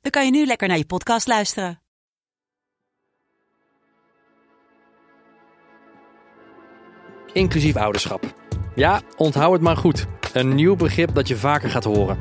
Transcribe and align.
dan 0.00 0.10
kan 0.10 0.24
je 0.24 0.30
nu 0.30 0.46
lekker 0.46 0.68
naar 0.68 0.76
je 0.76 0.86
podcast 0.86 1.26
luisteren. 1.26 1.80
Inclusief 7.32 7.76
ouderschap. 7.76 8.34
Ja, 8.74 9.00
onthoud 9.16 9.52
het 9.52 9.62
maar 9.62 9.76
goed. 9.76 10.06
Een 10.32 10.54
nieuw 10.54 10.76
begrip 10.76 11.14
dat 11.14 11.28
je 11.28 11.36
vaker 11.36 11.70
gaat 11.70 11.84
horen. 11.84 12.18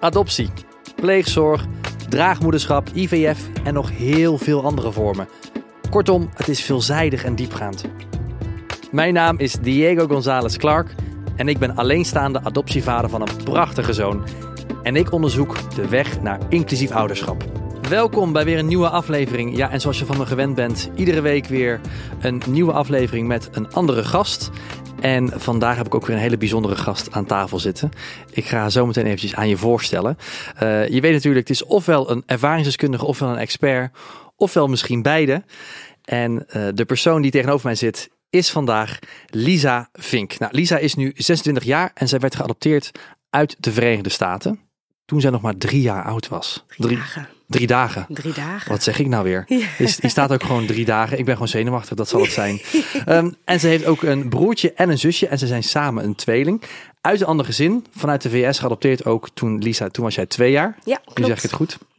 Adoptie, 0.00 0.50
pleegzorg, 0.96 1.66
draagmoederschap, 2.08 2.88
IVF 2.94 3.48
en 3.64 3.74
nog 3.74 3.90
heel 3.90 4.38
veel 4.38 4.64
andere 4.64 4.92
vormen. 4.92 5.28
Kortom, 5.90 6.30
het 6.34 6.48
is 6.48 6.62
veelzijdig 6.62 7.24
en 7.24 7.34
diepgaand. 7.34 7.84
Mijn 8.90 9.14
naam 9.14 9.38
is 9.38 9.52
Diego 9.52 10.06
González 10.06 10.56
Clark 10.56 10.94
en 11.36 11.48
ik 11.48 11.58
ben 11.58 11.76
alleenstaande 11.76 12.40
adoptievader 12.42 13.10
van 13.10 13.20
een 13.20 13.44
prachtige 13.44 13.92
zoon. 13.92 14.24
En 14.84 14.96
ik 14.96 15.12
onderzoek 15.12 15.74
de 15.74 15.88
weg 15.88 16.20
naar 16.20 16.40
inclusief 16.48 16.90
ouderschap. 16.90 17.44
Welkom 17.88 18.32
bij 18.32 18.44
weer 18.44 18.58
een 18.58 18.66
nieuwe 18.66 18.88
aflevering. 18.88 19.56
Ja, 19.56 19.70
en 19.70 19.80
zoals 19.80 19.98
je 19.98 20.04
van 20.04 20.16
me 20.16 20.26
gewend 20.26 20.54
bent, 20.54 20.90
iedere 20.96 21.20
week 21.20 21.46
weer 21.46 21.80
een 22.20 22.42
nieuwe 22.48 22.72
aflevering 22.72 23.26
met 23.28 23.48
een 23.52 23.72
andere 23.72 24.04
gast. 24.04 24.50
En 25.00 25.40
vandaag 25.40 25.76
heb 25.76 25.86
ik 25.86 25.94
ook 25.94 26.06
weer 26.06 26.16
een 26.16 26.22
hele 26.22 26.36
bijzondere 26.36 26.76
gast 26.76 27.12
aan 27.12 27.26
tafel 27.26 27.58
zitten. 27.58 27.90
Ik 28.30 28.44
ga 28.44 28.70
zo 28.70 28.86
meteen 28.86 29.04
eventjes 29.04 29.34
aan 29.34 29.48
je 29.48 29.56
voorstellen. 29.56 30.16
Uh, 30.62 30.88
je 30.88 31.00
weet 31.00 31.12
natuurlijk, 31.12 31.48
het 31.48 31.56
is 31.56 31.64
ofwel 31.64 32.10
een 32.10 32.22
ervaringsdeskundige 32.26 33.04
ofwel 33.04 33.28
een 33.28 33.38
expert, 33.38 33.96
ofwel 34.36 34.68
misschien 34.68 35.02
beide. 35.02 35.44
En 36.04 36.32
uh, 36.32 36.68
de 36.74 36.84
persoon 36.84 37.22
die 37.22 37.30
tegenover 37.30 37.66
mij 37.66 37.74
zit 37.74 38.10
is 38.30 38.50
vandaag 38.50 38.98
Lisa 39.26 39.88
Vink. 39.92 40.38
Nou, 40.38 40.52
Lisa 40.54 40.78
is 40.78 40.94
nu 40.94 41.12
26 41.14 41.64
jaar 41.64 41.90
en 41.94 42.08
zij 42.08 42.18
werd 42.18 42.36
geadopteerd 42.36 42.90
uit 43.30 43.56
de 43.58 43.72
Verenigde 43.72 44.08
Staten. 44.08 44.63
Toen 45.04 45.20
zij 45.20 45.30
nog 45.30 45.40
maar 45.40 45.56
drie 45.56 45.80
jaar 45.80 46.04
oud 46.04 46.28
was. 46.28 46.64
Drie 46.76 46.96
dagen. 46.96 47.28
Drie 47.46 47.66
dagen. 47.66 48.06
Drie 48.08 48.32
dagen. 48.32 48.70
Wat 48.70 48.82
zeg 48.82 48.98
ik 48.98 49.06
nou 49.06 49.24
weer? 49.24 49.44
Ja. 49.58 49.66
Is, 49.78 49.96
die 49.96 50.10
staat 50.10 50.32
ook 50.32 50.42
gewoon 50.42 50.66
drie 50.66 50.84
dagen. 50.84 51.18
Ik 51.18 51.24
ben 51.24 51.34
gewoon 51.34 51.48
zenuwachtig, 51.48 51.96
dat 51.96 52.08
zal 52.08 52.20
het 52.20 52.32
zijn. 52.32 52.60
um, 53.08 53.34
en 53.44 53.60
ze 53.60 53.66
heeft 53.66 53.84
ook 53.84 54.02
een 54.02 54.28
broertje 54.28 54.72
en 54.72 54.90
een 54.90 54.98
zusje. 54.98 55.26
En 55.26 55.38
ze 55.38 55.46
zijn 55.46 55.62
samen 55.62 56.04
een 56.04 56.14
tweeling. 56.14 56.62
Uit 57.00 57.20
een 57.20 57.26
ander 57.26 57.46
gezin. 57.46 57.86
Vanuit 57.96 58.22
de 58.22 58.30
VS 58.30 58.58
geadopteerd 58.58 59.04
ook 59.04 59.28
toen 59.34 59.58
Lisa, 59.58 59.88
toen 59.88 60.04
was 60.04 60.14
jij 60.14 60.26
twee 60.26 60.50
jaar. 60.50 60.78
Ja, 60.84 60.96
klopt. 60.96 61.18
Nu 61.18 61.24
zeg 61.24 61.36
ik 61.36 61.42
het 61.42 61.52
goed. 61.52 61.78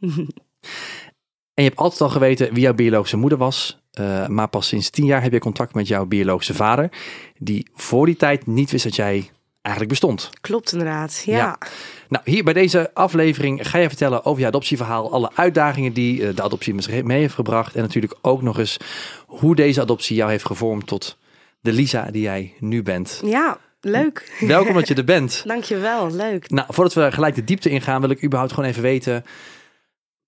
en 1.54 1.62
je 1.62 1.62
hebt 1.62 1.76
altijd 1.76 2.00
al 2.00 2.08
geweten 2.08 2.52
wie 2.52 2.62
jouw 2.62 2.74
biologische 2.74 3.16
moeder 3.16 3.38
was. 3.38 3.78
Uh, 4.00 4.26
maar 4.26 4.48
pas 4.48 4.66
sinds 4.68 4.90
tien 4.90 5.06
jaar 5.06 5.22
heb 5.22 5.32
je 5.32 5.38
contact 5.38 5.74
met 5.74 5.88
jouw 5.88 6.06
biologische 6.06 6.54
vader. 6.54 6.90
Die 7.38 7.68
voor 7.74 8.06
die 8.06 8.16
tijd 8.16 8.46
niet 8.46 8.70
wist 8.70 8.84
dat 8.84 8.96
jij 8.96 9.30
eigenlijk 9.66 9.88
bestond. 9.88 10.30
Klopt 10.40 10.72
inderdaad, 10.72 11.22
ja. 11.24 11.36
ja. 11.36 11.58
Nou, 12.08 12.24
hier 12.30 12.44
bij 12.44 12.52
deze 12.52 12.90
aflevering 12.94 13.68
ga 13.68 13.78
je 13.78 13.88
vertellen 13.88 14.24
over 14.24 14.40
je 14.40 14.46
adoptieverhaal. 14.46 15.12
Alle 15.12 15.30
uitdagingen 15.34 15.92
die 15.92 16.34
de 16.34 16.42
adoptie 16.42 17.04
mee 17.04 17.20
heeft 17.20 17.34
gebracht. 17.34 17.74
En 17.74 17.82
natuurlijk 17.82 18.14
ook 18.22 18.42
nog 18.42 18.58
eens 18.58 18.76
hoe 19.26 19.54
deze 19.54 19.80
adoptie 19.80 20.16
jou 20.16 20.30
heeft 20.30 20.46
gevormd 20.46 20.86
tot 20.86 21.18
de 21.60 21.72
Lisa 21.72 22.10
die 22.10 22.22
jij 22.22 22.54
nu 22.58 22.82
bent. 22.82 23.20
Ja, 23.24 23.58
leuk. 23.80 24.36
Welkom 24.40 24.74
dat 24.74 24.88
je 24.88 24.94
er 24.94 25.04
bent. 25.04 25.42
Dankjewel, 25.46 26.10
leuk. 26.10 26.50
Nou, 26.50 26.66
voordat 26.70 26.94
we 26.94 27.12
gelijk 27.12 27.34
de 27.34 27.44
diepte 27.44 27.68
ingaan, 27.68 28.00
wil 28.00 28.10
ik 28.10 28.24
überhaupt 28.24 28.52
gewoon 28.52 28.70
even 28.70 28.82
weten... 28.82 29.24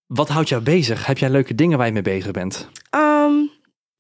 Wat 0.07 0.29
houdt 0.29 0.49
jou 0.49 0.63
bezig? 0.63 1.07
Heb 1.07 1.19
jij 1.19 1.31
leuke 1.31 1.55
dingen 1.55 1.79
waar 1.79 1.87
je 1.87 1.93
mee 1.93 2.03
bezig 2.03 2.31
bent? 2.31 2.69
Um, 2.95 3.51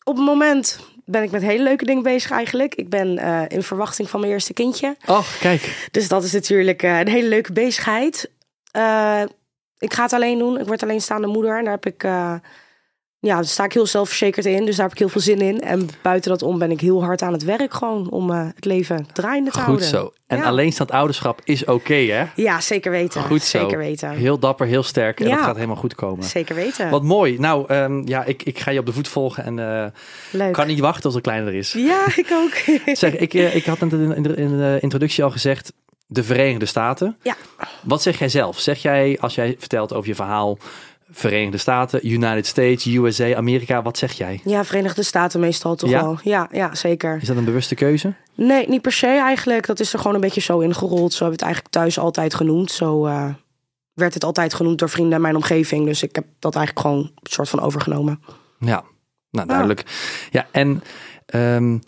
op 0.04 0.16
het 0.16 0.24
moment 0.24 0.80
ben 1.10 1.22
ik 1.22 1.30
met 1.30 1.42
hele 1.42 1.62
leuke 1.62 1.84
dingen 1.84 2.02
bezig 2.02 2.30
eigenlijk. 2.30 2.74
Ik 2.74 2.88
ben 2.88 3.18
uh, 3.18 3.42
in 3.48 3.62
verwachting 3.62 4.10
van 4.10 4.20
mijn 4.20 4.32
eerste 4.32 4.52
kindje. 4.52 4.96
Oh, 5.06 5.26
kijk. 5.40 5.88
Dus 5.90 6.08
dat 6.08 6.24
is 6.24 6.32
natuurlijk 6.32 6.82
uh, 6.82 6.98
een 6.98 7.08
hele 7.08 7.28
leuke 7.28 7.52
bezigheid. 7.52 8.30
Uh, 8.76 9.22
ik 9.78 9.94
ga 9.94 10.02
het 10.02 10.12
alleen 10.12 10.38
doen. 10.38 10.60
Ik 10.60 10.66
word 10.66 10.82
alleenstaande 10.82 11.26
moeder. 11.26 11.58
En 11.58 11.64
daar 11.64 11.72
heb 11.72 11.86
ik 11.86 12.02
ja, 13.20 13.34
daar 13.34 13.44
sta 13.44 13.64
ik 13.64 13.72
heel 13.72 13.86
zelfverzekerd 13.86 14.46
in. 14.46 14.64
Dus 14.64 14.76
daar 14.76 14.84
heb 14.84 14.92
ik 14.92 14.98
heel 14.98 15.08
veel 15.08 15.20
zin 15.20 15.40
in. 15.40 15.60
En 15.60 15.88
buiten 16.02 16.30
dat 16.30 16.42
om 16.42 16.58
ben 16.58 16.70
ik 16.70 16.80
heel 16.80 17.04
hard 17.04 17.22
aan 17.22 17.32
het 17.32 17.44
werk 17.44 17.74
gewoon 17.74 18.10
om 18.10 18.30
uh, 18.30 18.46
het 18.54 18.64
leven 18.64 19.06
draaiende 19.12 19.50
te 19.50 19.56
Goed 19.56 19.64
houden. 19.66 19.88
Goed 19.88 19.96
zo. 19.98 20.12
En 20.26 20.38
ja. 20.38 20.44
alleenstaand 20.44 20.90
ouderschap 20.90 21.40
is 21.44 21.62
oké, 21.62 21.72
okay, 21.72 22.06
hè? 22.06 22.24
Ja, 22.34 22.60
zeker 22.60 22.90
weten. 22.90 23.22
Goed 23.22 23.42
zo. 23.42 23.58
Zeker 23.58 23.78
weten. 23.78 24.10
Heel 24.10 24.38
dapper, 24.38 24.66
heel 24.66 24.82
sterk. 24.82 25.20
En 25.20 25.26
ja. 25.26 25.34
dat 25.34 25.44
gaat 25.44 25.54
helemaal 25.54 25.76
goed 25.76 25.94
komen. 25.94 26.24
Zeker 26.24 26.54
weten. 26.54 26.90
Wat 26.90 27.02
mooi. 27.02 27.38
Nou, 27.38 27.74
um, 27.74 28.06
ja, 28.06 28.24
ik, 28.24 28.42
ik 28.42 28.58
ga 28.58 28.70
je 28.70 28.78
op 28.78 28.86
de 28.86 28.92
voet 28.92 29.08
volgen 29.08 29.44
en 29.44 29.58
uh, 29.58 29.84
Leuk. 30.30 30.52
kan 30.52 30.66
niet 30.66 30.80
wachten 30.80 31.02
tot 31.02 31.14
het 31.14 31.22
kleiner 31.22 31.54
is. 31.54 31.72
Ja, 31.72 32.06
ik 32.16 32.28
ook. 32.32 32.78
zeg, 32.96 33.16
ik, 33.16 33.34
uh, 33.34 33.54
ik 33.54 33.64
had 33.64 33.80
in 33.80 33.88
de, 33.88 34.12
in, 34.16 34.22
de, 34.22 34.34
in 34.34 34.58
de 34.58 34.78
introductie 34.80 35.24
al 35.24 35.30
gezegd, 35.30 35.72
de 36.06 36.24
Verenigde 36.24 36.66
Staten. 36.66 37.16
Ja. 37.22 37.36
Wat 37.82 38.02
zeg 38.02 38.18
jij 38.18 38.28
zelf? 38.28 38.58
Zeg 38.58 38.82
jij, 38.82 39.18
als 39.20 39.34
jij 39.34 39.56
vertelt 39.58 39.94
over 39.94 40.08
je 40.08 40.14
verhaal... 40.14 40.58
Verenigde 41.10 41.58
Staten, 41.58 42.06
United 42.06 42.46
States, 42.46 42.86
USA, 42.86 43.34
Amerika. 43.34 43.82
Wat 43.82 43.98
zeg 43.98 44.12
jij? 44.12 44.40
Ja, 44.44 44.64
Verenigde 44.64 45.02
Staten 45.02 45.40
meestal 45.40 45.76
toch 45.76 45.90
ja? 45.90 46.02
wel. 46.02 46.18
Ja, 46.22 46.48
ja, 46.52 46.74
zeker. 46.74 47.18
Is 47.20 47.28
dat 47.28 47.36
een 47.36 47.44
bewuste 47.44 47.74
keuze? 47.74 48.14
Nee, 48.34 48.68
niet 48.68 48.82
per 48.82 48.92
se 48.92 49.06
eigenlijk. 49.06 49.66
Dat 49.66 49.80
is 49.80 49.92
er 49.92 49.98
gewoon 49.98 50.14
een 50.14 50.20
beetje 50.20 50.40
zo 50.40 50.58
ingerold. 50.58 51.12
Zo 51.12 51.24
heb 51.24 51.32
ik 51.32 51.38
het 51.38 51.48
eigenlijk 51.48 51.74
thuis 51.74 51.98
altijd 51.98 52.34
genoemd. 52.34 52.70
Zo 52.70 53.06
uh, 53.06 53.28
werd 53.92 54.14
het 54.14 54.24
altijd 54.24 54.54
genoemd 54.54 54.78
door 54.78 54.90
vrienden 54.90 55.14
in 55.14 55.20
mijn 55.20 55.36
omgeving. 55.36 55.86
Dus 55.86 56.02
ik 56.02 56.14
heb 56.14 56.24
dat 56.38 56.54
eigenlijk 56.54 56.86
gewoon 56.86 57.02
een 57.02 57.30
soort 57.30 57.48
van 57.48 57.60
overgenomen. 57.60 58.20
Ja, 58.58 58.84
nou 59.30 59.48
duidelijk. 59.48 59.84
Ja, 60.30 60.46
ja 60.52 60.60
en 60.60 60.82
um, 61.34 61.82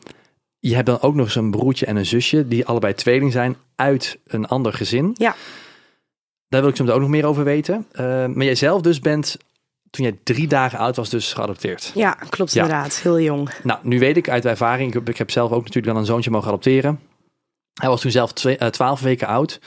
je 0.58 0.75
hebt 0.75 0.87
dan 0.87 1.00
ook 1.00 1.14
nog 1.14 1.26
eens 1.26 1.34
een 1.34 1.50
broertje 1.50 1.87
en 1.87 1.97
een 1.97 2.06
zusje... 2.06 2.48
die 2.48 2.66
allebei 2.66 2.94
tweeling 2.94 3.32
zijn 3.32 3.56
uit 3.75 4.19
een 4.26 4.47
ander 4.47 4.72
gezin. 4.72 5.14
Ja. 5.19 5.34
Daar 6.50 6.61
wil 6.61 6.71
ik 6.71 6.77
zo 6.77 6.87
ook 6.87 7.00
nog 7.00 7.09
meer 7.09 7.27
over 7.27 7.44
weten. 7.44 7.87
Uh, 7.93 8.00
maar 8.27 8.44
jij 8.44 8.55
zelf 8.55 8.81
dus 8.83 9.00
bent, 9.00 9.37
toen 9.91 10.05
jij 10.05 10.19
drie 10.22 10.49
dagen 10.49 10.78
oud 10.78 10.97
was, 10.97 11.09
dus 11.11 11.33
geadopteerd. 11.33 11.93
Ja, 11.94 12.12
klopt 12.28 12.53
ja. 12.53 12.62
inderdaad. 12.62 12.97
Heel 12.97 13.21
jong. 13.21 13.50
Nou, 13.62 13.81
nu 13.83 13.99
weet 13.99 14.16
ik 14.16 14.28
uit 14.28 14.44
ervaring, 14.44 14.88
ik 14.88 14.94
heb, 14.94 15.09
ik 15.09 15.19
heb 15.19 15.31
zelf 15.31 15.50
ook 15.50 15.61
natuurlijk 15.61 15.87
dan 15.87 15.97
een 15.97 16.05
zoontje 16.05 16.31
mogen 16.31 16.49
adopteren. 16.49 17.00
Hij 17.81 17.88
was 17.88 18.00
toen 18.00 18.11
zelf 18.11 18.33
twee, 18.33 18.59
uh, 18.59 18.69
twaalf 18.69 19.00
weken 19.00 19.27
oud. 19.27 19.61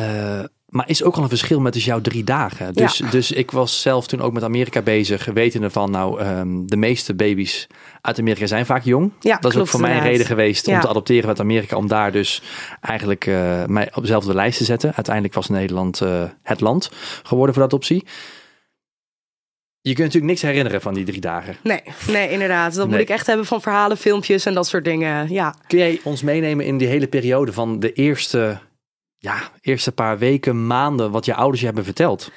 Uh, 0.00 0.44
maar 0.66 0.88
is 0.88 1.02
ook 1.02 1.16
al 1.16 1.22
een 1.22 1.28
verschil 1.28 1.60
met 1.60 1.72
dus 1.72 1.84
jouw 1.84 2.00
drie 2.00 2.24
dagen. 2.24 2.74
Dus, 2.74 2.98
ja. 2.98 3.10
dus 3.10 3.32
ik 3.32 3.50
was 3.50 3.80
zelf 3.80 4.06
toen 4.06 4.20
ook 4.20 4.32
met 4.32 4.42
Amerika 4.42 4.82
bezig, 4.82 5.24
wetende 5.24 5.70
van 5.70 5.90
nou, 5.90 6.24
um, 6.24 6.66
de 6.68 6.76
meeste 6.76 7.14
baby's 7.14 7.66
uit 8.00 8.18
Amerika 8.18 8.46
zijn 8.46 8.66
vaak 8.66 8.84
jong. 8.84 9.12
Ja, 9.20 9.36
dat 9.36 9.54
is 9.54 9.60
ook 9.60 9.68
voor 9.68 9.80
mij 9.80 9.96
een 9.96 10.02
reden 10.02 10.26
geweest 10.26 10.66
ja. 10.66 10.74
om 10.74 10.80
te 10.80 10.88
adopteren 10.88 11.28
uit 11.28 11.40
Amerika, 11.40 11.76
om 11.76 11.88
daar 11.88 12.12
dus 12.12 12.42
eigenlijk 12.80 13.26
uh, 13.26 13.64
mij 13.64 13.90
op 13.94 14.02
dezelfde 14.02 14.34
lijst 14.34 14.58
te 14.58 14.64
zetten. 14.64 14.94
Uiteindelijk 14.94 15.34
was 15.34 15.48
Nederland 15.48 16.00
uh, 16.00 16.24
het 16.42 16.60
land 16.60 16.90
geworden 17.22 17.54
voor 17.54 17.62
de 17.62 17.68
adoptie. 17.68 18.04
Je 19.80 19.92
kunt 19.92 20.06
natuurlijk 20.06 20.32
niks 20.32 20.42
herinneren 20.42 20.80
van 20.80 20.94
die 20.94 21.04
drie 21.04 21.20
dagen. 21.20 21.56
Nee, 21.62 21.82
nee 22.08 22.30
inderdaad. 22.30 22.74
Dat 22.74 22.88
nee. 22.88 22.94
moet 22.94 23.08
ik 23.08 23.14
echt 23.14 23.26
hebben 23.26 23.46
van 23.46 23.60
verhalen, 23.60 23.96
filmpjes 23.96 24.46
en 24.46 24.54
dat 24.54 24.66
soort 24.66 24.84
dingen. 24.84 25.32
Ja. 25.32 25.54
Kun 25.66 25.78
jij 25.78 26.00
ons 26.02 26.22
meenemen 26.22 26.64
in 26.64 26.78
die 26.78 26.88
hele 26.88 27.06
periode 27.06 27.52
van 27.52 27.80
de 27.80 27.92
eerste 27.92 28.58
ja, 29.26 29.50
eerste 29.60 29.92
paar 29.92 30.18
weken, 30.18 30.66
maanden, 30.66 31.10
wat 31.10 31.24
je 31.24 31.34
ouders 31.34 31.60
je 31.60 31.66
hebben 31.66 31.84
verteld? 31.84 32.30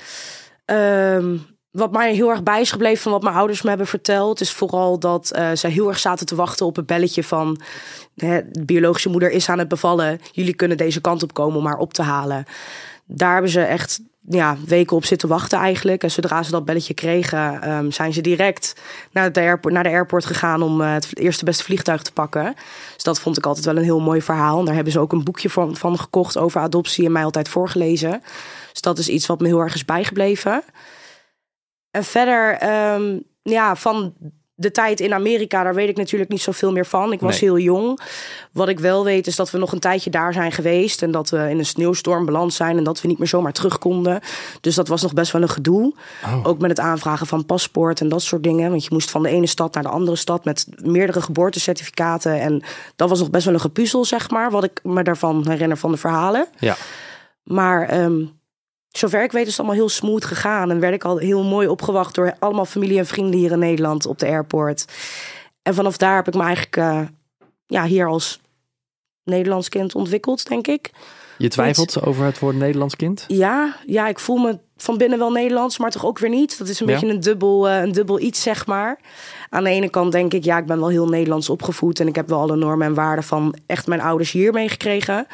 Um, 0.66 1.46
wat 1.72 1.92
mij 1.92 2.14
heel 2.14 2.30
erg 2.30 2.44
bij 2.44 2.62
is 2.62 2.72
gebleven 2.72 3.02
van 3.02 3.12
wat 3.12 3.24
mijn 3.24 3.36
ouders 3.36 3.62
me 3.62 3.70
hebben 3.70 3.88
verteld, 3.88 4.42
is 4.42 4.52
vooral 4.52 5.00
dat 5.00 5.32
uh, 5.36 5.50
zij 5.54 5.70
heel 5.70 5.88
erg 5.88 6.00
zaten 6.00 6.26
te 6.26 6.36
wachten 6.36 6.66
op 6.66 6.76
het 6.76 6.86
belletje 6.86 7.24
van 7.24 7.62
hè, 8.16 8.42
de 8.52 8.66
biologische 8.66 9.10
moeder 9.10 9.32
is 9.32 9.50
aan 9.50 9.60
het 9.60 9.68
bevallen. 9.68 10.20
Jullie 10.32 10.54
kunnen 10.54 10.78
deze 10.78 11.02
kant 11.02 11.24
op 11.24 11.34
komen 11.34 11.58
om 11.58 11.66
haar 11.66 11.78
op 11.78 11.94
te 11.94 12.02
halen. 12.02 12.46
Daar 13.06 13.34
hebben 13.34 13.52
ze 13.52 13.62
echt 13.62 14.00
ja, 14.32 14.58
weken 14.66 14.96
op 14.96 15.06
zitten 15.06 15.30
wachten 15.30 15.60
eigenlijk. 15.60 16.04
En 16.04 16.12
zodra 16.12 16.44
ze 16.44 16.52
dat 16.52 16.66
belletje 16.66 16.94
kregen, 16.94 17.72
um, 17.72 17.92
zijn 17.92 18.14
ze 18.14 18.22
direct 18.22 18.82
naar 19.12 19.32
de, 19.32 19.40
airport, 19.40 19.74
naar 19.74 19.84
de 19.84 19.90
airport 19.90 20.26
gegaan 20.26 20.62
om 20.62 20.82
uh, 20.82 20.94
het 20.94 21.18
eerste 21.18 21.46
beste 21.46 21.64
vliegtuig 21.64 22.02
te 22.02 22.14
pakken. 22.14 22.56
Dus 22.94 23.04
dat 23.04 23.20
vond 23.20 23.38
ik 23.38 23.46
altijd 23.46 23.66
wel 23.66 23.78
een 23.78 23.84
heel 23.84 24.00
mooi 24.00 24.22
verhaal. 24.22 24.60
En 24.60 24.66
daar 24.66 24.76
hebben 24.76 24.94
ze 24.94 25.00
ook 25.00 25.12
een 25.12 25.24
boekje 25.24 25.50
van, 25.50 25.76
van 25.76 26.00
gekocht 26.00 26.38
over 26.38 26.62
adoptie 26.62 27.06
en 27.06 27.12
mij 27.12 27.24
altijd 27.24 27.50
voorgelezen. 27.50 28.22
Dus 28.72 28.82
dat 28.82 28.98
is 28.98 29.10
iets 29.10 29.26
wat 29.26 29.40
me 29.40 29.48
heel 29.48 29.60
erg 29.60 29.74
is 29.74 29.86
bijgebleven. 29.86 30.64
En 31.92 32.04
verder, 32.04 32.70
um, 32.94 33.24
ja, 33.42 33.76
van 33.76 34.14
de 34.60 34.72
tijd 34.72 35.00
in 35.00 35.14
Amerika, 35.14 35.64
daar 35.64 35.76
weet 35.76 35.90
ik 35.90 35.98
natuurlijk 35.98 36.32
niet 36.32 36.42
zoveel 36.42 36.72
meer 36.72 36.86
van. 36.86 37.12
Ik 37.12 37.20
was 37.20 37.40
Nee. 37.40 37.50
heel 37.50 37.60
jong. 37.60 38.00
Wat 38.52 38.70
ik 38.70 38.80
wel 38.80 39.04
weet 39.04 39.28
is 39.28 39.36
dat 39.36 39.52
we 39.52 39.58
nog 39.58 39.72
een 39.72 39.80
tijdje 39.80 40.10
daar 40.10 40.34
zijn 40.34 40.52
geweest. 40.52 41.02
En 41.02 41.12
dat 41.12 41.30
we 41.30 41.50
in 41.50 41.58
een 41.58 41.66
sneeuwstorm 41.66 42.26
beland 42.26 42.54
zijn. 42.54 42.78
En 42.78 42.84
dat 42.84 43.02
we 43.02 43.08
niet 43.08 43.18
meer 43.18 43.28
zomaar 43.28 43.54
terug 43.54 43.78
konden. 43.78 44.20
Dus 44.62 44.76
dat 44.76 44.88
was 44.88 45.02
nog 45.02 45.14
best 45.14 45.32
wel 45.32 45.42
een 45.42 45.50
gedoe. 45.50 45.94
Oh. 46.26 46.40
Ook 46.44 46.60
met 46.60 46.70
het 46.70 46.80
aanvragen 46.80 47.28
van 47.28 47.46
paspoort 47.46 48.02
en 48.02 48.10
dat 48.10 48.22
soort 48.22 48.44
dingen. 48.44 48.70
Want 48.70 48.84
je 48.84 48.90
moest 48.92 49.12
van 49.12 49.24
de 49.24 49.30
ene 49.30 49.48
stad 49.48 49.74
naar 49.74 49.84
de 49.84 49.90
andere 49.90 50.18
stad 50.18 50.46
met 50.46 50.68
meerdere 50.76 51.22
geboortecertificaten. 51.22 52.40
En 52.40 52.64
dat 52.96 53.10
was 53.10 53.20
nog 53.20 53.30
best 53.30 53.46
wel 53.46 53.54
een 53.54 53.60
gepuzzel, 53.60 54.06
zeg 54.06 54.30
maar. 54.30 54.52
Wat 54.52 54.64
ik 54.64 54.80
me 54.84 55.04
daarvan 55.04 55.46
herinner 55.48 55.78
van 55.78 55.92
de 55.92 55.98
verhalen. 55.98 56.48
Ja. 56.60 56.76
Maar 57.44 57.88
ehm, 57.88 58.22
zover 58.92 59.24
ik 59.24 59.32
weet 59.32 59.46
is 59.46 59.50
het 59.50 59.60
allemaal 59.60 59.78
heel 59.78 59.90
smooth 59.90 60.26
gegaan. 60.26 60.72
En 60.72 60.80
werd 60.80 60.94
ik 60.94 61.04
al 61.04 61.18
heel 61.18 61.44
mooi 61.44 61.68
opgewacht 61.68 62.16
door 62.16 62.36
allemaal 62.40 62.66
familie 62.66 62.98
en 62.98 63.06
vrienden 63.06 63.40
hier 63.40 63.52
in 63.52 63.60
Nederland 63.60 64.06
op 64.06 64.20
de 64.20 64.28
airport. 64.28 64.86
En 65.62 65.74
vanaf 65.74 65.98
daar 65.98 66.16
heb 66.16 66.28
ik 66.28 66.34
me 66.34 66.44
eigenlijk 66.44 66.78
eh, 66.78 67.02
ja, 67.66 67.86
hier 67.86 68.08
als 68.08 68.40
Nederlands 69.24 69.70
kind 69.70 69.96
ontwikkeld, 69.96 70.48
denk 70.48 70.68
ik. 70.68 70.92
Je 71.40 71.48
twijfelt 71.48 72.02
over 72.02 72.26
het 72.26 72.40
woord 72.40 72.56
Nederlands 72.56 72.96
kind? 72.96 73.26
Ja, 73.28 73.76
ja, 73.86 74.08
ik 74.08 74.20
voel 74.20 74.38
me 74.38 74.58
van 74.78 74.98
binnen 74.98 75.20
wel 75.20 75.32
Nederlands, 75.32 75.78
maar 75.78 75.92
toch 75.92 76.06
ook 76.06 76.20
weer 76.20 76.30
niet. 76.30 76.58
Dat 76.58 76.68
is 76.68 76.80
een 76.80 76.88
Ja. 76.88 76.94
beetje 76.94 77.08
een 77.10 77.20
dubbel, 77.20 77.68
eh, 77.70 77.82
een 77.82 77.92
dubbel 77.92 78.20
iets, 78.20 78.42
zeg 78.42 78.66
maar. 78.68 79.00
Aan 79.50 79.64
de 79.64 79.70
ene 79.70 79.90
kant 79.90 80.12
denk 80.12 80.34
ik, 80.34 80.44
ja, 80.44 80.58
ik 80.58 80.66
ben 80.66 80.80
wel 80.80 80.90
heel 80.90 81.08
Nederlands 81.08 81.50
opgevoed... 81.50 82.00
en 82.00 82.08
ik 82.08 82.16
heb 82.16 82.28
wel 82.30 82.40
alle 82.40 82.56
normen 82.56 82.88
en 82.88 82.94
waarden 82.94 83.24
van 83.24 83.56
echt 83.66 83.88
mijn 83.88 84.02
ouders 84.02 84.32
hier 84.32 84.54
meegekregen. 84.54 85.28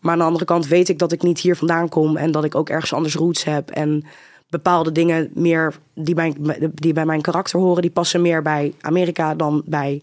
Maar 0.00 0.12
aan 0.12 0.18
de 0.18 0.24
andere 0.24 0.44
kant 0.44 0.66
weet 0.66 0.88
ik 0.88 0.98
dat 0.98 1.12
ik 1.12 1.22
niet 1.22 1.40
hier 1.40 1.56
vandaan 1.56 1.88
kom... 1.88 2.16
en 2.16 2.30
dat 2.30 2.44
ik 2.44 2.54
ook 2.54 2.68
ergens 2.68 2.92
anders 2.92 3.14
roots 3.14 3.44
heb. 3.44 3.70
En 3.70 4.04
bepaalde 4.48 4.92
dingen 4.92 5.30
meer 5.34 5.74
die 5.94 6.14
bij, 6.14 6.34
die 6.74 6.92
bij 6.92 7.06
mijn 7.06 7.20
karakter 7.20 7.60
horen... 7.60 7.82
die 7.82 7.90
passen 7.90 8.22
meer 8.22 8.42
bij 8.42 8.74
Amerika 8.80 9.34
dan 9.34 9.62
bij 9.64 10.02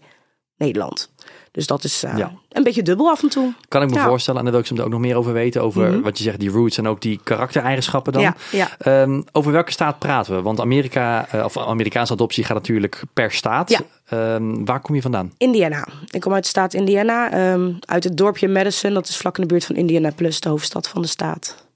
Nederland. 0.56 1.10
Dus 1.52 1.66
dat 1.66 1.84
is 1.84 2.02
eh, 2.02 2.16
Ja. 2.16 2.32
een 2.48 2.62
beetje 2.62 2.82
dubbel 2.82 3.08
af 3.10 3.22
en 3.22 3.28
toe. 3.28 3.52
Kan 3.68 3.82
ik 3.82 3.88
me 3.90 3.94
Ja. 3.94 4.06
voorstellen. 4.06 4.38
En 4.38 4.44
daar 4.44 4.54
wil 4.54 4.62
ik 4.70 4.76
zo 4.76 4.82
ook 4.84 4.90
nog 4.90 5.00
meer 5.00 5.16
over 5.16 5.32
weten. 5.32 5.62
Over 5.62 5.90
Mhm. 5.90 6.00
wat 6.00 6.18
je 6.18 6.24
zegt, 6.24 6.40
die 6.40 6.50
roots 6.50 6.78
en 6.78 6.88
ook 6.88 7.00
die 7.00 7.20
karaktereigenschappen 7.24 8.12
dan. 8.12 8.34
Ja. 8.52 8.68
Ehm, 8.78 9.22
over 9.32 9.52
welke 9.52 9.72
staat 9.72 9.98
praten 9.98 10.34
we? 10.36 10.42
Want 10.42 10.60
Amerika, 10.60 11.28
eh, 11.30 11.44
of 11.44 11.58
Amerikaanse 11.58 12.12
adoptie 12.12 12.44
gaat 12.44 12.56
natuurlijk 12.56 13.02
per 13.12 13.32
staat. 13.32 13.70
Ja. 13.70 13.80
Ehm, 14.06 14.64
waar 14.64 14.80
kom 14.80 14.94
je 14.94 15.02
vandaan? 15.02 15.32
Indiana. 15.36 15.88
Ik 16.10 16.20
kom 16.20 16.32
uit 16.34 16.42
de 16.42 16.48
staat 16.48 16.74
Indiana, 16.74 17.30
ehm, 17.32 17.72
uit 17.80 18.04
het 18.04 18.16
dorpje 18.16 18.48
Madison. 18.48 18.94
Dat 18.94 19.08
is 19.08 19.16
vlak 19.16 19.36
in 19.36 19.42
de 19.42 19.48
buurt 19.48 19.64
van 19.64 19.76
Indianapolis, 19.76 20.40
de 20.40 20.48
hoofdstad 20.48 20.88
van 20.88 21.02
de 21.02 21.08
staat. 21.08 21.68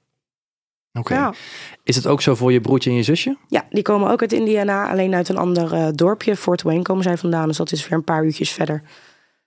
Oké. 0.98 1.14
Ja. 1.14 1.34
Is 1.84 1.96
het 1.96 2.06
ook 2.06 2.22
zo 2.22 2.34
voor 2.34 2.52
je 2.52 2.60
broertje 2.60 2.90
en 2.90 2.96
je 2.96 3.02
zusje? 3.02 3.36
ja, 3.48 3.64
die 3.70 3.82
komen 3.82 4.10
ook 4.10 4.20
uit 4.20 4.32
Indiana, 4.32 4.90
alleen 4.90 5.14
uit 5.14 5.28
een 5.28 5.36
ander 5.36 5.72
eh, 5.72 5.86
dorpje. 5.94 6.36
Fort 6.36 6.62
Wayne 6.62 6.82
komen 6.82 7.02
zij 7.02 7.16
vandaan, 7.16 7.48
dus 7.48 7.56
dat 7.56 7.72
is 7.72 7.88
weer 7.88 7.98
een 7.98 8.04
paar 8.04 8.24
uurtjes 8.24 8.50
verder, 8.50 8.82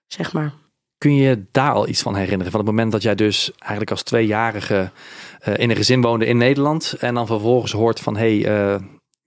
zeg 0.08 0.32
maar. 0.32 0.52
Kun 0.98 1.14
je 1.14 1.44
daar 1.52 1.72
al 1.72 1.88
iets 1.88 2.02
van 2.02 2.14
herinneren? 2.16 2.50
Van 2.50 2.60
het 2.60 2.68
moment 2.68 2.92
dat 2.92 3.02
jij 3.02 3.14
dus 3.14 3.52
eigenlijk 3.58 3.90
als 3.90 4.02
tweejarige 4.02 4.90
eh, 5.40 5.58
in 5.58 5.70
een 5.70 5.76
gezin 5.76 6.02
woonde 6.02 6.26
in 6.26 6.36
Nederland. 6.36 6.94
En 6.98 7.14
dan 7.14 7.26
vervolgens 7.26 7.72
hoort 7.72 8.00
van 8.00 8.16
hé, 8.16 8.40
hey, 8.40 8.74
eh, 8.74 8.80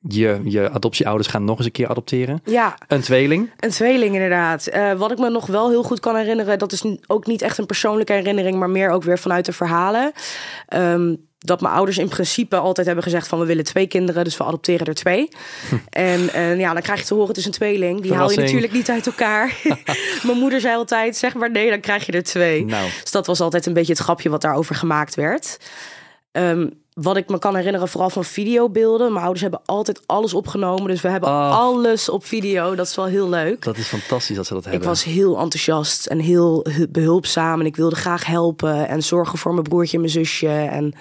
je, 0.07 0.42
je 0.44 0.69
adoptieouders 0.69 1.28
gaan 1.28 1.44
nog 1.44 1.57
eens 1.57 1.66
een 1.66 1.72
keer 1.72 1.88
adopteren. 1.88 2.42
Ja, 2.45 2.78
Een 2.88 3.01
tweeling. 3.01 3.51
een 3.60 3.69
tweeling 3.69 4.13
inderdaad. 4.13 4.68
Eh, 4.68 4.94
wat 4.94 5.12
ik 5.12 5.18
me 5.18 5.30
nog 5.30 5.45
wel 5.45 5.69
heel 5.69 5.83
goed 5.83 6.00
kan 6.00 6.16
herinneren, 6.16 6.60
dat 6.60 6.72
is 6.72 6.86
ook 7.07 7.25
niet 7.25 7.42
echt 7.42 7.57
een 7.57 7.66
persoonlijke 7.66 8.13
herinnering, 8.13 8.57
maar 8.60 8.69
meer 8.69 8.89
ook 8.89 9.04
weer 9.04 9.19
vanuit 9.19 9.45
de 9.45 9.54
verhalen. 9.54 10.12
Ehm, 10.68 11.16
dat 11.43 11.61
mijn 11.61 11.73
ouders 11.73 11.97
in 11.97 12.07
principe 12.07 12.55
altijd 12.55 12.85
hebben 12.85 13.03
gezegd 13.03 13.27
van 13.27 13.39
we 13.39 13.45
willen 13.45 13.63
twee 13.63 13.88
kinderen, 13.88 14.23
dus 14.23 14.38
we 14.38 14.43
adopteren 14.43 14.88
er 14.88 14.93
twee. 14.93 15.29
En 15.89 16.33
eh, 16.33 16.59
ja, 16.59 16.73
dan 16.73 16.81
krijg 16.81 16.99
je 16.99 17.05
te 17.05 17.13
horen 17.13 17.29
het 17.29 17.38
is 17.38 17.45
een 17.45 17.51
tweeling. 17.51 18.01
Die 18.01 18.13
haal 18.13 18.31
je 18.31 18.38
natuurlijk 18.38 18.73
niet 18.73 18.89
uit 18.89 19.05
elkaar. 19.05 19.57
mijn 20.23 20.38
moeder 20.38 20.61
zei 20.61 20.75
altijd 20.75 21.17
zeg 21.17 21.33
maar 21.33 21.51
nee, 21.51 21.69
dan 21.69 21.79
krijg 21.79 22.05
je 22.05 22.11
er 22.11 22.23
twee. 22.23 22.65
Nou, 22.65 22.89
Dus 23.01 23.11
dat 23.11 23.27
was 23.27 23.39
altijd 23.39 23.65
een 23.65 23.73
beetje 23.73 23.93
het 23.93 24.01
grapje 24.01 24.29
wat 24.29 24.41
daarover 24.41 24.75
gemaakt 24.75 25.15
werd. 25.15 25.57
Ehm, 26.31 26.67
wat 27.01 27.18
ik 27.18 27.30
me 27.30 27.39
kan 27.39 27.56
herinneren, 27.56 27.88
vooral 27.88 28.09
van 28.09 28.24
videobeelden. 28.24 29.07
Mijn 29.07 29.19
ouders 29.21 29.42
hebben 29.42 29.62
altijd 29.65 30.01
alles 30.06 30.33
opgenomen. 30.33 30.88
Dus 30.88 31.01
we 31.01 31.09
hebben 31.09 31.30
Oh. 31.30 31.57
alles 31.57 32.09
op 32.09 32.25
video. 32.25 32.75
Dat 32.75 32.88
is 32.88 32.95
wel 32.95 33.06
heel 33.06 33.30
leuk. 33.30 33.63
dat 33.63 33.77
is 33.77 33.88
fantastisch 33.88 34.36
dat 34.36 34.45
ze 34.45 34.53
dat 34.53 34.65
Ik 34.65 34.71
hebben. 34.71 34.88
was 34.89 35.03
heel 35.03 35.38
enthousiast 35.39 36.06
en 36.06 36.19
heel 36.19 36.65
hu- 36.69 36.88
behulpzaam. 36.88 37.59
En 37.59 37.65
ik 37.65 37.75
wilde 37.75 37.95
graag 37.95 38.25
helpen 38.25 38.88
en 38.88 39.03
zorgen 39.03 39.38
voor 39.38 39.51
mijn 39.53 39.63
broertje 39.63 39.94
en 39.94 40.00
mijn 40.01 40.13
zusje. 40.13 40.48
En 40.50 40.94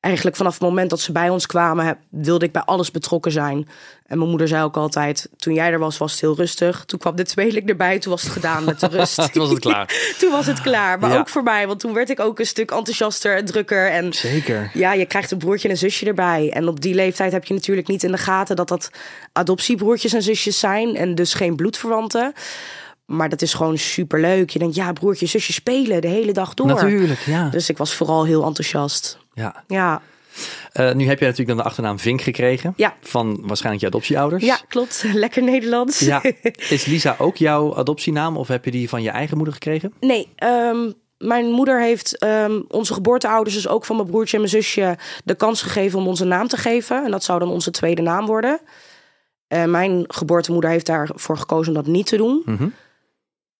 eigenlijk 0.00 0.36
vanaf 0.36 0.52
het 0.52 0.62
moment 0.62 0.90
dat 0.90 1.00
ze 1.00 1.12
bij 1.12 1.28
ons 1.30 1.46
kwamen, 1.46 1.98
wilde 2.10 2.44
ik 2.44 2.52
bij 2.52 2.62
alles 2.62 2.90
betrokken 2.90 3.32
zijn. 3.32 3.68
En 4.06 4.18
mijn 4.18 4.30
moeder 4.30 4.48
zei 4.48 4.62
ook 4.62 4.76
altijd, 4.76 5.28
toen 5.36 5.54
jij 5.54 5.70
er 5.70 5.78
was, 5.78 5.98
was 5.98 6.12
het 6.12 6.20
heel 6.20 6.36
rustig. 6.36 6.84
Toen 6.84 6.98
kwam 6.98 7.16
de 7.16 7.24
tweeling 7.24 7.68
erbij, 7.68 7.98
toen 7.98 8.12
was 8.12 8.22
het 8.22 8.32
gedaan 8.32 8.64
met 8.64 8.80
de 8.80 8.86
rust. 8.86 9.16
Toen 9.32 9.42
was 9.42 9.50
het 9.50 9.58
klaar. 9.58 9.94
toen 10.18 10.30
was 10.30 10.46
het 10.46 10.60
klaar. 10.60 10.98
Maar 10.98 11.10
Ja. 11.10 11.18
ook 11.18 11.28
voor 11.28 11.42
mij, 11.42 11.66
want 11.66 11.80
toen 11.80 11.92
werd 11.92 12.10
ik 12.10 12.20
ook 12.20 12.38
een 12.38 12.46
stuk 12.46 12.70
enthousiaster 12.70 13.36
en 13.36 13.44
drukker. 13.44 13.90
En 13.90 14.12
Zeker. 14.12 14.70
ja, 14.74 14.92
je 14.92 15.06
krijgt 15.06 15.30
een 15.30 15.38
broertje 15.38 15.68
en 15.68 15.74
een 15.74 15.80
zusje 15.80 16.06
erbij. 16.06 16.50
En 16.52 16.68
op 16.68 16.80
die 16.80 16.94
leeftijd 16.94 17.32
heb 17.32 17.44
je 17.44 17.54
natuurlijk 17.54 17.88
niet 17.88 18.02
in 18.02 18.10
de 18.12 18.18
gaten 18.18 18.56
dat 18.56 18.68
dat 18.68 18.90
adoptiebroertjes 19.32 20.12
en 20.12 20.22
zusjes 20.22 20.58
zijn. 20.58 20.96
En 20.96 21.14
dus 21.14 21.34
geen 21.34 21.56
bloedverwanten. 21.56 22.32
Maar 23.06 23.28
dat 23.28 23.42
is 23.42 23.54
gewoon 23.54 23.78
super 23.78 24.20
leuk. 24.20 24.50
Je 24.50 24.58
denkt, 24.58 24.74
ja, 24.74 24.92
broertje, 24.92 25.26
zusje 25.26 25.52
spelen 25.52 26.00
de 26.00 26.08
hele 26.08 26.32
dag 26.32 26.54
door. 26.54 26.66
Natuurlijk, 26.66 27.20
ja. 27.20 27.48
Dus 27.48 27.68
ik 27.68 27.76
was 27.78 27.94
vooral 27.94 28.24
heel 28.24 28.44
enthousiast. 28.44 29.18
ja. 29.34 29.64
Ja, 29.66 30.02
Eh, 30.72 30.92
nu 30.92 31.06
heb 31.06 31.18
je 31.18 31.24
natuurlijk 31.24 31.48
dan 31.48 31.56
de 31.56 31.62
achternaam 31.62 31.98
Vink 31.98 32.20
gekregen. 32.20 32.72
Ja. 32.76 32.94
Van 33.00 33.38
waarschijnlijk 33.42 33.84
je 33.84 33.88
adoptieouders. 33.90 34.44
ja 34.44 34.58
klopt. 34.68 35.04
Lekker 35.12 35.42
Nederlands. 35.42 35.98
Ja. 35.98 36.22
Is 36.68 36.84
Lisa 36.84 37.16
ook 37.18 37.36
jouw 37.36 37.76
adoptienaam 37.76 38.36
of 38.36 38.48
heb 38.48 38.64
je 38.64 38.70
die 38.70 38.88
van 38.88 39.02
je 39.02 39.10
eigen 39.10 39.36
moeder 39.36 39.54
gekregen? 39.54 39.92
Nee, 40.00 40.28
ehm, 40.36 40.90
mijn 41.18 41.46
moeder 41.46 41.80
heeft 41.80 42.18
ehm, 42.18 42.60
onze 42.68 42.94
geboorteouders, 42.94 43.54
dus 43.54 43.68
ook 43.68 43.84
van 43.84 43.96
mijn 43.96 44.08
broertje 44.08 44.36
en 44.36 44.42
mijn 44.42 44.62
zusje, 44.62 44.98
de 45.24 45.34
kans 45.34 45.62
gegeven 45.62 45.98
om 45.98 46.06
onze 46.06 46.24
naam 46.24 46.48
te 46.48 46.56
geven. 46.56 47.04
En 47.04 47.10
dat 47.10 47.24
zou 47.24 47.38
dan 47.38 47.48
onze 47.48 47.70
tweede 47.70 48.02
naam 48.02 48.26
worden. 48.26 48.60
En 49.48 49.70
mijn 49.70 50.04
geboortemoeder 50.08 50.70
heeft 50.70 50.86
daarvoor 50.86 51.36
gekozen 51.36 51.76
om 51.76 51.82
dat 51.82 51.92
niet 51.92 52.06
te 52.06 52.16
doen. 52.16 52.42
Mhm. 52.44 52.68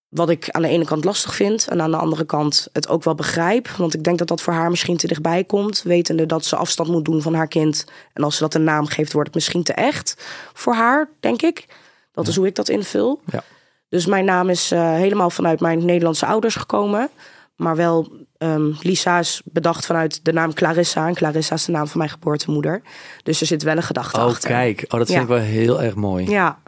Wat 0.09 0.29
ik 0.29 0.49
aan 0.49 0.61
de 0.61 0.67
ene 0.67 0.85
kant 0.85 1.03
lastig 1.05 1.35
vind 1.35 1.67
en 1.67 1.81
aan 1.81 1.91
de 1.91 1.97
andere 1.97 2.25
kant 2.25 2.67
het 2.73 2.87
ook 2.87 3.03
wel 3.03 3.15
begrijp. 3.15 3.67
Want 3.67 3.93
ik 3.93 4.03
denk 4.03 4.17
dat 4.17 4.27
dat 4.27 4.41
voor 4.41 4.53
haar 4.53 4.69
misschien 4.69 4.97
te 4.97 5.07
dichtbij 5.07 5.43
komt. 5.43 5.81
Wetende 5.81 6.25
dat 6.25 6.45
ze 6.45 6.55
afstand 6.55 6.89
moet 6.89 7.05
doen 7.05 7.21
van 7.21 7.33
haar 7.33 7.47
kind. 7.47 7.85
En 8.13 8.23
als 8.23 8.35
ze 8.35 8.41
dat 8.43 8.53
een 8.53 8.63
naam 8.63 8.85
geeft, 8.85 9.11
wordt 9.13 9.27
het 9.27 9.35
misschien 9.35 9.63
te 9.63 9.73
echt 9.73 10.25
voor 10.53 10.73
haar, 10.73 11.09
denk 11.19 11.41
ik. 11.41 11.65
Dat 12.11 12.27
is 12.27 12.35
hoe 12.35 12.47
ik 12.47 12.55
dat 12.55 12.69
invul. 12.69 13.21
Ja. 13.31 13.43
Dus 13.89 14.05
mijn 14.05 14.25
naam 14.25 14.49
is 14.49 14.71
eh, 14.71 14.93
helemaal 14.93 15.29
vanuit 15.29 15.59
mijn 15.59 15.85
Nederlandse 15.85 16.25
ouders 16.25 16.55
gekomen. 16.55 17.09
Maar 17.55 17.75
wel, 17.75 18.11
ehm, 18.37 18.71
Lisa 18.81 19.19
is 19.19 19.41
bedacht 19.45 19.85
vanuit 19.85 20.19
de 20.25 20.33
naam 20.33 20.53
Clarissa. 20.53 21.07
En 21.07 21.13
Clarissa 21.13 21.55
is 21.55 21.65
de 21.65 21.71
naam 21.71 21.87
van 21.87 21.97
mijn 21.97 22.09
geboortemoeder. 22.09 22.81
Dus 23.23 23.41
er 23.41 23.47
zit 23.47 23.63
wel 23.63 23.75
een 23.77 23.83
gedachte 23.83 24.19
Oh, 24.19 24.25
achter. 24.25 24.49
kijk. 24.49 24.83
Oh, 24.83 24.99
dat 24.99 25.07
vind 25.07 25.09
Ja. 25.09 25.21
ik 25.21 25.27
wel 25.27 25.37
heel 25.37 25.81
erg 25.81 25.95
mooi. 25.95 26.29
Ja, 26.29 26.59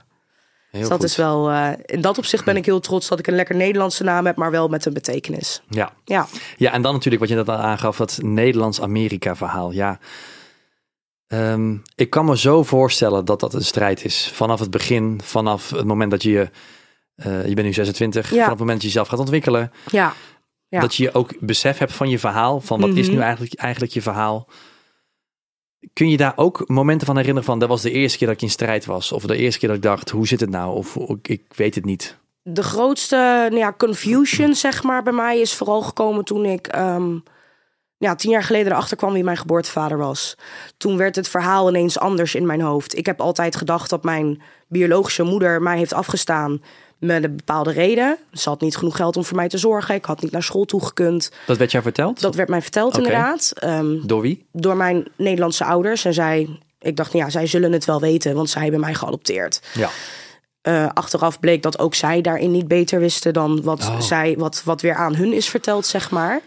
heel 0.72 0.80
dus 0.80 0.90
dat 0.90 1.00
goed. 1.00 1.10
is 1.10 1.16
wel. 1.16 1.50
eh, 1.50 1.72
in 1.86 2.02
dat 2.02 2.18
opzicht 2.18 2.46
ben 2.46 2.56
ik 2.58 2.66
heel 2.66 2.80
trots 2.80 3.08
dat 3.08 3.20
ik 3.20 3.28
een 3.28 3.36
lekker 3.36 3.56
Nederlandse 3.56 4.04
naam 4.04 4.26
heb, 4.26 4.36
maar 4.36 4.52
wel 4.52 4.68
met 4.68 4.86
een 4.86 4.94
betekenis. 4.94 5.62
Ja. 5.70 5.92
Ja, 6.06 6.28
ja, 6.58 6.72
en 6.72 6.82
dan 6.82 6.94
natuurlijk 6.94 7.20
wat 7.22 7.30
je 7.32 7.36
net 7.38 7.50
al 7.50 7.56
aangaf, 7.56 7.98
dat 7.98 8.20
Nederlands-Amerika 8.22 9.36
verhaal. 9.36 9.72
Ja. 9.72 10.00
Ehm, 11.28 11.76
ik 11.96 12.10
kan 12.10 12.26
me 12.26 12.38
zo 12.38 12.64
voorstellen 12.64 13.26
dat 13.26 13.40
dat 13.40 13.54
een 13.54 13.64
strijd 13.66 14.06
is. 14.06 14.30
Vanaf 14.34 14.60
het 14.60 14.72
begin, 14.72 15.22
vanaf 15.24 15.70
het 15.70 15.86
moment 15.86 16.12
dat 16.12 16.24
je 16.24 16.30
je... 16.32 16.50
eh, 17.16 17.48
je 17.48 17.54
bent 17.54 17.68
nu 17.68 17.74
26, 17.74 18.30
Ja. 18.30 18.34
vanaf 18.36 18.50
het 18.50 18.58
moment 18.60 18.72
dat 18.72 18.82
je 18.82 18.88
jezelf 18.88 19.08
gaat 19.08 19.20
ontwikkelen. 19.20 19.72
ja, 19.92 20.14
Ja. 20.68 20.80
Dat 20.80 20.96
je 20.96 21.14
ook 21.14 21.34
besef 21.40 21.78
hebt 21.78 21.94
van 21.94 22.10
je 22.10 22.20
verhaal. 22.20 22.62
Van 22.62 22.80
wat 22.82 22.90
is 22.90 23.06
Mhm. 23.08 23.16
nu 23.16 23.22
eigenlijk, 23.22 23.54
eigenlijk 23.54 23.94
je 23.94 24.02
verhaal? 24.02 24.48
Kun 25.94 26.10
je 26.10 26.18
daar 26.18 26.34
ook 26.36 26.64
momenten 26.68 27.08
van 27.08 27.16
herinneren 27.18 27.48
van... 27.50 27.60
dat 27.60 27.70
was 27.70 27.82
de 27.82 27.92
eerste 27.92 28.18
keer 28.18 28.28
dat 28.28 28.36
ik 28.36 28.42
in 28.42 28.50
strijd 28.50 28.86
was. 28.86 29.12
Of 29.12 29.24
de 29.24 29.38
eerste 29.38 29.60
keer 29.60 29.68
dat 29.68 29.78
ik 29.78 29.84
dacht, 29.84 30.10
hoe 30.10 30.28
zit 30.28 30.40
het 30.40 30.50
nou? 30.50 30.76
Of 30.76 30.98
ik- 31.22 31.44
weet 31.56 31.76
het 31.76 31.86
niet. 31.86 32.18
de 32.44 32.64
grootste 32.64 33.16
nou 33.50 33.56
ja, 33.58 33.74
confusion, 33.78 34.56
zeg 34.56 34.84
maar, 34.84 35.04
bij 35.04 35.14
mij 35.14 35.40
is 35.40 35.54
vooral 35.56 35.82
gekomen 35.82 36.26
toen 36.26 36.46
ik 36.46 36.68
ehm, 36.68 37.18
ja, 37.98 38.16
tien 38.16 38.32
jaar 38.32 38.44
geleden 38.44 38.72
erachter 38.72 38.98
kwam 38.98 39.14
wie 39.14 39.24
mijn 39.24 39.38
geboortevader 39.38 39.98
was. 39.98 40.36
Toen 40.78 40.98
werd 40.98 41.16
het 41.16 41.28
verhaal 41.28 41.70
ineens 41.70 42.00
anders 42.00 42.36
in 42.36 42.46
mijn 42.46 42.62
hoofd. 42.62 42.98
Ik 42.98 43.06
heb 43.06 43.22
altijd 43.22 43.56
gedacht 43.56 43.90
dat 43.90 44.04
mijn 44.04 44.42
biologische 44.68 45.24
moeder 45.24 45.62
mij 45.62 45.78
heeft 45.78 45.94
afgestaan 45.94 46.62
met 47.00 47.24
een 47.24 47.36
bepaalde 47.36 47.72
reden. 47.72 48.18
Ze 48.34 48.50
had 48.50 48.62
niet 48.62 48.78
genoeg 48.78 48.96
geld 48.96 49.18
om 49.18 49.24
voor 49.26 49.36
mij 49.36 49.48
te 49.50 49.58
zorgen. 49.58 49.96
Ik 49.96 50.06
had 50.06 50.22
niet 50.22 50.32
naar 50.32 50.44
school 50.44 50.66
toegekund. 50.66 51.32
Dat 51.46 51.58
werd 51.58 51.72
jou 51.72 51.84
verteld? 51.84 52.22
Dat 52.22 52.36
werd 52.36 52.50
mij 52.50 52.62
verteld 52.62 52.98
inderdaad. 52.98 53.52
Ehm, 53.56 53.98
Door 54.08 54.22
wie? 54.22 54.46
door 54.52 54.76
mijn 54.76 55.08
Nederlandse 55.16 55.64
ouders. 55.66 56.06
En 56.06 56.14
zij, 56.14 56.60
ik 56.80 56.96
dacht, 56.96 57.14
nou 57.14 57.26
ja, 57.26 57.32
zij 57.32 57.48
zullen 57.48 57.72
het 57.72 57.86
wel 57.86 58.00
weten, 58.00 58.36
want 58.36 58.50
zij 58.50 58.62
hebben 58.62 58.80
mij 58.80 58.94
geadopteerd. 58.94 59.62
Ja. 59.74 59.90
Eh, 60.62 60.90
achteraf 60.94 61.40
bleek 61.40 61.64
dat 61.64 61.80
ook 61.80 61.96
zij 61.96 62.22
daarin 62.22 62.52
niet 62.52 62.68
beter 62.68 63.00
wisten 63.00 63.34
dan 63.34 63.62
wat, 63.64 63.80
Oh. 63.80 64.00
zij, 64.00 64.36
wat, 64.38 64.62
wat 64.66 64.82
weer 64.82 64.96
aan 64.96 65.16
hun 65.16 65.34
is 65.34 65.50
verteld, 65.50 65.86
zeg 65.86 66.12
maar. 66.12 66.42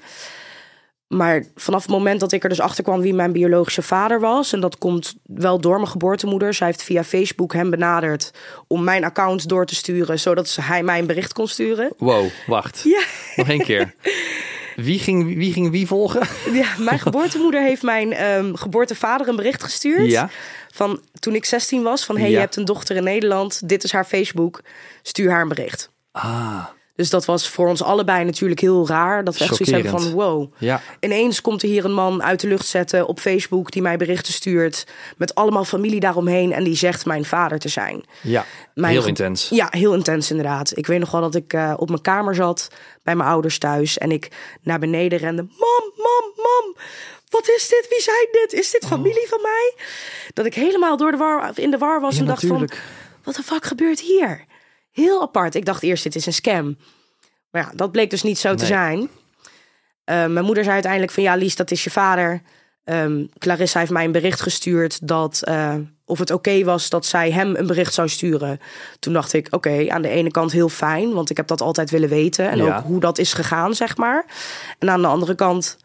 Maar 1.12 1.44
vanaf 1.54 1.82
het 1.82 1.90
moment 1.90 2.20
dat 2.20 2.32
ik 2.32 2.42
er 2.42 2.48
dus 2.48 2.60
achter 2.60 2.84
kwam 2.84 3.00
wie 3.00 3.14
mijn 3.14 3.32
biologische 3.32 3.82
vader 3.82 4.20
was, 4.20 4.52
en 4.52 4.60
dat 4.60 4.78
komt 4.78 5.14
wel 5.22 5.60
door 5.60 5.76
mijn 5.76 5.88
geboortemoeder. 5.88 6.54
Zij 6.54 6.66
heeft 6.66 6.82
via 6.82 7.04
Facebook 7.04 7.52
hem 7.52 7.70
benaderd 7.70 8.30
om 8.66 8.84
mijn 8.84 9.04
account 9.04 9.48
door 9.48 9.66
te 9.66 9.74
sturen, 9.74 10.20
zodat 10.20 10.56
hij 10.60 10.82
mij 10.82 10.98
een 10.98 11.06
bericht 11.06 11.32
kon 11.32 11.48
sturen. 11.48 11.92
Wow, 11.98 12.26
wacht. 12.46 12.80
Ja. 12.84 13.02
Nog 13.36 13.48
één 13.48 13.62
keer. 13.64 13.94
Wie 14.76 14.98
ging, 14.98 15.36
wie 15.36 15.52
ging 15.52 15.70
wie 15.70 15.86
volgen? 15.86 16.28
Ja, 16.52 16.66
mijn 16.78 16.98
geboortemoeder 16.98 17.62
heeft 17.62 17.82
mijn 17.82 18.12
ehm, 18.12 18.54
geboortevader 18.54 19.28
een 19.28 19.36
bericht 19.36 19.62
gestuurd. 19.62 20.10
Ja. 20.10 20.30
Van 20.74 21.00
toen 21.18 21.34
ik 21.34 21.44
16 21.44 21.82
was, 21.82 22.04
van 22.04 22.16
hey, 22.16 22.26
Ja. 22.26 22.32
je 22.32 22.38
hebt 22.38 22.56
een 22.56 22.64
dochter 22.64 22.96
in 22.96 23.04
Nederland, 23.04 23.68
dit 23.68 23.84
is 23.84 23.92
haar 23.92 24.04
Facebook, 24.04 24.60
stuur 25.02 25.30
haar 25.30 25.42
een 25.42 25.48
bericht. 25.48 25.90
Ah, 26.12 26.64
Dus 27.02 27.10
dat 27.10 27.24
was 27.24 27.48
voor 27.48 27.68
ons 27.68 27.82
allebei 27.82 28.24
natuurlijk 28.24 28.60
heel 28.60 28.86
raar. 28.88 29.24
Dat 29.24 29.36
we 29.36 29.44
echt 29.44 29.56
zoiets 29.56 29.70
hebben 29.70 30.00
van, 30.00 30.12
wow. 30.12 30.52
ja. 30.58 30.80
Ineens 31.00 31.40
komt 31.40 31.62
er 31.62 31.68
hier 31.68 31.84
een 31.84 31.94
man 31.94 32.22
uit 32.22 32.40
de 32.40 32.48
lucht 32.48 32.66
zetten 32.66 33.06
op 33.06 33.20
Facebook 33.20 33.70
die 33.70 33.82
mij 33.82 33.96
berichten 33.96 34.32
stuurt. 34.32 34.86
Met 35.16 35.34
allemaal 35.34 35.64
familie 35.64 36.00
daaromheen 36.00 36.52
en 36.52 36.64
die 36.64 36.76
zegt 36.76 37.04
mijn 37.06 37.24
vader 37.24 37.58
te 37.58 37.68
zijn. 37.68 38.04
Ja, 38.20 38.44
Mijn 38.74 38.92
heel 38.92 39.06
intens. 39.06 39.48
Ja, 39.48 39.66
heel 39.70 39.94
intens 39.94 40.30
inderdaad. 40.30 40.76
Ik 40.76 40.86
weet 40.86 40.98
nog 40.98 41.10
wel 41.10 41.20
dat 41.20 41.34
ik 41.34 41.52
eh, 41.52 41.74
op 41.76 41.88
mijn 41.88 42.00
kamer 42.00 42.34
zat 42.34 42.68
bij 43.02 43.16
mijn 43.16 43.28
ouders 43.28 43.58
thuis. 43.58 43.98
En 43.98 44.10
ik 44.10 44.28
naar 44.62 44.78
beneden 44.78 45.18
rende. 45.18 45.42
Mam, 45.42 45.92
mam, 45.96 46.32
mam. 46.36 46.76
Wat 47.28 47.48
is 47.56 47.68
dit? 47.68 47.86
Wie 47.88 48.02
zijn 48.02 48.28
dit? 48.32 48.52
Is 48.52 48.66
Oh. 48.66 48.72
dit 48.72 48.86
familie 48.86 49.26
van 49.28 49.40
mij? 49.42 49.74
Dat 50.34 50.46
ik 50.46 50.54
helemaal 50.54 50.96
door 50.96 51.10
de 51.10 51.16
war, 51.16 51.50
in 51.54 51.70
de 51.70 51.78
war 51.78 52.00
was 52.00 52.14
Ja, 52.14 52.20
en 52.20 52.26
dacht 52.26 52.42
natuurlijk. 52.42 52.74
van... 52.74 52.82
Wat 53.24 53.34
de 53.34 53.42
fuck 53.42 53.64
gebeurt 53.64 54.00
hier? 54.00 54.44
Heel 54.92 55.22
apart. 55.22 55.54
Ik 55.54 55.64
dacht 55.64 55.82
eerst, 55.82 56.02
dit 56.02 56.14
is 56.14 56.26
een 56.26 56.32
scam. 56.32 56.76
Maar 57.50 57.62
ja, 57.62 57.72
dat 57.74 57.92
bleek 57.92 58.10
dus 58.10 58.22
niet 58.22 58.38
zo 58.38 58.54
te 58.54 58.66
zijn. 58.66 59.08
Eh, 60.04 60.26
mijn 60.26 60.44
moeder 60.44 60.62
zei 60.62 60.74
uiteindelijk 60.74 61.12
van... 61.12 61.22
Ja, 61.22 61.34
Lies, 61.34 61.56
dat 61.56 61.70
is 61.70 61.84
je 61.84 61.90
vader. 61.90 62.42
Ehm, 62.84 63.24
Clarissa 63.38 63.78
heeft 63.78 63.90
mij 63.90 64.04
een 64.04 64.12
bericht 64.12 64.40
gestuurd 64.40 65.08
dat... 65.08 65.42
eh, 65.42 65.74
of 66.04 66.18
het 66.18 66.30
oké 66.30 66.64
was 66.64 66.88
dat 66.88 67.06
zij 67.06 67.30
hem 67.30 67.56
een 67.56 67.66
bericht 67.66 67.94
zou 67.94 68.08
sturen. 68.08 68.60
Toen 68.98 69.12
dacht 69.12 69.32
ik, 69.32 69.46
oké, 69.50 69.86
aan 69.88 70.02
de 70.02 70.08
ene 70.08 70.30
kant 70.30 70.52
heel 70.52 70.68
fijn... 70.68 71.12
want 71.12 71.30
ik 71.30 71.36
heb 71.36 71.46
dat 71.46 71.60
altijd 71.60 71.90
willen 71.90 72.08
weten. 72.08 72.50
En 72.50 72.56
Ja. 72.56 72.76
ook 72.76 72.84
hoe 72.84 73.00
dat 73.00 73.18
is 73.18 73.32
gegaan, 73.32 73.74
zeg 73.74 73.96
maar. 73.96 74.24
En 74.78 74.90
aan 74.90 75.00
de 75.02 75.06
andere 75.08 75.34
kant, 75.34 75.76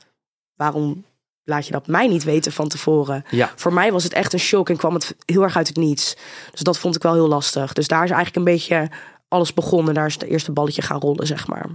waarom 0.55 1.05
laat 1.49 1.65
je 1.65 1.71
dat 1.71 1.87
mij 1.87 2.07
niet 2.07 2.23
weten 2.23 2.51
van 2.51 2.67
tevoren? 2.67 3.23
Ja. 3.29 3.51
Voor 3.55 3.73
mij 3.73 3.91
was 3.91 4.03
het 4.03 4.13
echt 4.13 4.33
een 4.33 4.39
shock 4.39 4.69
en 4.69 4.77
kwam 4.77 4.93
het 4.93 5.15
heel 5.25 5.41
erg 5.43 5.55
uit 5.57 5.67
het 5.67 5.77
niets. 5.77 6.17
Dus 6.51 6.59
dat 6.59 6.79
vond 6.79 6.95
ik 6.95 7.01
wel 7.01 7.13
heel 7.13 7.27
lastig. 7.27 7.73
Dus 7.73 7.87
daar 7.87 8.03
is 8.03 8.09
eigenlijk 8.11 8.35
een 8.47 8.53
beetje 8.53 8.89
alles 9.27 9.53
begonnen. 9.53 9.93
Daar 9.93 10.05
is 10.05 10.13
het 10.13 10.23
eerste 10.23 10.51
balletje 10.51 10.81
gaan 10.81 10.99
rollen, 10.99 11.27
zeg 11.27 11.47
maar. 11.47 11.65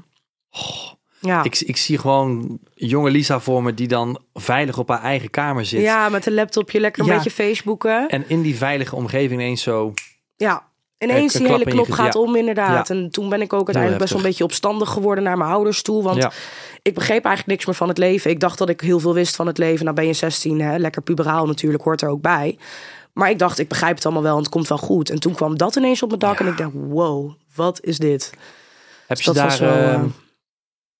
Ja. 1.20 1.42
Ik, 1.44 1.60
ik 1.60 1.76
zie 1.76 1.98
gewoon 1.98 2.58
jonge 2.74 3.10
Lisa 3.10 3.40
voor 3.40 3.62
me 3.62 3.74
die 3.74 3.88
dan 3.88 4.18
veilig 4.34 4.78
op 4.78 4.88
haar 4.88 5.02
eigen 5.02 5.30
kamer 5.30 5.64
zit. 5.66 5.80
ja, 5.82 6.08
met 6.08 6.26
een 6.26 6.34
laptopje 6.34 6.80
lekker 6.80 7.02
een 7.02 7.08
Ja. 7.08 7.14
beetje 7.14 7.30
Facebooken. 7.30 8.08
En 8.08 8.24
in 8.28 8.42
die 8.42 8.56
veilige 8.56 8.96
omgeving 8.96 9.40
ineens 9.40 9.62
zo... 9.62 9.94
Ja, 10.36 10.70
ineens 11.02 11.34
Een 11.34 11.40
die 11.40 11.50
hele 11.50 11.64
je 11.64 11.70
knop 11.70 11.90
gaat 11.90 12.14
ja. 12.14 12.20
om 12.20 12.36
inderdaad. 12.36 12.88
Ja. 12.88 12.94
En 12.94 13.10
toen 13.10 13.28
ben 13.28 13.40
ik 13.40 13.52
ook 13.52 13.64
uiteindelijk 13.64 13.98
best 13.98 14.12
wel 14.12 14.22
een 14.22 14.28
beetje 14.28 14.44
opstandig 14.44 14.90
geworden 14.90 15.24
naar 15.24 15.36
mijn 15.36 15.50
ouders 15.50 15.82
toe. 15.82 16.02
Want 16.02 16.22
Ja. 16.22 16.32
ik 16.82 16.94
begreep 16.94 17.24
eigenlijk 17.24 17.46
niks 17.46 17.66
meer 17.66 17.74
van 17.74 17.88
het 17.88 17.98
leven. 17.98 18.30
Ik 18.30 18.40
dacht 18.40 18.58
dat 18.58 18.68
ik 18.68 18.80
heel 18.80 19.00
veel 19.00 19.14
wist 19.14 19.36
van 19.36 19.46
het 19.46 19.58
leven. 19.58 19.84
Nou 19.84 19.96
ben 19.96 20.06
je 20.06 20.12
16, 20.12 20.60
hè? 20.60 20.76
lekker 20.76 21.02
puberaal 21.02 21.46
natuurlijk, 21.46 21.84
hoort 21.84 22.02
er 22.02 22.08
ook 22.08 22.20
bij. 22.20 22.58
Maar 23.12 23.30
ik 23.30 23.38
dacht, 23.38 23.58
ik 23.58 23.68
begrijp 23.68 23.94
het 23.94 24.04
allemaal 24.04 24.22
wel 24.22 24.36
en 24.36 24.42
het 24.42 24.48
komt 24.48 24.68
wel 24.68 24.78
goed. 24.78 25.10
En 25.10 25.20
toen 25.20 25.34
kwam 25.34 25.56
dat 25.56 25.76
ineens 25.76 26.02
op 26.02 26.08
mijn 26.08 26.20
dak 26.20 26.40
en 26.40 26.46
ik 26.46 26.56
dacht, 26.56 26.72
wow, 26.74 27.32
wat 27.54 27.84
is 27.84 27.98
dit? 27.98 28.32
Heb 29.06 29.20
je, 29.20 29.24
dat 29.24 29.34
daar, 29.34 29.58
wel, 29.58 29.68
eh, 29.68 29.94
eh, 29.94 30.02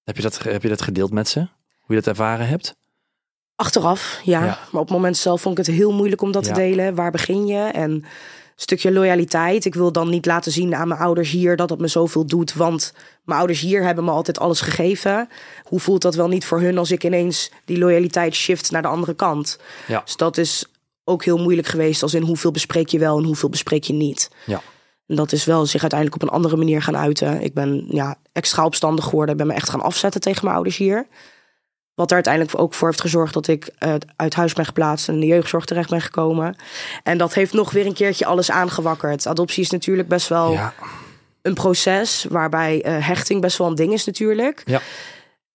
heb, 0.05 0.17
je 0.17 0.23
dat, 0.23 0.43
heb 0.43 0.63
je 0.63 0.69
dat 0.69 0.83
gedeeld 0.83 1.13
met 1.13 1.29
ze? 1.29 1.39
Hoe 1.79 1.95
je 1.95 2.03
dat 2.03 2.07
ervaren 2.07 2.49
hebt? 2.49 2.75
Achteraf, 3.57 4.21
ja. 4.25 4.41
Maar 4.41 4.81
op 4.81 4.87
het 4.87 4.91
moment 4.91 5.17
zelf 5.17 5.41
vond 5.41 5.59
ik 5.59 5.67
het 5.67 5.77
heel 5.77 5.93
moeilijk 5.93 6.23
om 6.23 6.33
dat 6.33 6.45
te 6.45 6.53
delen. 6.53 6.95
Waar 6.95 7.11
begin 7.11 7.47
je? 7.47 7.59
En 7.59 8.05
stukje 8.63 8.93
loyaliteit. 8.93 9.65
Ik 9.65 9.75
wil 9.75 9.93
dan 9.93 10.11
niet 10.11 10.27
laten 10.27 10.53
zien 10.53 10.75
aan 10.75 10.89
mijn 10.89 11.01
ouders 11.01 11.31
hier 11.31 11.57
dat 11.57 11.71
het 11.71 11.81
me 11.81 11.89
zoveel 11.89 12.27
doet. 12.27 12.55
Want 12.55 12.93
mijn 13.25 13.39
ouders 13.39 13.61
hier 13.61 13.83
hebben 13.83 14.05
me 14.05 14.11
altijd 14.11 14.39
alles 14.39 14.61
gegeven. 14.61 15.29
Hoe 15.63 15.81
voelt 15.81 16.03
dat 16.03 16.15
wel 16.15 16.29
niet 16.29 16.45
voor 16.45 16.61
hun 16.61 16.79
als 16.79 16.91
ik 16.91 17.05
ineens 17.05 17.51
die 17.65 17.79
loyaliteit 17.79 18.35
shift 18.35 18.71
naar 18.71 18.83
de 18.83 18.89
andere 18.89 19.15
kant? 19.15 19.59
Ja. 19.87 20.01
Dus 20.05 20.17
dat 20.17 20.37
is 20.37 20.65
ook 21.05 21.25
heel 21.25 21.39
moeilijk 21.39 21.69
geweest. 21.69 22.03
Als 22.03 22.15
in 22.15 22.23
hoeveel 22.23 22.51
bespreek 22.51 22.89
je 22.89 22.99
wel 22.99 23.19
en 23.19 23.25
hoeveel 23.25 23.49
bespreek 23.49 23.85
je 23.85 23.93
niet. 23.93 24.31
Ja. 24.47 24.63
En 25.07 25.17
dat 25.17 25.33
is 25.33 25.45
wel 25.45 25.67
zich 25.67 25.81
uiteindelijk 25.81 26.23
op 26.23 26.29
een 26.29 26.35
andere 26.35 26.57
manier 26.57 26.83
gaan 26.83 26.97
uiten. 26.97 27.41
Ik 27.41 27.55
ben 27.55 27.85
ja, 27.89 28.17
extra 28.33 28.65
opstandig 28.65 29.05
geworden. 29.05 29.31
Ik 29.31 29.37
ben 29.37 29.47
me 29.47 29.55
echt 29.55 29.71
gaan 29.71 29.81
afzetten 29.81 30.21
tegen 30.21 30.45
mijn 30.45 30.55
ouders 30.55 30.77
hier. 30.77 31.07
Wat 31.95 32.09
er 32.09 32.15
uiteindelijk 32.15 32.59
ook 32.59 32.75
voor 32.75 32.89
heeft 32.89 33.01
gezorgd 33.01 33.35
dat 33.35 33.49
ik 33.49 33.71
eh, 33.79 33.95
uit 34.17 34.35
huis 34.35 34.53
ben 34.53 34.65
geplaatst 34.65 35.09
en 35.09 35.15
in 35.15 35.21
de 35.21 35.27
jeugdzorg 35.27 35.65
terecht 35.65 35.91
ben 35.91 36.01
gekomen. 36.01 36.57
En 37.03 37.19
dat 37.19 37.35
heeft 37.35 37.53
nog 37.53 37.71
weer 37.71 37.87
een 37.87 37.95
keertje 37.95 38.27
alles 38.27 38.51
aangewakkerd. 38.51 39.27
Adoptie 39.27 39.63
is 39.63 39.71
natuurlijk 39.71 40.09
best 40.09 40.29
wel 40.29 40.53
Ja. 40.53 40.75
een 41.43 41.55
proces 41.55 42.27
waarbij 42.29 42.83
eh, 42.83 43.07
hechting 43.07 43.41
best 43.41 43.59
wel 43.59 43.67
een 43.67 43.75
ding 43.75 43.93
is 43.93 44.05
natuurlijk. 44.05 44.63
Ja. 44.65 44.81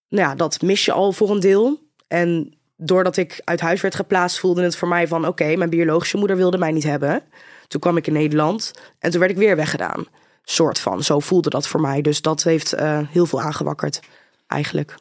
Nou 0.10 0.29
ja, 0.29 0.36
dat 0.36 0.62
mis 0.62 0.86
je 0.86 0.91
al 0.91 1.12
voor 1.12 1.29
een 1.29 1.39
deel. 1.39 1.79
En 2.08 2.58
doordat 2.77 3.17
ik 3.17 3.41
uit 3.44 3.60
huis 3.62 3.82
werd 3.82 3.96
geplaatst, 3.96 4.39
voelde 4.39 4.63
het 4.63 4.75
voor 4.75 4.88
mij 4.88 5.08
van... 5.08 5.27
oké, 5.27 5.56
mijn 5.56 5.70
biologische 5.70 6.17
moeder 6.17 6.38
wilde 6.38 6.58
mij 6.58 6.72
niet 6.72 6.84
hebben. 6.84 7.24
Toen 7.67 7.82
kwam 7.82 7.98
ik 7.98 8.08
in 8.08 8.13
Nederland 8.13 8.72
en 9.00 9.12
toen 9.12 9.20
werd 9.20 9.32
ik 9.32 9.38
weer 9.38 9.56
weggedaan. 9.56 10.06
Soort 10.44 10.79
van, 10.79 11.03
zo 11.03 11.20
voelde 11.20 11.50
dat 11.50 11.67
voor 11.67 11.82
mij. 11.82 12.01
Dus 12.01 12.22
dat 12.22 12.44
heeft 12.44 12.74
eh, 12.74 13.00
heel 13.10 13.25
veel 13.25 13.41
aangewakkerd, 13.41 14.00
eigenlijk. 14.48 14.96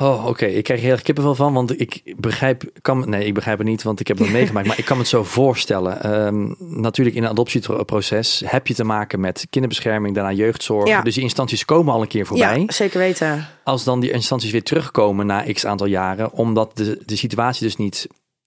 Oh, 0.00 0.26
oké. 0.26 0.46
Ik 0.46 0.64
krijg 0.64 0.78
er 0.80 0.84
heel 0.86 0.94
erg 0.94 1.02
kippenvel 1.02 1.34
van, 1.34 1.52
want 1.52 1.80
ik 1.80 2.14
begrijp, 2.16 2.62
kan, 2.82 3.08
nee, 3.08 3.24
ik 3.24 3.34
begrijp 3.34 3.58
het 3.58 3.66
niet, 3.66 3.82
want 3.82 4.00
ik 4.00 4.06
heb 4.08 4.18
het 4.18 4.30
meegemaakt, 4.38 4.66
maar 4.66 4.78
ik 4.78 4.84
kan 4.84 4.96
me 4.96 5.02
het 5.02 5.10
zo 5.10 5.24
voorstellen. 5.24 6.02
Ehm, 6.02 6.54
natuurlijk 6.80 7.16
in 7.16 7.22
een 7.22 7.28
adoptieproces 7.28 8.42
heb 8.46 8.66
je 8.66 8.74
te 8.74 8.84
maken 8.84 9.20
met 9.20 9.46
kinderbescherming, 9.50 10.14
daarna 10.14 10.32
jeugdzorg. 10.32 10.88
Ja. 10.88 11.02
Dus 11.02 11.14
die 11.14 11.22
instanties 11.22 11.64
komen 11.64 11.94
al 11.94 12.02
een 12.02 12.08
keer 12.08 12.26
voorbij. 12.26 12.60
Ja, 12.60 12.72
zeker 12.72 12.98
weten. 12.98 13.46
Als 13.64 13.84
dan 13.84 14.00
die 14.00 14.10
instanties 14.10 14.50
weer 14.50 14.62
terugkomen 14.62 15.26
na 15.26 15.52
x 15.52 15.66
aantal 15.66 15.86
jaren, 15.86 16.32
omdat 16.32 16.76
de, 16.76 17.02
de 17.06 17.16
situatie 17.16 17.62
dus 17.66 17.76
niet 17.76 18.06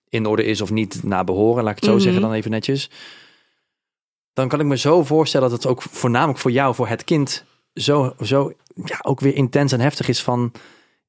in 0.10 0.25
orde 0.25 0.43
is 0.43 0.62
of 0.62 0.72
niet 0.72 1.03
naar 1.03 1.24
behoren, 1.24 1.63
laat 1.63 1.72
ik 1.72 1.79
het 1.79 1.86
zo 1.89 1.93
Mhm. 1.93 2.03
zeggen 2.03 2.22
dan 2.22 2.33
even 2.33 2.51
netjes. 2.51 2.89
Dan 4.33 4.48
kan 4.48 4.60
ik 4.60 4.65
me 4.65 4.77
zo 4.77 5.03
voorstellen 5.03 5.50
dat 5.50 5.63
het 5.63 5.72
ook 5.72 5.81
voornamelijk 5.81 6.39
voor 6.39 6.51
jou, 6.51 6.75
voor 6.75 6.88
het 6.88 7.03
kind, 7.03 7.45
zo, 7.74 8.13
zo 8.22 8.53
ja, 8.86 9.00
ook 9.01 9.19
weer 9.19 9.36
intens 9.36 9.72
en 9.72 9.79
heftig 9.79 10.07
is 10.07 10.24
van... 10.24 10.51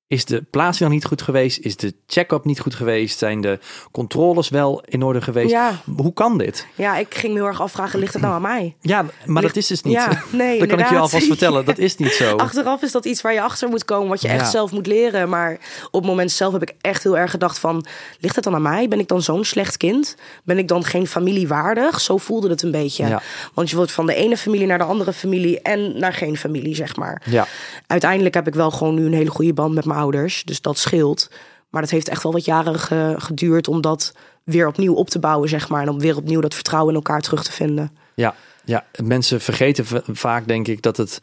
Is 0.07 0.25
de 0.25 0.43
plaatsing 0.51 0.89
nog 0.89 0.99
niet 0.99 1.05
goed 1.05 1.23
geweest? 1.23 1.59
Is 1.59 1.77
de 1.77 1.95
check-up 2.07 2.45
niet 2.45 2.61
goed 2.61 2.75
geweest? 2.75 3.19
Zijn 3.19 3.41
de 3.41 3.59
controles 3.93 4.49
wel 4.49 4.83
in 4.85 5.03
orde 5.03 5.21
geweest? 5.21 5.51
Ja. 5.51 5.81
Hoe 5.97 6.13
kan 6.13 6.39
dit? 6.39 6.67
Ja, 6.75 6.97
ik 6.97 7.15
ging 7.15 7.33
me 7.33 7.39
heel 7.39 7.49
erg 7.49 7.61
afvragen, 7.61 7.99
ligt 7.99 8.13
het 8.13 8.23
nou 8.23 8.35
aan 8.35 8.43
mij? 8.43 8.77
Ja, 8.81 9.05
maar 9.25 9.43
dat 9.43 9.57
is 9.57 9.67
dus 9.67 9.83
niet. 9.83 9.93
Ja, 9.95 10.23
nee, 10.33 10.59
dat 10.59 10.69
kan 10.69 10.79
ik 10.79 10.89
je 10.89 10.99
alvast 10.99 11.27
vertellen. 11.27 11.65
Dat 11.65 11.79
is 11.79 11.97
niet 11.97 12.13
zo. 12.13 12.37
Achteraf 12.47 12.83
is 12.83 12.93
dat 12.93 13.05
iets 13.05 13.21
waar 13.21 13.33
je 13.33 13.41
achter 13.43 13.69
moet 13.69 13.85
komen, 13.85 14.09
wat 14.09 14.21
je 14.21 14.29
echt 14.29 14.41
Ja. 14.45 14.51
zelf 14.51 14.73
moet 14.73 14.87
leren. 14.87 15.29
Maar 15.29 15.59
op 15.91 16.01
het 16.01 16.11
moment 16.11 16.31
zelf 16.31 16.53
heb 16.53 16.63
ik 16.63 16.75
echt 16.81 17.03
heel 17.03 17.19
erg 17.19 17.31
gedacht 17.31 17.59
van, 17.59 17.85
ligt 18.21 18.35
het 18.35 18.45
dan 18.45 18.55
aan 18.55 18.63
mij? 18.63 18.89
Ben 18.89 18.99
ik 18.99 19.09
dan 19.09 19.23
zo'n 19.23 19.45
slecht 19.45 19.77
kind? 19.77 20.17
Ben 20.45 20.59
ik 20.59 20.69
dan 20.69 20.85
geen 20.85 21.07
familie 21.07 21.49
waardig? 21.49 22.01
Zo 22.01 22.17
voelde 22.17 22.49
het 22.49 22.63
een 22.63 22.71
beetje. 22.71 23.07
Ja. 23.07 23.23
Want 23.55 23.71
je 23.71 23.77
wordt 23.77 23.93
van 23.93 24.07
de 24.07 24.15
ene 24.15 24.37
familie 24.37 24.67
naar 24.67 24.79
de 24.79 24.85
andere 24.85 25.13
familie 25.13 25.61
en 25.63 25.99
naar 25.99 26.13
geen 26.13 26.37
familie, 26.37 26.75
zeg 26.75 26.97
maar. 26.97 27.23
Ja. 27.31 27.47
Uiteindelijk 27.87 28.35
heb 28.35 28.47
ik 28.47 28.55
wel 28.55 28.71
gewoon 28.71 28.95
nu 28.95 29.07
een 29.07 29.13
hele 29.13 29.31
goede 29.31 29.53
band 29.53 29.75
met 29.75 29.85
mijn 29.85 29.94
ouders, 29.95 30.43
dus 30.45 30.61
dat 30.61 30.79
scheelt. 30.79 31.31
Maar 31.71 31.83
dat 31.83 31.91
heeft 31.91 32.09
echt 32.09 32.23
wel 32.23 32.33
wat 32.33 32.45
jaren 32.45 32.79
ge- 32.79 33.15
geduurd 33.19 33.69
om 33.69 33.81
dat 33.81 34.13
weer 34.45 34.67
opnieuw 34.67 34.95
op 34.95 35.11
te 35.11 35.19
bouwen, 35.19 35.49
zeg 35.49 35.69
maar. 35.69 35.83
En 35.83 35.89
om 35.89 35.99
weer 36.01 36.17
opnieuw 36.17 36.41
dat 36.41 36.55
vertrouwen 36.55 36.91
in 36.91 36.97
elkaar 36.97 37.21
terug 37.21 37.45
te 37.45 37.53
vinden. 37.53 37.97
Ja, 38.15 38.35
ja, 38.65 38.85
mensen 39.03 39.41
vergeten 39.41 39.85
vaak, 40.17 40.47
denk 40.49 40.69
ik, 40.69 40.83
dat, 40.83 40.97
het, 40.97 41.21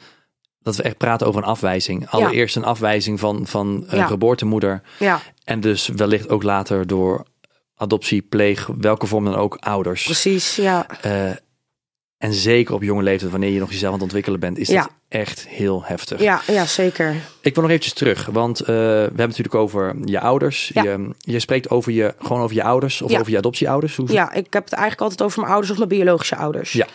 dat 0.60 0.76
we 0.76 0.84
echt 0.84 0.98
praten 0.98 1.28
over 1.28 1.42
een 1.42 1.48
afwijzing. 1.48 2.10
Allereerst 2.10 2.56
een 2.56 2.64
afwijzing 2.64 3.20
van, 3.20 3.48
van 3.48 3.84
een 3.88 3.98
Ja. 3.98 4.06
geboortemoeder. 4.08 4.82
Ja, 5.00 5.20
En 5.44 5.60
dus 5.60 5.88
wellicht 5.88 6.30
ook 6.30 6.44
later 6.44 6.88
door 6.88 7.26
adoptie, 7.76 8.22
pleeg, 8.22 8.70
welke 8.78 9.06
vorm 9.08 9.26
dan 9.26 9.36
ook, 9.36 9.56
ouders. 9.56 10.04
precies. 10.04 10.56
Ja, 10.56 10.86
Eh, 11.02 11.32
en 12.22 12.34
zeker 12.34 12.74
op 12.74 12.84
jonge 12.84 13.04
leeftijd, 13.04 13.32
wanneer 13.32 13.50
je 13.50 13.60
nog 13.60 13.70
jezelf 13.70 13.86
aan 13.88 13.94
het 13.94 14.02
ontwikkelen 14.04 14.40
bent, 14.40 14.58
is 14.58 14.68
Ja. 14.68 14.82
dat 14.82 14.92
echt 15.08 15.48
heel 15.48 15.84
heftig. 15.86 16.22
ja, 16.22 16.42
ja 16.48 16.66
zeker. 16.66 17.16
Ik 17.42 17.54
wil 17.54 17.64
nog 17.64 17.72
eventjes 17.72 17.94
terug, 17.94 18.26
want 18.26 18.60
eh, 18.60 18.68
we 18.68 18.74
hebben 18.74 19.08
het 19.10 19.28
natuurlijk 19.28 19.56
over 19.56 19.96
je 20.06 20.20
ouders. 20.20 20.72
Ja. 20.74 20.84
Je, 20.84 21.10
je 21.20 21.40
spreekt 21.40 21.70
over 21.70 21.92
je, 21.92 22.14
gewoon 22.20 22.42
over 22.42 22.56
je 22.56 22.64
ouders 22.64 23.02
of 23.02 23.12
Ja. 23.12 23.20
over 23.20 23.32
je 23.32 23.38
adoptieouders. 23.38 23.96
Hoe, 23.96 24.12
Ja, 24.12 24.34
ik 24.34 24.54
heb 24.54 24.64
het 24.64 24.74
eigenlijk 24.74 25.02
altijd 25.02 25.22
over 25.22 25.40
mijn 25.40 25.52
ouders 25.52 25.72
of 25.72 25.78
mijn 25.78 25.90
biologische 25.90 26.36
ouders. 26.36 26.72
Ja. 26.72 26.88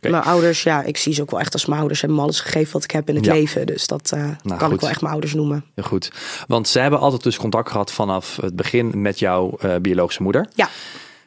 Mijn 0.00 0.22
ouders, 0.22 0.62
ja, 0.62 0.82
ik 0.82 0.96
zie 0.96 1.14
ze 1.14 1.22
ook 1.22 1.30
wel 1.30 1.40
echt 1.40 1.52
als 1.52 1.66
mijn 1.66 1.78
ouders. 1.78 2.00
Hebben 2.00 2.18
me 2.18 2.24
alles 2.24 2.40
gegeven 2.40 2.72
wat 2.72 2.84
ik 2.84 2.90
heb 2.90 3.08
in 3.08 3.14
het 3.14 3.26
leven. 3.26 3.66
Dus 3.66 3.86
dat 3.86 4.10
eh, 4.14 4.20
kan 4.46 4.60
goed. 4.60 4.72
ik 4.72 4.80
wel 4.80 4.90
echt 4.90 5.00
mijn 5.00 5.12
ouders 5.12 5.34
noemen. 5.34 5.64
Heel 5.74 5.84
goed. 5.84 6.10
Want 6.46 6.68
ze 6.68 6.78
hebben 6.78 6.98
altijd 6.98 7.22
dus 7.22 7.36
contact 7.36 7.70
gehad 7.70 7.92
vanaf 7.92 8.36
het 8.40 8.56
begin 8.56 9.00
met 9.02 9.18
jouw 9.18 9.56
eh, 9.60 9.74
biologische 9.76 10.22
moeder. 10.22 10.48
Ja, 10.54 10.68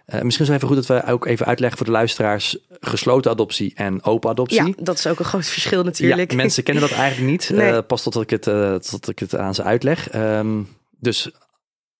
Eh, 0.07 0.21
misschien 0.21 0.45
is 0.45 0.51
het 0.51 0.63
even 0.63 0.75
goed 0.75 0.87
dat 0.87 1.03
we 1.05 1.11
ook 1.11 1.25
even 1.25 1.45
uitleggen 1.45 1.77
voor 1.77 1.85
de 1.85 1.91
luisteraars 1.91 2.57
gesloten 2.79 3.31
adoptie 3.31 3.71
en 3.75 4.03
open 4.03 4.29
adoptie. 4.29 4.65
ja, 4.65 4.73
dat 4.77 4.97
is 4.97 5.07
ook 5.07 5.19
een 5.19 5.25
groot 5.25 5.45
verschil 5.45 5.83
natuurlijk. 5.83 6.31
Ja, 6.31 6.37
mensen 6.37 6.63
kennen 6.63 6.83
dat 6.89 6.97
eigenlijk 6.97 7.31
niet. 7.31 7.49
Nee. 7.57 7.71
Eh, 7.71 7.79
pas 7.87 8.03
tot 8.03 8.21
ik 8.21 8.29
het, 8.29 8.47
eh, 8.47 8.75
tot 8.75 9.09
ik 9.09 9.19
het 9.19 9.35
aan 9.35 9.55
ze 9.55 9.63
uitleg. 9.63 10.09
Ehm, 10.09 10.61
dus 10.99 11.31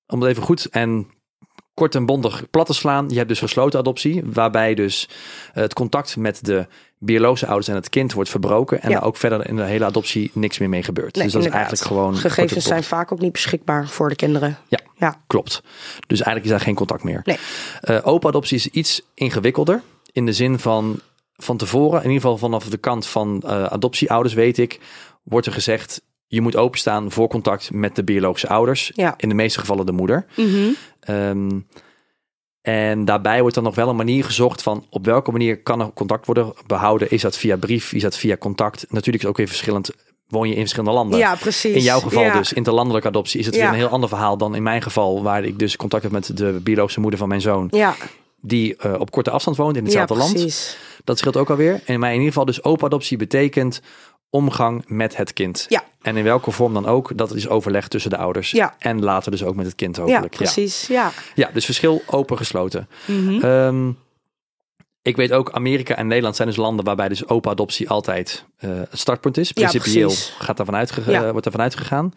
om 0.06 0.22
het 0.22 0.30
even 0.32 0.44
goed 0.44 0.66
en 0.66 1.08
kort 1.78 1.96
en 1.96 2.06
bondig 2.06 2.50
plat 2.50 2.66
te 2.66 2.74
slaan. 2.74 3.10
Je 3.10 3.16
hebt 3.16 3.28
dus 3.30 3.40
gesloten 3.40 3.80
adoptie, 3.80 4.22
waarbij 4.26 4.74
dus 4.74 5.10
eh, 5.54 5.62
het 5.62 5.74
contact 5.74 6.18
met 6.18 6.46
de 6.46 6.68
biologische 7.00 7.46
ouders 7.46 7.68
en 7.68 7.76
het 7.76 7.90
kind 7.90 8.14
wordt 8.14 8.30
verbroken. 8.30 8.82
En 8.82 8.90
Ja. 8.90 8.98
er 8.98 9.04
ook 9.04 9.18
verder 9.18 9.48
in 9.48 9.56
de 9.56 9.64
hele 9.64 9.86
adoptie 9.86 10.32
niks 10.34 10.58
meer 10.58 10.70
mee 10.70 10.84
gebeurt. 10.84 11.16
Nee, 11.16 11.24
dus 11.24 11.34
dat 11.34 11.44
inderdaad. 11.44 11.72
is 11.72 11.80
eigenlijk 11.82 12.02
gewoon... 12.02 12.32
Gegevens 12.32 12.66
zijn 12.66 12.84
vaak 12.84 13.12
ook 13.12 13.20
niet 13.20 13.32
beschikbaar 13.32 13.88
voor 13.88 14.10
de 14.10 14.16
kinderen. 14.16 14.58
Ja. 14.68 14.80
Ja. 14.96 15.22
Klopt. 15.28 15.62
Dus 16.08 16.18
eigenlijk 16.22 16.44
is 16.46 16.52
daar 16.52 16.60
geen 16.60 16.76
contact 16.76 17.04
meer. 17.04 17.22
Nee. 17.24 17.38
Eh, 17.82 17.98
open 18.04 18.30
adoptie 18.30 18.58
is 18.58 18.68
iets 18.68 19.02
ingewikkelder. 19.14 19.82
In 20.12 20.26
de 20.26 20.34
zin 20.34 20.60
van 20.60 21.00
van 21.36 21.58
tevoren, 21.58 21.98
in 22.04 22.06
ieder 22.10 22.22
geval 22.22 22.38
vanaf 22.38 22.66
de 22.70 22.78
kant 22.78 23.06
van 23.08 23.42
eh, 23.46 23.64
adoptieouders 23.64 24.34
weet 24.34 24.58
ik, 24.58 24.80
wordt 25.24 25.48
er 25.48 25.54
gezegd, 25.54 26.02
je 26.28 26.42
moet 26.42 26.56
openstaan 26.56 27.12
voor 27.12 27.28
contact 27.28 27.72
met 27.74 27.96
de 27.96 28.04
biologische 28.04 28.48
ouders. 28.50 28.92
Ja. 28.96 29.14
In 29.18 29.30
de 29.30 29.36
meeste 29.36 29.60
gevallen 29.60 29.86
de 29.86 29.92
moeder. 29.92 30.26
Mhm. 30.36 30.68
Ehm, 31.00 31.50
en 32.62 33.06
daarbij 33.06 33.40
wordt 33.40 33.56
dan 33.56 33.64
nog 33.64 33.76
wel 33.76 33.90
een 33.90 33.96
manier 33.96 34.24
gezocht 34.24 34.62
van 34.64 34.86
op 34.90 35.06
welke 35.06 35.32
manier 35.32 35.62
kan 35.62 35.80
er 35.82 35.92
contact 35.94 36.26
worden 36.26 36.54
behouden. 36.66 37.12
Is 37.12 37.22
dat 37.22 37.38
via 37.38 37.58
brief? 37.58 37.94
Is 37.94 38.02
dat 38.02 38.18
via 38.18 38.38
contact? 38.38 38.82
Natuurlijk 38.90 39.08
is 39.16 39.22
het 39.22 39.30
ook 39.30 39.38
weer 39.38 39.48
verschillend. 39.48 39.92
Woon 40.28 40.48
je 40.48 40.54
in 40.54 40.60
verschillende 40.60 40.96
landen? 40.96 41.20
Ja, 41.20 41.36
precies. 41.36 41.76
In 41.76 41.82
jouw 41.82 42.00
geval 42.00 42.24
Ja. 42.24 42.38
dus, 42.38 42.54
interlandelijke 42.54 43.08
adoptie, 43.08 43.40
is 43.40 43.46
het 43.46 43.56
Ja. 43.56 43.62
weer 43.62 43.70
een 43.70 43.76
heel 43.76 43.88
ander 43.88 44.10
verhaal 44.10 44.38
dan 44.38 44.56
in 44.56 44.64
mijn 44.64 44.82
geval, 44.82 45.24
waar 45.24 45.44
ik 45.44 45.60
dus 45.60 45.76
contact 45.76 46.04
heb 46.04 46.12
met 46.12 46.38
de 46.38 46.60
biologische 46.64 47.00
moeder 47.00 47.20
van 47.20 47.28
mijn 47.28 47.42
zoon, 47.42 47.68
Ja, 47.72 47.96
die 48.42 48.76
eh, 48.76 48.94
op 49.00 49.12
korte 49.12 49.32
afstand 49.32 49.58
woont 49.58 49.76
in 49.78 49.84
hetzelfde 49.84 50.16
land. 50.16 50.32
precies. 50.34 50.78
Dat 51.04 51.18
scheelt 51.18 51.38
ook 51.38 51.50
alweer. 51.50 51.82
En 51.86 52.00
maar 52.00 52.10
in 52.10 52.16
ieder 52.16 52.28
geval 52.32 52.46
dus 52.46 52.64
open 52.64 52.86
adoptie 52.86 53.18
betekent 53.18 53.82
omgang 54.30 54.84
met 54.88 55.18
het 55.18 55.34
kind. 55.34 55.66
Ja. 55.70 55.84
En 56.02 56.18
in 56.18 56.24
welke 56.24 56.52
vorm 56.52 56.74
dan 56.74 56.86
ook, 56.86 57.18
dat 57.18 57.36
is 57.36 57.48
overleg 57.48 57.88
tussen 57.88 58.10
de 58.12 58.18
ouders. 58.18 58.52
Ja. 58.52 58.76
En 58.80 59.04
later 59.04 59.32
dus 59.32 59.44
ook 59.44 59.56
met 59.56 59.66
het 59.66 59.76
kind 59.76 59.96
Ja, 59.96 60.02
hopelijk. 60.02 60.36
precies. 60.36 60.88
Ja. 60.88 61.12
Ja, 61.36 61.50
dus 61.54 61.66
verschil 61.66 62.02
open 62.06 62.38
gesloten. 62.38 62.88
Mhm. 63.06 63.44
Ehm, 63.46 63.90
ik 65.02 65.16
weet 65.16 65.32
ook, 65.32 65.52
Amerika 65.52 65.96
en 65.96 66.08
Nederland 66.08 66.36
zijn 66.36 66.48
dus 66.48 66.58
landen 66.58 66.86
waarbij 66.86 67.08
dus 67.10 67.28
open 67.28 67.52
adoptie 67.52 67.90
altijd 67.90 68.46
eh, 68.58 68.70
het 68.70 69.00
startpunt 69.00 69.38
is. 69.38 69.48
Ja, 69.48 69.54
Principieel 69.54 70.12
gaat 70.40 70.58
daarvan 70.58 70.76
uitge- 70.76 71.12
Ja. 71.12 71.22
wordt 71.32 71.44
daarvan 71.44 71.62
uitgegaan. 71.64 72.14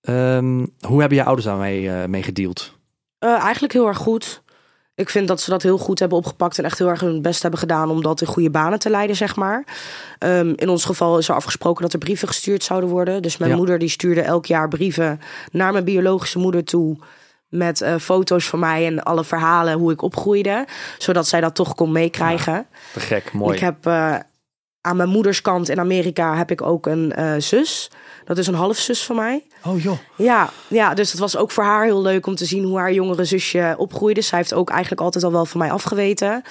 Ehm, 0.00 0.66
hoe 0.86 1.00
hebben 1.00 1.18
je 1.18 1.24
ouders 1.24 1.46
daarmee 1.46 1.90
eh, 1.90 2.04
mee 2.08 2.22
gedeeld? 2.22 2.76
Eigenlijk 3.18 3.72
heel 3.72 3.86
erg 3.86 3.96
goed. 3.98 4.42
Ik 4.98 5.10
vind 5.10 5.28
dat 5.28 5.40
ze 5.40 5.50
dat 5.50 5.62
heel 5.62 5.78
goed 5.78 5.98
hebben 5.98 6.18
opgepakt 6.18 6.58
en 6.58 6.64
echt 6.64 6.78
heel 6.78 6.88
erg 6.88 7.00
hun 7.00 7.22
best 7.22 7.42
hebben 7.42 7.60
gedaan 7.60 7.90
om 7.90 8.02
dat 8.02 8.20
in 8.20 8.26
goede 8.26 8.50
banen 8.50 8.78
te 8.78 8.90
leiden, 8.90 9.16
zeg 9.16 9.36
maar. 9.36 9.64
Ehm, 10.18 10.52
in 10.56 10.68
ons 10.68 10.84
geval 10.84 11.18
is 11.18 11.28
er 11.28 11.34
afgesproken 11.34 11.82
dat 11.82 11.92
er 11.92 11.98
brieven 11.98 12.28
gestuurd 12.28 12.64
zouden 12.64 12.90
worden. 12.90 13.22
Dus 13.22 13.36
mijn 13.36 13.50
Ja. 13.50 13.56
moeder 13.56 13.78
die 13.78 13.88
stuurde 13.88 14.20
elk 14.20 14.46
jaar 14.46 14.68
brieven 14.68 15.20
naar 15.52 15.72
mijn 15.72 15.84
biologische 15.84 16.38
moeder 16.38 16.64
toe. 16.64 16.96
Met 17.48 17.80
eh, 17.80 17.94
foto's 17.96 18.48
van 18.48 18.58
mij 18.58 18.86
en 18.86 19.02
alle 19.02 19.24
verhalen 19.24 19.78
hoe 19.78 19.92
ik 19.92 20.02
opgroeide. 20.02 20.66
Zodat 20.98 21.28
zij 21.28 21.40
dat 21.40 21.54
toch 21.54 21.74
kon 21.74 21.92
meekrijgen. 21.92 22.66
Te 22.92 23.00
gek, 23.00 23.32
mooi. 23.32 23.54
Ik 23.54 23.60
heb 23.60 23.86
eh, 23.86 24.14
aan 24.80 24.96
mijn 24.96 25.08
moeders 25.08 25.42
kant 25.42 25.68
in 25.68 25.80
Amerika 25.80 26.36
heb 26.36 26.50
ik 26.50 26.62
ook 26.62 26.86
een 26.86 27.12
eh, 27.12 27.32
zus. 27.38 27.90
Dat 28.28 28.38
is 28.38 28.46
een 28.46 28.54
halfzus 28.54 29.04
van 29.04 29.16
mij. 29.16 29.46
Oh 29.64 29.82
joh. 29.82 29.98
Ja, 30.16 30.50
ja, 30.68 30.94
dus 30.94 31.10
het 31.10 31.20
was 31.20 31.36
ook 31.36 31.50
voor 31.50 31.64
haar 31.64 31.84
heel 31.84 32.02
leuk 32.02 32.26
om 32.26 32.34
te 32.34 32.44
zien 32.44 32.64
hoe 32.64 32.78
haar 32.78 32.92
jongere 32.92 33.24
zusje 33.24 33.74
opgroeide. 33.78 34.20
Zij 34.20 34.38
heeft 34.38 34.54
ook 34.54 34.70
eigenlijk 34.70 35.00
altijd 35.00 35.24
al 35.24 35.32
wel 35.32 35.44
van 35.44 35.60
mij 35.60 35.70
afgeweten. 35.70 36.42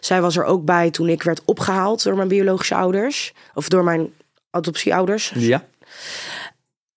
Zij 0.00 0.20
was 0.20 0.36
er 0.36 0.44
ook 0.44 0.64
bij 0.64 0.90
toen 0.90 1.08
ik 1.08 1.22
werd 1.22 1.42
opgehaald 1.44 2.02
door 2.02 2.16
mijn 2.16 2.28
biologische 2.28 2.74
ouders. 2.74 3.32
Of 3.54 3.68
door 3.68 3.84
mijn 3.84 4.12
adoptieouders. 4.50 5.32
Ja. 5.34 5.64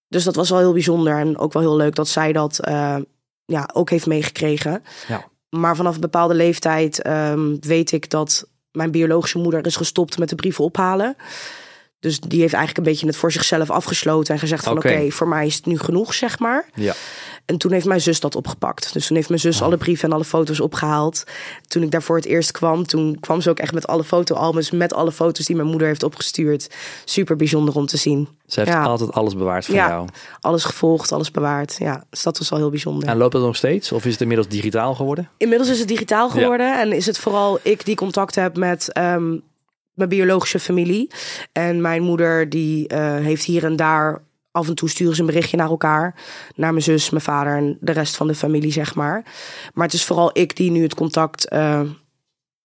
Dus 0.07 0.23
dat 0.23 0.35
was 0.35 0.49
wel 0.49 0.59
heel 0.59 0.73
bijzonder 0.73 1.17
en 1.17 1.37
ook 1.37 1.53
wel 1.53 1.61
heel 1.61 1.75
leuk 1.75 1.95
dat 1.95 2.07
zij 2.07 2.31
dat 2.31 2.59
eh, 2.59 2.97
ja, 3.45 3.69
ook 3.73 3.89
heeft 3.89 4.05
meegekregen. 4.05 4.83
Ja. 5.07 5.25
Maar 5.49 5.75
vanaf 5.75 5.95
een 5.95 6.01
bepaalde 6.01 6.33
leeftijd 6.33 7.01
ehm, 7.01 7.55
weet 7.59 7.91
ik 7.91 8.09
dat 8.09 8.47
mijn 8.71 8.91
biologische 8.91 9.37
moeder 9.37 9.65
is 9.65 9.75
gestopt 9.75 10.17
met 10.17 10.29
de 10.29 10.35
brieven 10.35 10.63
ophalen. 10.63 11.15
Dus 12.03 12.19
die 12.19 12.39
heeft 12.41 12.53
eigenlijk 12.53 12.77
een 12.85 12.91
beetje 12.93 13.07
het 13.07 13.15
voor 13.15 13.31
zichzelf 13.31 13.69
afgesloten 13.69 14.33
en 14.33 14.39
gezegd 14.39 14.63
van 14.63 14.77
Oké. 14.77 15.09
voor 15.11 15.27
mij 15.27 15.45
is 15.45 15.55
het 15.55 15.65
nu 15.65 15.77
genoeg, 15.79 16.13
zeg 16.13 16.39
maar. 16.39 16.69
Ja. 16.73 16.93
En 17.45 17.57
toen 17.57 17.71
heeft 17.71 17.85
mijn 17.85 18.01
zus 18.01 18.19
dat 18.19 18.35
opgepakt. 18.35 18.93
Dus 18.93 19.07
toen 19.07 19.15
heeft 19.15 19.29
mijn 19.29 19.41
zus 19.41 19.61
alle 19.61 19.77
brieven 19.77 20.09
en 20.09 20.15
alle 20.15 20.23
foto's 20.23 20.59
opgehaald. 20.59 21.23
Toen 21.67 21.83
ik 21.83 21.91
daar 21.91 22.01
voor 22.01 22.15
het 22.15 22.25
eerst 22.25 22.51
kwam, 22.51 22.85
toen 22.85 23.17
kwam 23.19 23.41
ze 23.41 23.49
ook 23.49 23.59
echt 23.59 23.73
met 23.73 23.87
alle 23.87 24.03
fotoalbums, 24.03 24.71
met 24.71 24.93
alle 24.93 25.11
foto's 25.11 25.45
die 25.45 25.55
mijn 25.55 25.67
moeder 25.67 25.87
heeft 25.87 26.03
opgestuurd. 26.03 26.69
Super 27.05 27.35
bijzonder 27.35 27.75
om 27.75 27.85
te 27.85 27.97
zien. 27.97 28.27
Ze 28.47 28.59
heeft 28.59 28.71
Ja. 28.71 28.83
altijd 28.83 29.11
alles 29.11 29.35
bewaard 29.35 29.65
van 29.65 29.75
Ja. 29.75 29.87
jou. 29.87 30.07
Alles 30.39 30.63
gevolgd, 30.63 31.11
alles 31.11 31.31
bewaard. 31.31 31.75
Ja, 31.79 32.03
dus 32.09 32.23
dat 32.23 32.37
was 32.37 32.49
wel 32.49 32.59
heel 32.59 32.69
bijzonder. 32.69 33.09
En 33.09 33.17
loopt 33.17 33.33
dat 33.33 33.41
nog 33.41 33.55
steeds? 33.55 33.91
Of 33.91 34.05
is 34.05 34.11
het 34.11 34.21
inmiddels 34.21 34.47
digitaal 34.49 34.95
geworden? 34.95 35.29
Inmiddels 35.37 35.69
is 35.69 35.79
het 35.79 35.87
digitaal 35.87 36.29
geworden 36.29 36.79
en 36.79 36.91
is 36.91 37.05
het 37.05 37.17
vooral 37.17 37.59
ik 37.61 37.85
die 37.85 37.95
contact 37.95 38.35
heb 38.35 38.57
met 38.57 38.91
ehm, 38.91 39.37
mijn 39.93 40.09
biologische 40.09 40.59
familie. 40.59 41.11
En 41.51 41.81
mijn 41.81 42.01
moeder 42.01 42.49
die 42.49 42.87
eh, 42.87 43.15
heeft 43.15 43.43
hier 43.43 43.63
en 43.63 43.75
daar 43.75 44.21
af 44.51 44.67
en 44.67 44.75
toe 44.75 44.89
sturen 44.89 45.15
ze 45.15 45.21
een 45.21 45.27
berichtje 45.27 45.57
naar 45.57 45.69
elkaar. 45.69 46.15
Naar 46.55 46.71
mijn 46.71 46.83
zus, 46.83 47.09
mijn 47.09 47.23
vader 47.23 47.57
en 47.57 47.77
de 47.81 47.91
rest 47.91 48.15
van 48.15 48.27
de 48.27 48.35
familie, 48.35 48.71
zeg 48.71 48.95
maar. 48.95 49.23
Maar 49.73 49.85
het 49.85 49.95
is 49.95 50.05
vooral 50.05 50.29
ik 50.33 50.55
die 50.55 50.71
nu 50.71 50.83
het 50.83 50.95
contact 50.95 51.47
eh, 51.47 51.81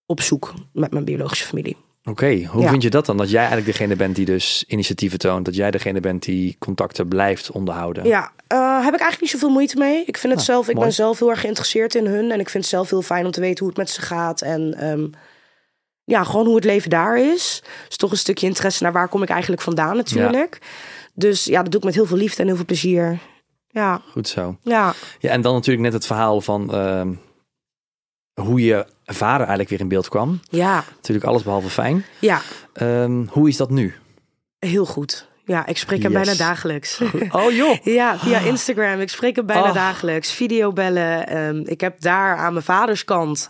opzoek 0.06 0.54
met 0.72 0.92
mijn 0.92 1.04
biologische 1.04 1.46
familie. 1.46 1.76
Oké, 2.04 2.44
hoe 2.44 2.62
Ja. 2.62 2.70
vind 2.70 2.82
je 2.82 2.90
dat 2.90 3.06
dan? 3.06 3.16
Dat 3.16 3.30
jij 3.30 3.38
eigenlijk 3.38 3.66
degene 3.70 3.96
bent 3.96 4.16
die 4.16 4.24
dus 4.24 4.64
initiatieven 4.66 5.18
toont. 5.18 5.44
Dat 5.44 5.54
jij 5.54 5.70
degene 5.70 6.00
bent 6.00 6.22
die 6.22 6.56
contacten 6.58 7.08
blijft 7.08 7.50
onderhouden. 7.50 8.04
Ja, 8.06 8.32
eh, 8.46 8.58
heb 8.84 8.94
ik 8.94 9.00
eigenlijk 9.00 9.20
niet 9.20 9.30
zoveel 9.30 9.48
moeite 9.50 9.76
mee. 9.78 9.98
Ik 10.04 10.16
vind 10.18 10.22
het 10.22 10.32
Nou, 10.32 10.44
zelf, 10.44 10.68
ik 10.68 10.74
mooi. 10.74 10.86
ben 10.86 10.94
zelf 10.94 11.18
heel 11.18 11.30
erg 11.30 11.40
geïnteresseerd 11.40 11.94
in 11.94 12.06
hun. 12.06 12.30
En 12.30 12.40
ik 12.40 12.48
vind 12.48 12.64
het 12.64 12.72
zelf 12.72 12.90
heel 12.90 13.02
fijn 13.02 13.24
om 13.24 13.30
te 13.30 13.40
weten 13.40 13.58
hoe 13.58 13.68
het 13.68 13.76
met 13.76 13.90
ze 13.90 14.00
gaat. 14.00 14.42
En 14.42 14.74
ehm, 14.78 15.06
ja, 16.08 16.24
gewoon 16.24 16.46
hoe 16.46 16.54
het 16.54 16.64
leven 16.64 16.90
daar 16.90 17.18
is. 17.18 17.62
Dus 17.88 17.96
toch 17.96 18.10
een 18.10 18.16
stukje 18.16 18.46
interesse 18.46 18.82
naar 18.82 18.92
waar 18.92 19.08
kom 19.08 19.22
ik 19.22 19.28
eigenlijk 19.28 19.62
vandaan 19.62 19.96
natuurlijk. 19.96 20.58
Dus 21.14 21.44
ja, 21.44 21.62
dat 21.62 21.70
doe 21.70 21.80
ik 21.80 21.86
met 21.86 21.94
heel 21.94 22.06
veel 22.06 22.16
liefde 22.16 22.40
en 22.40 22.46
heel 22.46 22.56
veel 22.56 22.64
plezier. 22.64 23.18
Ja, 23.68 24.00
Goed 24.12 24.28
zo. 24.28 24.56
ja. 24.62 24.94
Ja, 25.18 25.30
en 25.30 25.40
dan 25.40 25.54
natuurlijk 25.54 25.84
net 25.84 25.92
het 25.92 26.06
verhaal 26.06 26.40
van 26.40 26.72
ehm, 26.74 27.12
hoe 28.40 28.60
je 28.64 28.86
vader 29.04 29.38
eigenlijk 29.40 29.68
weer 29.68 29.80
in 29.80 29.88
beeld 29.88 30.08
kwam. 30.08 30.40
Ja, 30.50 30.84
Natuurlijk 30.96 31.26
alles 31.26 31.42
behalve 31.42 31.68
fijn. 31.70 32.04
ja, 32.18 32.40
Ehm, 32.72 33.24
hoe 33.28 33.48
is 33.48 33.56
dat 33.56 33.70
nu? 33.70 33.94
heel 34.58 34.86
goed. 34.86 35.26
Ja, 35.44 35.66
ik 35.66 35.76
spreek 35.78 36.02
hem 36.02 36.12
Yes. 36.12 36.20
bijna 36.24 36.38
dagelijks. 36.38 37.00
Oh 37.30 37.52
joh. 37.52 37.76
Ja, 38.00 38.18
via 38.18 38.38
Instagram. 38.38 39.00
Ik 39.00 39.08
spreek 39.08 39.36
hem 39.36 39.46
bijna 39.46 39.68
Oh. 39.68 39.74
dagelijks. 39.74 40.32
Videobellen. 40.32 41.26
Ehm, 41.28 41.62
ik 41.64 41.80
heb 41.80 42.00
daar 42.00 42.36
aan 42.36 42.52
mijn 42.52 42.64
vaders 42.64 43.04
kant 43.04 43.48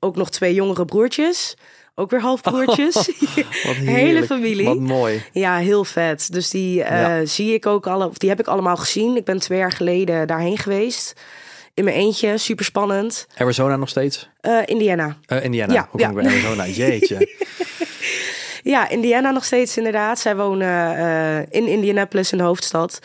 ook 0.00 0.16
nog 0.16 0.30
twee 0.30 0.54
jongere 0.54 0.84
broertjes. 0.84 1.56
Ook 2.00 2.10
weer 2.10 2.20
halfbroertjes. 2.20 2.94
Wat 3.66 3.74
Hele 3.74 4.26
familie. 4.26 4.64
Wat 4.64 4.78
mooi. 4.78 5.22
Ja, 5.32 5.56
heel 5.56 5.84
vet. 5.84 6.32
Dus 6.32 6.50
die 6.50 6.82
eh, 6.82 7.16
zie 7.24 7.54
ik 7.54 7.66
ook 7.66 7.86
alle, 7.86 8.08
of 8.08 8.18
die 8.18 8.28
heb 8.28 8.40
ik 8.40 8.46
allemaal 8.46 8.76
gezien. 8.76 9.16
Ik 9.16 9.24
ben 9.24 9.38
twee 9.38 9.58
jaar 9.58 9.72
geleden 9.72 10.26
daarheen 10.26 10.58
geweest. 10.58 11.20
In 11.74 11.84
mijn 11.84 11.96
eentje, 11.96 12.38
super 12.38 12.64
spannend. 12.64 13.26
Arizona 13.36 13.76
nog 13.76 13.88
steeds? 13.88 14.28
Eh, 14.40 14.58
Indiana. 14.64 15.16
Eh, 15.26 15.44
Indiana. 15.44 15.72
Ja, 15.72 15.88
hoe 15.90 16.00
ja. 16.00 16.08
kom 16.08 16.18
ik 16.18 16.24
bij 16.24 16.32
Arizona? 16.32 16.66
Jeetje. 16.66 17.18
Ja, 18.62 18.88
Indiana 18.88 19.30
nog 19.30 19.44
steeds 19.44 19.76
inderdaad. 19.76 20.18
Zij 20.18 20.36
wonen 20.36 21.50
in 21.50 21.66
Indianapolis, 21.66 22.32
in 22.32 22.38
de 22.38 22.44
hoofdstad. 22.44 22.98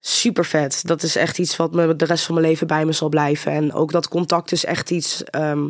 Super 0.00 0.44
vet. 0.44 0.86
Dat 0.86 1.02
is 1.02 1.16
echt 1.16 1.38
iets 1.38 1.56
wat 1.56 1.72
me 1.72 1.96
de 1.96 2.04
rest 2.04 2.24
van 2.24 2.34
mijn 2.34 2.46
leven 2.46 2.66
bij 2.66 2.84
me 2.84 2.92
zal 2.92 3.08
blijven. 3.08 3.52
En 3.52 3.72
ook 3.72 3.92
dat 3.92 4.08
contact 4.08 4.52
is 4.52 4.64
echt 4.64 4.90
iets 4.90 5.24
ehm, 5.24 5.66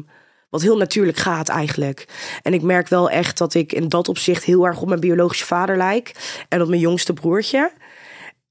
wat 0.51 0.63
heel 0.63 0.77
natuurlijk 0.77 1.19
gaat 1.19 1.49
eigenlijk. 1.49 2.09
En 2.43 2.55
ik 2.55 2.63
merk 2.63 2.89
wel 2.89 3.11
echt 3.11 3.39
dat 3.39 3.55
ik 3.55 3.73
in 3.73 3.89
dat 3.89 4.09
opzicht 4.09 4.45
heel 4.45 4.67
erg 4.67 4.81
op 4.81 4.89
mijn 4.89 5.01
biologische 5.01 5.47
vader 5.47 5.77
lijk. 5.77 6.13
En 6.49 6.63
op 6.63 6.69
mijn 6.69 6.81
jongste 6.81 7.13
broertje. 7.13 7.71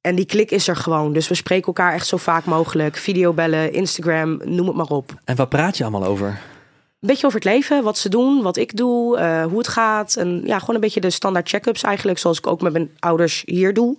En 0.01 0.15
die 0.15 0.25
klik 0.25 0.51
is 0.51 0.67
er 0.67 0.75
gewoon. 0.75 1.13
Dus 1.13 1.27
we 1.27 1.35
spreken 1.35 1.67
elkaar 1.67 1.93
echt 1.93 2.07
zo 2.07 2.17
vaak 2.17 2.45
mogelijk. 2.45 2.97
Videobellen, 2.97 3.73
Instagram, 3.73 4.41
noem 4.43 4.67
het 4.67 4.75
maar 4.75 4.88
op. 4.88 5.13
en 5.25 5.35
waar 5.35 5.47
praat 5.47 5.77
je 5.77 5.83
allemaal 5.83 6.05
over? 6.09 6.27
Een 6.27 7.07
beetje 7.07 7.25
over 7.25 7.39
het 7.39 7.49
leven, 7.49 7.83
wat 7.83 7.97
ze 7.97 8.09
doen, 8.09 8.41
wat 8.41 8.57
ik 8.57 8.75
doe, 8.77 9.17
eh, 9.17 9.43
hoe 9.45 9.57
het 9.57 9.67
gaat. 9.67 10.15
En 10.15 10.41
ja, 10.45 10.59
gewoon 10.59 10.75
een 10.75 10.81
beetje 10.81 11.01
de 11.01 11.09
standaard 11.09 11.49
check-ups 11.49 11.83
eigenlijk, 11.83 12.17
zoals 12.17 12.38
ik 12.38 12.47
ook 12.47 12.62
met 12.62 12.73
mijn 12.73 12.91
ouders 12.99 13.43
hier 13.45 13.73
doe. 13.73 13.97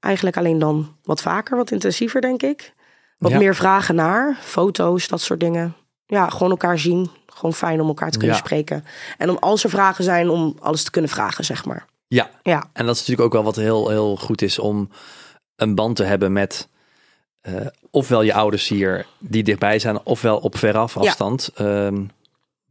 Eigenlijk 0.00 0.36
alleen 0.36 0.58
dan 0.58 0.96
wat 1.02 1.22
vaker, 1.22 1.56
wat 1.56 1.70
intensiever, 1.70 2.20
denk 2.20 2.42
ik. 2.42 2.72
Wat 3.18 3.30
Ja. 3.30 3.38
meer 3.38 3.54
vragen 3.54 3.94
naar, 3.94 4.36
foto's, 4.40 5.08
dat 5.08 5.20
soort 5.20 5.40
dingen. 5.40 5.74
Ja, 6.12 6.28
gewoon 6.30 6.50
elkaar 6.50 6.78
zien. 6.78 7.10
Gewoon 7.26 7.54
fijn 7.54 7.80
om 7.80 7.88
elkaar 7.88 8.10
te 8.10 8.18
kunnen 8.18 8.36
Ja. 8.36 8.42
spreken. 8.42 8.84
En 9.18 9.30
om 9.30 9.36
als 9.40 9.64
er 9.64 9.70
vragen 9.70 10.04
zijn, 10.04 10.28
om 10.30 10.56
alles 10.60 10.82
te 10.84 10.90
kunnen 10.90 11.10
vragen, 11.10 11.44
zeg 11.44 11.64
maar. 11.64 11.86
Ja, 12.08 12.30
Ja, 12.42 12.64
en 12.72 12.86
dat 12.86 12.94
is 12.94 13.00
natuurlijk 13.00 13.26
ook 13.26 13.32
wel 13.32 13.42
wat 13.44 13.56
heel, 13.56 13.88
heel 13.88 14.16
goed 14.16 14.42
is 14.42 14.58
om 14.58 14.90
een 15.56 15.74
band 15.74 15.96
te 15.96 16.04
hebben 16.04 16.32
met 16.32 16.68
eh, 17.40 17.54
ofwel 17.90 18.22
je 18.22 18.34
ouders 18.34 18.68
hier 18.68 19.06
die 19.18 19.42
dichtbij 19.42 19.78
zijn, 19.78 20.00
ofwel 20.04 20.36
op 20.38 20.56
veraf 20.58 20.96
afstand. 20.96 21.50
Ehm, 21.54 22.02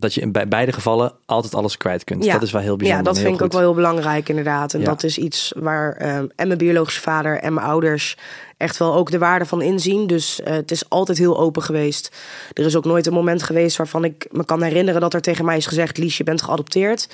dat 0.02 0.14
je 0.14 0.22
in 0.22 0.32
bij 0.32 0.48
beide 0.48 0.72
gevallen 0.72 1.14
altijd 1.26 1.56
alles 1.56 1.78
kwijt 1.78 2.04
kunt. 2.04 2.24
Ja. 2.24 2.34
Dat 2.34 2.42
is 2.42 2.52
wel 2.52 2.62
heel 2.62 2.76
bijzonder. 2.76 3.06
Ja, 3.06 3.12
dat 3.12 3.22
vind 3.22 3.36
ik 3.36 3.42
ook 3.42 3.52
wel 3.52 3.62
heel 3.62 3.74
belangrijk 3.74 4.30
inderdaad. 4.30 4.74
En 4.74 4.80
Ja. 4.80 4.86
dat 4.86 5.04
is 5.04 5.18
iets 5.18 5.54
waar 5.58 5.94
ehm, 5.96 6.28
en 6.36 6.48
mijn 6.48 6.58
biologische 6.60 7.02
vader 7.02 7.40
en 7.40 7.54
mijn 7.54 7.68
ouders 7.68 8.18
echt 8.58 8.78
wel 8.78 8.96
ook 8.96 9.12
de 9.12 9.18
waarde 9.18 9.46
van 9.46 9.62
inzien. 9.62 10.08
Dus 10.08 10.42
eh, 10.42 10.54
het 10.54 10.72
is 10.72 10.90
altijd 10.90 11.18
heel 11.18 11.40
open 11.40 11.62
geweest. 11.62 12.16
Er 12.54 12.66
is 12.66 12.76
ook 12.76 12.86
nooit 12.86 13.06
een 13.08 13.14
moment 13.14 13.44
geweest 13.44 13.78
waarvan 13.78 14.04
ik 14.04 14.28
me 14.32 14.46
kan 14.46 14.62
herinneren 14.62 15.02
dat 15.02 15.14
er 15.14 15.22
tegen 15.22 15.46
mij 15.46 15.58
is 15.58 15.66
gezegd: 15.66 15.98
Lies, 15.98 16.18
je 16.18 16.24
bent 16.24 16.42
geadopteerd. 16.42 17.08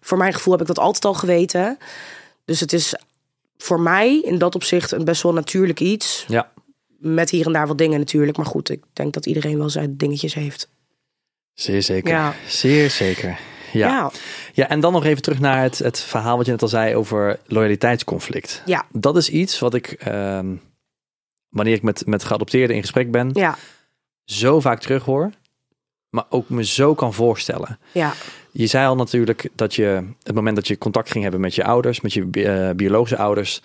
Voor 0.00 0.18
mijn 0.18 0.32
gevoel 0.32 0.52
heb 0.52 0.62
ik 0.62 0.68
dat 0.68 0.78
altijd 0.78 1.04
al 1.04 1.14
geweten. 1.14 1.78
Dus 2.44 2.60
het 2.60 2.72
is 2.72 2.94
voor 3.58 3.80
mij 3.80 4.20
in 4.20 4.38
dat 4.38 4.54
opzicht 4.54 4.92
een 4.92 5.04
best 5.04 5.22
wel 5.22 5.32
natuurlijk 5.32 5.80
iets. 5.80 6.24
Ja, 6.28 6.50
Met 6.98 7.30
hier 7.30 7.46
en 7.46 7.52
daar 7.52 7.66
wat 7.66 7.78
dingen 7.78 7.98
natuurlijk. 7.98 8.36
Maar 8.36 8.46
goed, 8.46 8.70
ik 8.70 8.82
denk 8.92 9.12
dat 9.12 9.26
iedereen 9.26 9.58
wel 9.58 9.70
zijn 9.70 9.96
dingetjes 9.96 10.34
heeft. 10.34 10.68
Zeer 11.60 11.82
zeker. 11.82 12.10
Ja. 12.10 12.34
Zeer 12.46 12.90
zeker. 12.90 13.38
Ja. 13.72 13.88
ja. 13.88 14.10
ja. 14.52 14.68
en 14.68 14.80
dan 14.80 14.92
nog 14.92 15.04
even 15.04 15.22
terug 15.22 15.40
naar 15.40 15.62
het, 15.62 15.78
het 15.78 16.00
verhaal 16.00 16.36
wat 16.36 16.46
je 16.46 16.52
net 16.52 16.62
al 16.62 16.68
zei 16.68 16.96
over 16.96 17.38
loyaliteitsconflict. 17.46 18.62
Ja. 18.64 18.86
Dat 18.92 19.16
is 19.16 19.30
iets 19.30 19.58
wat 19.58 19.74
ik, 19.74 19.86
ehm, 19.92 20.54
wanneer 21.48 21.74
ik 21.74 21.82
met, 21.82 22.06
met 22.06 22.24
geadopteerden 22.24 22.76
in 22.76 22.82
gesprek 22.82 23.10
ben, 23.10 23.30
ja. 23.32 23.56
zo 24.24 24.60
vaak 24.60 24.80
terughoor. 24.80 25.30
Maar 26.08 26.24
ook 26.28 26.48
me 26.48 26.64
zo 26.64 26.94
kan 26.94 27.14
voorstellen. 27.14 27.78
ja. 27.92 28.12
Je 28.52 28.66
zei 28.66 28.86
al 28.86 28.96
natuurlijk 28.96 29.48
dat 29.54 29.74
je 29.74 30.04
het 30.22 30.34
moment 30.34 30.56
dat 30.56 30.68
je 30.68 30.78
contact 30.78 31.10
ging 31.10 31.22
hebben 31.22 31.40
met 31.40 31.54
je 31.54 31.64
ouders, 31.64 32.00
met 32.00 32.12
je 32.12 32.28
eh, 32.30 32.74
biologische 32.74 33.16
ouders, 33.16 33.62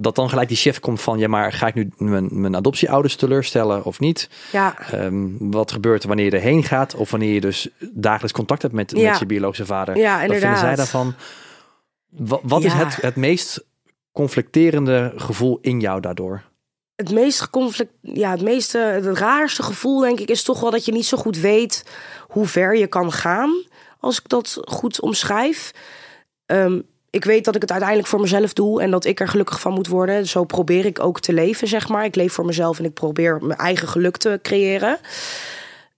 dat 0.00 0.14
dan 0.14 0.28
gelijk 0.28 0.48
die 0.48 0.56
shift 0.56 0.80
komt 0.80 1.00
van 1.00 1.18
ja, 1.18 1.28
maar 1.28 1.52
ga 1.52 1.66
ik 1.66 1.74
nu 1.74 1.90
mijn, 1.96 2.28
mijn 2.40 2.56
adoptieouders 2.56 3.16
teleurstellen 3.16 3.84
of 3.84 4.00
niet? 4.00 4.28
ja. 4.52 4.78
Ehm, 4.92 5.26
wat 5.38 5.72
gebeurt 5.72 6.02
er 6.02 6.08
wanneer 6.08 6.24
je 6.26 6.30
erheen 6.30 6.62
gaat 6.64 6.94
of 6.94 7.10
wanneer 7.10 7.32
je 7.34 7.40
dus 7.40 7.68
dagelijks 7.92 8.32
contact 8.36 8.62
hebt 8.62 8.74
met, 8.74 8.90
Ja. 8.96 9.10
met 9.10 9.18
je 9.18 9.26
biologische 9.26 9.66
vader? 9.66 9.96
Ja, 9.96 10.12
Wat 10.12 10.20
vinden 10.20 10.40
zij 10.40 10.48
inderdaad. 10.50 10.76
daarvan? 10.76 11.14
Wat, 12.08 12.40
wat 12.42 12.64
is 12.64 12.72
het, 12.72 12.96
het 12.96 13.16
meest 13.16 13.64
conflicterende 14.12 15.12
gevoel 15.16 15.58
in 15.60 15.80
jou 15.80 16.00
daardoor? 16.00 16.42
het 16.94 17.10
meest 17.10 17.50
conflict, 17.50 17.92
ja, 18.00 18.30
het 18.30 18.42
meeste, 18.42 18.78
het 18.78 19.04
raarste 19.18 19.62
gevoel 19.62 20.00
denk 20.00 20.20
ik 20.20 20.28
is 20.28 20.42
toch 20.42 20.60
wel 20.60 20.70
dat 20.70 20.84
je 20.84 20.92
niet 20.92 21.06
zo 21.06 21.16
goed 21.18 21.36
weet 21.38 21.84
hoe 22.28 22.46
ver 22.46 22.76
je 22.76 22.86
kan 22.86 23.12
gaan, 23.12 23.62
als 24.00 24.18
ik 24.18 24.28
dat 24.28 24.58
goed 24.64 25.00
omschrijf. 25.00 25.70
Ehm, 26.46 26.80
ik 27.10 27.24
weet 27.24 27.44
dat 27.44 27.54
ik 27.54 27.60
het 27.60 27.70
uiteindelijk 27.70 28.08
voor 28.08 28.20
mezelf 28.20 28.52
doe 28.52 28.82
en 28.82 28.90
dat 28.90 29.04
ik 29.04 29.20
er 29.20 29.28
gelukkig 29.28 29.60
van 29.60 29.72
moet 29.72 29.86
worden. 29.86 30.26
Zo 30.26 30.44
probeer 30.44 30.84
ik 30.84 31.00
ook 31.00 31.20
te 31.20 31.32
leven, 31.32 31.68
zeg 31.68 31.88
maar. 31.88 32.04
Ik 32.04 32.14
leef 32.14 32.32
voor 32.32 32.44
mezelf 32.44 32.78
en 32.78 32.84
ik 32.84 32.94
probeer 32.94 33.38
mijn 33.42 33.58
eigen 33.58 33.88
geluk 33.88 34.16
te 34.16 34.38
creëren. 34.42 34.98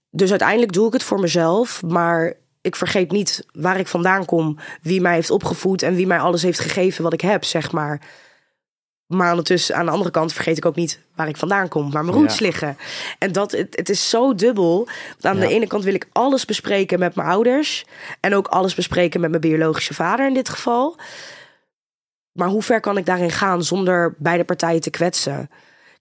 Dus 0.09 0.29
uiteindelijk 0.29 0.71
doe 0.71 0.87
ik 0.87 0.93
het 0.93 1.03
voor 1.03 1.19
mezelf, 1.19 1.81
maar 1.81 2.33
ik 2.61 2.75
vergeet 2.75 3.11
niet 3.11 3.45
waar 3.51 3.79
ik 3.79 3.87
vandaan 3.87 4.25
kom, 4.25 4.57
wie 4.81 5.01
mij 5.01 5.13
heeft 5.13 5.31
opgevoed 5.31 5.81
en 5.81 5.95
wie 5.95 6.07
mij 6.07 6.19
alles 6.19 6.41
heeft 6.41 6.59
gegeven 6.59 7.03
wat 7.03 7.13
ik 7.13 7.21
heb, 7.21 7.43
zeg 7.43 7.71
maar. 7.71 8.01
Maar 9.15 9.29
ondertussen, 9.29 9.75
aan 9.75 9.85
de 9.85 9.91
andere 9.91 10.11
kant, 10.11 10.33
vergeet 10.33 10.57
ik 10.57 10.65
ook 10.65 10.75
niet 10.75 10.99
waar 11.15 11.27
ik 11.27 11.37
vandaan 11.37 11.67
kom, 11.67 11.91
waar 11.91 12.05
mijn 12.05 12.17
roots 12.17 12.37
Ja. 12.39 12.45
liggen. 12.45 12.77
En 13.19 13.31
dat, 13.31 13.51
het, 13.51 13.75
het 13.75 13.89
is 13.89 14.09
zo 14.09 14.35
dubbel. 14.35 14.87
Aan 15.21 15.35
Ja. 15.35 15.41
de 15.47 15.53
ene 15.53 15.67
kant 15.67 15.83
wil 15.83 15.93
ik 15.93 16.07
alles 16.11 16.45
bespreken 16.45 16.99
met 16.99 17.15
mijn 17.15 17.27
ouders. 17.27 17.85
En 18.19 18.35
ook 18.35 18.47
alles 18.47 18.75
bespreken 18.75 19.21
met 19.21 19.29
mijn 19.29 19.41
biologische 19.41 19.93
vader 19.93 20.27
in 20.27 20.33
dit 20.33 20.49
geval. 20.49 20.95
Maar 22.31 22.47
hoe 22.47 22.61
ver 22.63 22.79
kan 22.79 22.97
ik 22.97 23.05
daarin 23.05 23.31
gaan 23.31 23.63
zonder 23.63 24.15
beide 24.17 24.43
partijen 24.43 24.81
te 24.81 24.89
kwetsen? 24.89 25.49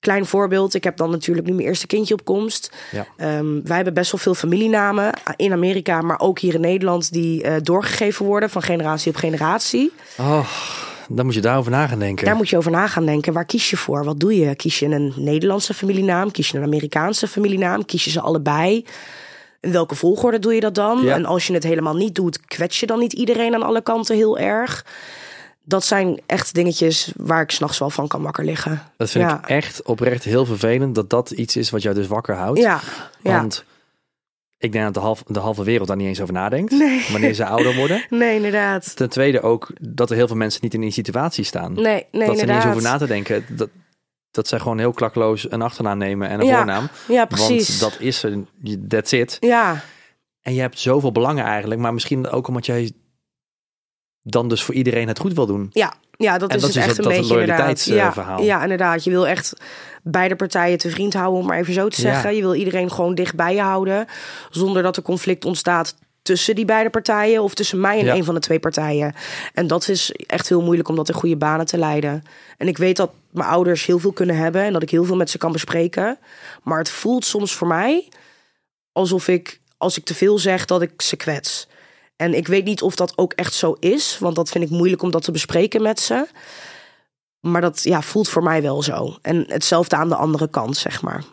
Klein 0.01 0.27
voorbeeld, 0.27 0.75
ik 0.75 0.85
heb 0.85 0.96
dan 0.96 1.11
natuurlijk 1.11 1.46
nu 1.46 1.53
mijn 1.53 1.66
eerste 1.68 1.87
kindje 1.87 2.14
op 2.14 2.25
komst. 2.25 2.72
Ja. 2.90 3.07
Ehm, 3.16 3.62
wij 3.64 3.77
hebben 3.77 3.94
best 3.94 4.12
wel 4.12 4.20
veel 4.20 4.35
familienamen 4.35 5.12
in 5.37 5.53
Amerika, 5.53 6.01
maar 6.01 6.20
ook 6.20 6.38
hier 6.38 6.55
in 6.55 6.61
Nederland, 6.61 7.12
die 7.12 7.42
eh, 7.42 7.55
doorgegeven 7.62 8.27
worden 8.27 8.51
van 8.51 8.62
generatie 8.62 9.11
op 9.11 9.16
generatie. 9.16 9.92
Oh, 10.18 10.46
dan 11.14 11.25
moet 11.25 11.35
je 11.35 11.40
daarover 11.40 11.70
na 11.70 11.87
gaan 11.87 11.98
denken. 11.98 12.25
Daar 12.25 12.37
moet 12.37 12.48
je 12.48 12.57
over 12.57 12.70
na 12.70 12.87
gaan 12.87 13.07
denken. 13.07 13.33
Waar 13.33 13.44
kies 13.44 13.70
je 13.70 13.77
voor? 13.77 14.05
Wat 14.05 14.20
doe 14.20 14.37
je? 14.37 14.55
Kies 14.55 14.79
je 14.79 14.87
een 14.87 15.12
Nederlandse 15.16 15.75
familienaam? 15.75 16.31
Kies 16.31 16.51
je 16.51 16.59
een 16.59 16.64
Amerikaanse 16.64 17.29
familienaam? 17.29 17.85
Kies 17.85 18.05
je 18.05 18.11
ze 18.11 18.20
allebei? 18.20 18.87
In 19.61 19.72
welke 19.72 19.94
volgorde 19.94 20.38
doe 20.38 20.55
je 20.55 20.61
dat 20.61 20.75
dan? 20.75 21.03
Ja. 21.03 21.14
En 21.14 21.25
als 21.25 21.46
je 21.46 21.53
het 21.53 21.62
helemaal 21.62 21.96
niet 21.96 22.14
doet, 22.14 22.40
kwets 22.40 22.81
je 22.81 22.87
dan 22.87 22.98
niet 22.98 23.12
iedereen 23.12 23.55
aan 23.55 23.62
alle 23.62 23.83
kanten 23.83 24.16
heel 24.16 24.38
erg? 24.38 24.87
Dat 25.64 25.85
zijn 25.85 26.20
echt 26.27 26.55
dingetjes 26.55 27.12
waar 27.16 27.42
ik 27.42 27.51
s'nachts 27.51 27.79
wel 27.79 27.90
van 27.90 28.09
kan 28.09 28.22
wakker 28.22 28.44
liggen. 28.44 28.83
Dat 28.96 29.11
vind 29.11 29.31
ja. 29.31 29.38
ik 29.38 29.48
echt 29.48 29.83
oprecht 29.83 30.25
heel 30.25 30.44
vervelend 30.44 30.94
dat 30.94 31.11
dat 31.11 31.31
iets 31.31 31.57
is 31.57 31.70
wat 31.70 31.83
jou 31.83 31.94
dus 31.94 32.07
wakker 32.07 32.35
houdt. 32.35 32.59
Ja, 32.59 32.81
ja. 33.22 33.46
Ik 34.62 34.72
denk 34.72 34.85
dat 34.85 34.94
de, 34.94 35.01
half, 35.01 35.22
de 35.27 35.38
halve 35.38 35.64
wereld 35.64 35.88
daar 35.88 35.96
niet 35.96 36.07
eens 36.07 36.20
over 36.20 36.35
nadenkt. 36.35 36.72
Nee. 36.72 37.07
Wanneer 37.11 37.35
ze 37.35 37.46
ouder 37.46 37.75
worden. 37.75 38.05
Nee, 38.11 38.37
inderdaad. 38.37 38.96
Ten 38.96 39.09
tweede 39.09 39.40
ook 39.40 39.72
dat 39.81 40.11
er 40.11 40.16
heel 40.16 40.27
veel 40.27 40.37
mensen 40.37 40.61
niet 40.62 40.75
in 40.75 40.81
die 40.81 40.90
situatie 40.90 41.44
staan. 41.44 41.72
Nee, 41.72 42.07
nee, 42.12 42.27
dat 42.27 42.38
ze 42.38 42.44
niet 42.44 42.55
eens 42.55 42.66
over 42.66 42.83
na 42.83 42.98
te 42.98 43.07
denken. 43.07 43.44
Dat, 43.48 43.68
dat 44.31 44.48
zij 44.48 44.59
gewoon 44.59 44.79
heel 44.79 44.92
klakloos 44.92 45.51
een 45.51 45.62
achternaam 45.62 45.98
nemen 45.98 46.29
en 46.29 46.40
een 46.40 46.46
Ja, 46.46 46.57
voornaam. 46.57 46.88
Ja, 47.09 47.25
precies. 47.25 47.81
Want 47.81 47.92
dat 47.92 48.01
is 48.01 48.22
er, 48.22 48.38
that's 48.88 49.12
it. 49.12 49.37
Ja, 49.40 49.85
En 50.40 50.55
je 50.55 50.61
hebt 50.61 50.79
zoveel 50.79 51.12
belangen 51.12 51.44
eigenlijk. 51.44 51.81
Maar 51.81 51.92
misschien 51.92 52.29
ook 52.29 52.48
omdat 52.48 52.66
jij 52.66 52.92
dan 54.22 54.48
dus 54.48 54.62
voor 54.62 54.75
iedereen 54.75 55.09
het 55.09 55.18
goed 55.18 55.35
wil 55.35 55.46
doen. 55.46 55.68
Ja, 55.70 55.94
ja 56.22 56.38
dat 56.38 56.50
En 56.50 56.56
is 56.56 56.62
dat 56.62 56.74
het 56.74 56.82
is 56.82 56.87
echt 56.88 56.96
dat- 56.96 57.06
een 57.06 57.12
dat 57.12 57.20
beetje 57.20 57.40
inderdaad. 57.40 57.58
loyaliteitsverhaal. 57.58 58.38
Ja, 58.40 58.44
ja, 58.44 58.62
inderdaad. 58.62 59.04
Je 59.04 59.11
wil 59.11 59.26
echt 59.26 59.52
beide 60.02 60.37
partijen 60.37 60.78
te 60.78 60.90
vriend 60.90 61.14
houden, 61.14 61.40
om 61.40 61.46
maar 61.46 61.58
even 61.58 61.74
zo 61.74 61.88
te 61.88 62.02
Ja. 62.02 62.12
zeggen. 62.12 62.35
Je 62.35 62.40
wil 62.40 62.54
iedereen 62.54 62.90
gewoon 62.90 63.14
dicht 63.14 63.35
bij 63.35 63.54
je 63.54 63.61
houden, 63.61 64.06
zonder 64.50 64.82
dat 64.82 64.96
er 64.96 65.02
conflict 65.02 65.44
ontstaat 65.44 65.94
tussen 66.22 66.54
die 66.54 66.64
beide 66.64 66.90
partijen 66.90 67.42
of 67.42 67.54
tussen 67.54 67.80
mij 67.80 67.98
en 67.98 68.04
Ja. 68.04 68.14
een 68.14 68.24
van 68.24 68.35
de 68.35 68.40
twee 68.40 68.58
partijen. 68.58 69.14
En 69.54 69.66
dat 69.66 69.88
is 69.88 70.12
echt 70.26 70.48
heel 70.48 70.62
moeilijk 70.62 70.88
om 70.88 70.96
dat 70.96 71.08
in 71.08 71.14
goede 71.14 71.37
banen 71.37 71.66
te 71.66 71.78
leiden. 71.78 72.22
En 72.58 72.68
ik 72.68 72.78
weet 72.78 72.96
dat 72.96 73.11
mijn 73.30 73.48
ouders 73.48 73.87
heel 73.87 73.98
veel 73.98 74.12
kunnen 74.12 74.37
hebben 74.37 74.62
en 74.62 74.72
dat 74.72 74.82
ik 74.82 74.90
heel 74.90 75.04
veel 75.04 75.16
met 75.16 75.30
ze 75.30 75.38
kan 75.38 75.52
bespreken. 75.52 76.18
Maar 76.62 76.78
het 76.78 76.90
voelt 76.90 77.24
soms 77.24 77.54
voor 77.54 77.66
mij 77.66 78.08
alsof 78.92 79.28
ik, 79.28 79.61
als 79.76 79.96
ik 79.98 80.04
te 80.04 80.14
veel 80.14 80.38
zeg, 80.38 80.64
dat 80.64 80.82
ik 80.82 81.02
ze 81.02 81.16
kwets. 81.16 81.68
En 82.22 82.35
ik 82.35 82.46
weet 82.46 82.64
niet 82.64 82.82
of 82.82 82.94
dat 82.94 83.18
ook 83.18 83.32
echt 83.32 83.54
zo 83.54 83.76
is, 83.80 84.18
want 84.18 84.37
dat 84.37 84.48
vind 84.48 84.64
ik 84.64 84.70
moeilijk 84.70 85.02
om 85.02 85.11
dat 85.11 85.22
te 85.22 85.32
bespreken 85.32 85.82
met 85.82 86.00
ze. 86.00 86.26
Maar 87.40 87.61
dat 87.61 87.82
ja, 87.82 88.02
voelt 88.02 88.28
voor 88.28 88.42
mij 88.42 88.62
wel 88.62 88.82
zo. 88.82 89.16
En 89.22 89.44
hetzelfde 89.48 89.96
aan 89.96 90.08
de 90.08 90.14
andere 90.14 90.48
kant, 90.48 90.76
zeg 90.76 91.02
maar. 91.02 91.24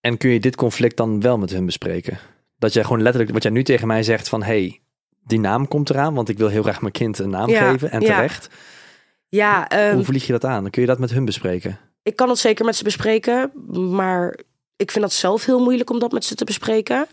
En 0.00 0.16
kun 0.16 0.30
je 0.30 0.40
dit 0.40 0.56
conflict 0.56 0.96
dan 0.96 1.20
wel 1.20 1.38
met 1.38 1.50
hun 1.50 1.66
bespreken? 1.66 2.18
Dat 2.56 2.72
jij 2.72 2.82
gewoon 2.82 3.02
letterlijk, 3.02 3.32
wat 3.32 3.42
jij 3.42 3.52
nu 3.52 3.62
tegen 3.62 3.86
mij 3.86 4.02
zegt 4.02 4.28
van... 4.28 4.42
hey, 4.42 4.80
die 5.24 5.40
naam 5.40 5.68
komt 5.68 5.90
eraan, 5.90 6.14
want 6.14 6.28
ik 6.28 6.38
wil 6.38 6.48
heel 6.48 6.62
graag 6.62 6.80
mijn 6.80 6.92
kind 6.92 7.18
een 7.18 7.30
naam 7.30 7.48
Ja, 7.48 7.70
geven. 7.70 7.90
En 7.90 8.00
ja. 8.00 8.14
terecht. 8.14 8.48
Ja, 9.28 9.68
ehm, 9.68 9.94
Hoe 9.94 10.04
vlieg 10.04 10.26
je 10.26 10.32
dat 10.32 10.44
aan? 10.44 10.62
Dan 10.62 10.70
kun 10.70 10.82
je 10.82 10.88
dat 10.88 10.98
met 10.98 11.10
hun 11.10 11.24
bespreken. 11.24 11.78
ik 12.02 12.16
kan 12.16 12.28
het 12.28 12.38
zeker 12.38 12.64
met 12.64 12.76
ze 12.76 12.84
bespreken. 12.84 13.52
Maar 13.94 14.38
ik 14.76 14.90
vind 14.90 15.04
dat 15.04 15.12
zelf 15.12 15.44
heel 15.44 15.62
moeilijk 15.62 15.90
om 15.90 15.98
dat 15.98 16.12
met 16.12 16.24
ze 16.24 16.34
te 16.34 16.44
bespreken. 16.44 17.06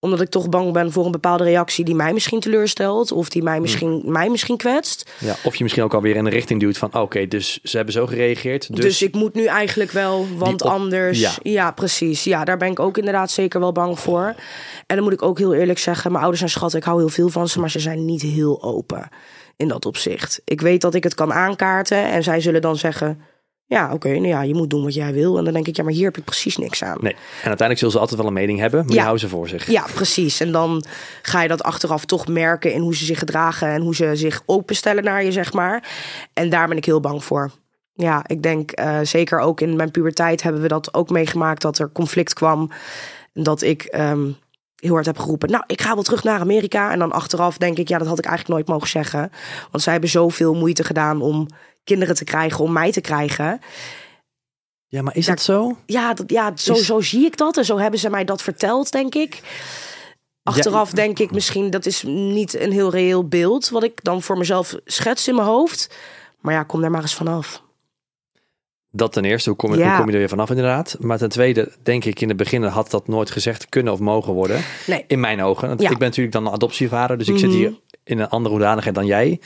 Omdat 0.00 0.20
ik 0.20 0.28
toch 0.28 0.48
bang 0.48 0.72
ben 0.72 0.92
voor 0.92 1.04
een 1.04 1.10
bepaalde 1.10 1.44
reactie 1.44 1.84
die 1.84 1.94
mij 1.94 2.12
misschien 2.12 2.40
teleurstelt. 2.40 3.12
Of 3.12 3.28
die 3.28 3.42
mij 3.42 3.60
misschien, 3.60 4.02
mij 4.06 4.30
misschien 4.30 4.56
kwetst. 4.56 5.10
Ja, 5.18 5.34
of 5.44 5.54
je 5.56 5.62
misschien 5.62 5.84
ook 5.84 5.94
alweer 5.94 6.16
in 6.16 6.24
een 6.24 6.32
richting 6.32 6.60
duwt 6.60 6.78
van... 6.78 6.94
oké, 6.94 7.26
dus 7.26 7.58
ze 7.62 7.76
hebben 7.76 7.94
zo 7.94 8.06
gereageerd. 8.06 8.74
Dus, 8.74 8.84
Dus, 8.84 9.02
ik 9.02 9.14
moet 9.14 9.34
nu 9.34 9.44
eigenlijk 9.44 9.90
wel, 9.90 10.26
want 10.36 10.62
op- 10.62 10.70
anders. 10.70 11.20
ja. 11.20 11.32
Ja. 11.42 11.70
precies. 11.70 12.24
Ja, 12.24 12.44
daar 12.44 12.56
ben 12.56 12.70
ik 12.70 12.78
ook 12.80 12.98
inderdaad 12.98 13.30
zeker 13.30 13.60
wel 13.60 13.72
bang 13.72 13.98
voor. 13.98 14.34
En 14.86 14.96
dan 14.96 15.02
moet 15.04 15.12
ik 15.12 15.22
ook 15.22 15.38
heel 15.38 15.54
eerlijk 15.54 15.78
zeggen: 15.78 16.04
mijn 16.10 16.22
ouders 16.22 16.38
zijn 16.40 16.50
schatten. 16.50 16.78
Ik 16.78 16.84
hou 16.84 16.98
heel 16.98 17.08
veel 17.08 17.28
van 17.28 17.48
ze, 17.48 17.60
maar 17.60 17.70
ze 17.70 17.80
zijn 17.80 18.04
niet 18.04 18.22
heel 18.22 18.62
open 18.62 19.08
in 19.56 19.68
dat 19.68 19.86
opzicht. 19.86 20.40
Ik 20.44 20.60
weet 20.60 20.80
dat 20.80 20.94
ik 20.94 21.04
het 21.04 21.14
kan 21.14 21.32
aankaarten 21.32 22.10
en 22.10 22.22
zij 22.22 22.40
zullen 22.40 22.60
dan 22.60 22.76
zeggen: 22.76 23.20
ja, 23.68 23.92
oké, 23.92 24.08
nou 24.08 24.26
ja, 24.26 24.42
je 24.42 24.54
moet 24.54 24.70
doen 24.70 24.82
wat 24.82 24.94
jij 24.94 25.12
wil. 25.12 25.38
En 25.38 25.44
dan 25.44 25.52
denk 25.52 25.66
ik: 25.66 25.76
ja, 25.76 25.82
maar 25.82 25.92
hier 25.92 26.04
heb 26.04 26.16
ik 26.16 26.24
precies 26.24 26.56
niks 26.56 26.84
aan. 26.84 26.98
Nee, 27.00 27.12
en 27.12 27.18
uiteindelijk 27.32 27.78
zullen 27.78 27.92
ze 27.94 27.98
altijd 28.00 28.18
wel 28.18 28.28
een 28.28 28.34
mening 28.34 28.58
hebben, 28.58 28.78
maar 28.78 28.88
Ja. 28.88 28.94
die 28.94 29.02
houden 29.02 29.28
ze 29.28 29.34
voor 29.34 29.48
zich. 29.48 29.70
Ja, 29.70 29.84
precies. 29.94 30.40
En 30.40 30.52
dan 30.52 30.84
ga 31.22 31.42
je 31.42 31.48
dat 31.48 31.62
achteraf 31.62 32.04
toch 32.04 32.26
merken 32.28 32.72
in 32.72 32.80
hoe 32.80 32.96
ze 32.96 33.04
zich 33.04 33.18
gedragen 33.18 33.68
en 33.68 33.80
hoe 33.82 33.94
ze 33.94 34.10
zich 34.16 34.42
openstellen 34.46 35.04
naar 35.04 35.24
je, 35.24 35.32
zeg 35.32 35.52
maar. 35.52 35.88
En 36.32 36.48
daar 36.48 36.68
ben 36.68 36.76
ik 36.76 36.84
heel 36.84 37.00
bang 37.00 37.24
voor. 37.24 37.50
Ja, 37.94 38.22
ik 38.26 38.42
denk 38.42 38.70
eh, 38.70 38.98
zeker 39.02 39.38
ook 39.38 39.60
in 39.60 39.76
mijn 39.76 39.90
puberteit 39.90 40.42
hebben 40.42 40.62
we 40.62 40.68
dat 40.68 40.94
ook 40.94 41.10
meegemaakt 41.10 41.62
dat 41.62 41.78
er 41.78 41.90
conflict 41.92 42.32
kwam. 42.34 42.70
En 43.34 43.42
dat 43.42 43.62
ik 43.62 43.82
ehm, 43.82 44.30
heel 44.76 44.92
hard 44.92 45.06
heb 45.06 45.18
geroepen, 45.18 45.50
nou, 45.50 45.64
ik 45.66 45.80
ga 45.80 45.94
wel 45.94 46.02
terug 46.02 46.24
naar 46.24 46.40
Amerika. 46.40 46.92
En 46.92 46.98
dan 46.98 47.12
achteraf 47.12 47.58
denk 47.58 47.78
ik, 47.78 47.88
ja, 47.88 47.98
dat 47.98 48.06
had 48.06 48.18
ik 48.18 48.24
eigenlijk 48.24 48.54
nooit 48.54 48.68
mogen 48.68 48.88
zeggen. 48.88 49.30
Want 49.70 49.82
zij 49.82 49.92
hebben 49.92 50.10
zoveel 50.10 50.54
moeite 50.54 50.84
gedaan 50.84 51.20
om 51.20 51.46
kinderen 51.88 52.14
te 52.14 52.24
krijgen, 52.24 52.64
om 52.64 52.72
mij 52.72 52.92
te 52.92 53.00
krijgen. 53.00 53.60
Ja, 54.86 55.02
maar 55.02 55.16
is 55.16 55.26
Ja. 55.26 55.32
dat 55.34 55.42
zo? 55.42 55.76
Ja, 55.86 56.14
dat, 56.14 56.30
ja 56.30 56.52
zo, 56.56 56.72
Is- 56.72 56.86
zo 56.86 57.00
zie 57.00 57.24
ik 57.26 57.36
dat. 57.36 57.56
En 57.56 57.64
zo 57.64 57.78
hebben 57.78 58.00
ze 58.00 58.10
mij 58.10 58.24
dat 58.24 58.42
verteld, 58.42 58.92
denk 58.92 59.14
ik. 59.14 59.40
Achteraf 60.42 60.90
denk 60.90 61.18
ik 61.18 61.30
misschien, 61.30 61.70
dat 61.70 61.86
is 61.86 62.02
niet 62.06 62.54
een 62.60 62.72
heel 62.72 62.90
reëel 62.90 63.28
beeld... 63.28 63.68
wat 63.68 63.82
ik 63.82 64.04
dan 64.04 64.22
voor 64.22 64.38
mezelf 64.38 64.74
schets 64.84 65.28
in 65.28 65.34
mijn 65.34 65.46
hoofd. 65.46 65.94
Maar 66.40 66.54
ja, 66.54 66.62
kom 66.62 66.80
daar 66.80 66.90
maar 66.90 67.00
eens 67.02 67.14
vanaf. 67.14 67.62
Dat 68.90 69.12
ten 69.12 69.24
eerste, 69.24 69.48
hoe 69.48 69.58
kom, 69.58 69.72
je, 69.72 69.78
Ja. 69.78 69.88
hoe 69.88 69.96
kom 69.96 70.06
je 70.06 70.12
er 70.12 70.18
weer 70.18 70.28
vanaf 70.28 70.48
inderdaad? 70.50 70.96
Maar 71.00 71.18
ten 71.18 71.28
tweede, 71.28 71.72
denk 71.82 72.04
ik, 72.04 72.20
in 72.20 72.28
het 72.28 72.36
begin 72.36 72.62
had 72.62 72.90
dat 72.90 73.08
nooit 73.08 73.30
gezegd 73.30 73.68
kunnen 73.68 73.92
of 73.92 73.98
mogen 73.98 74.32
worden. 74.32 74.64
Nee. 74.86 75.04
In 75.06 75.20
mijn 75.20 75.42
ogen. 75.42 75.68
Want 75.68 75.80
Ja. 75.80 75.90
Ik 75.90 75.98
ben 75.98 76.06
natuurlijk 76.08 76.34
dan 76.34 76.46
een 76.46 76.52
adoptievader, 76.52 77.18
dus 77.18 77.28
ik 77.28 77.38
zit 77.38 77.48
Mhm. 77.48 77.56
hier 77.58 77.72
in 78.04 78.18
een 78.18 78.28
andere 78.28 78.54
hoedanigheid 78.54 78.94
dan 78.94 79.06
jij. 79.06 79.40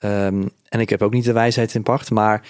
Ehm, 0.00 0.46
en 0.68 0.80
ik 0.80 0.88
heb 0.90 1.02
ook 1.02 1.12
niet 1.12 1.24
de 1.24 1.32
wijsheid 1.32 1.74
in 1.74 1.82
pacht, 1.82 2.10
maar 2.10 2.42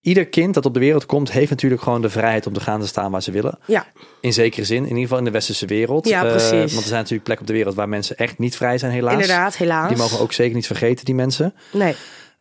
ieder 0.00 0.26
kind 0.26 0.54
dat 0.54 0.66
op 0.66 0.74
de 0.74 0.80
wereld 0.80 1.06
komt, 1.06 1.32
heeft 1.32 1.50
natuurlijk 1.50 1.82
gewoon 1.82 2.02
de 2.02 2.10
vrijheid 2.10 2.46
om 2.46 2.52
te 2.52 2.60
gaan 2.60 2.80
te 2.80 2.86
staan 2.86 3.10
waar 3.10 3.22
ze 3.22 3.30
willen. 3.30 3.58
Ja. 3.66 3.86
In 4.20 4.32
zekere 4.32 4.64
zin, 4.64 4.76
in 4.82 4.88
ieder 4.88 5.02
geval 5.02 5.18
in 5.18 5.24
de 5.24 5.30
westerse 5.30 5.66
wereld. 5.66 6.08
Ja, 6.08 6.24
Eh, 6.24 6.30
precies. 6.30 6.50
want 6.50 6.82
er 6.82 6.88
zijn 6.88 7.00
natuurlijk 7.00 7.22
plekken 7.22 7.40
op 7.40 7.46
de 7.46 7.52
wereld 7.56 7.74
waar 7.74 7.88
mensen 7.88 8.16
echt 8.16 8.38
niet 8.38 8.56
vrij 8.56 8.78
zijn, 8.78 8.92
helaas. 8.92 9.12
Inderdaad, 9.12 9.56
helaas. 9.56 9.88
Die 9.88 9.96
mogen 9.98 10.16
we 10.16 10.22
ook 10.22 10.32
zeker 10.32 10.54
niet 10.54 10.66
vergeten, 10.66 11.04
die 11.04 11.14
mensen. 11.14 11.54
Nee, 11.72 11.94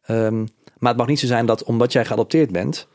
Ehm, 0.04 0.40
maar 0.78 0.90
het 0.92 0.98
mag 0.98 1.08
niet 1.08 1.20
zo 1.20 1.28
zijn 1.28 1.46
dat 1.46 1.64
omdat 1.64 1.92
jij 1.92 2.06
geadopteerd 2.06 2.52
bent, 2.52 2.88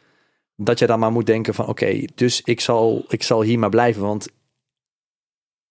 dat 0.56 0.78
jij 0.78 0.88
dan 0.88 0.98
maar 0.98 1.12
moet 1.12 1.26
denken 1.26 1.54
van 1.54 1.66
oké, 1.66 2.04
dus 2.14 2.40
ik 2.44 2.60
zal, 2.60 3.04
ik 3.08 3.22
zal 3.22 3.42
hier 3.42 3.58
maar 3.58 3.68
blijven, 3.70 4.02
want 4.02 4.28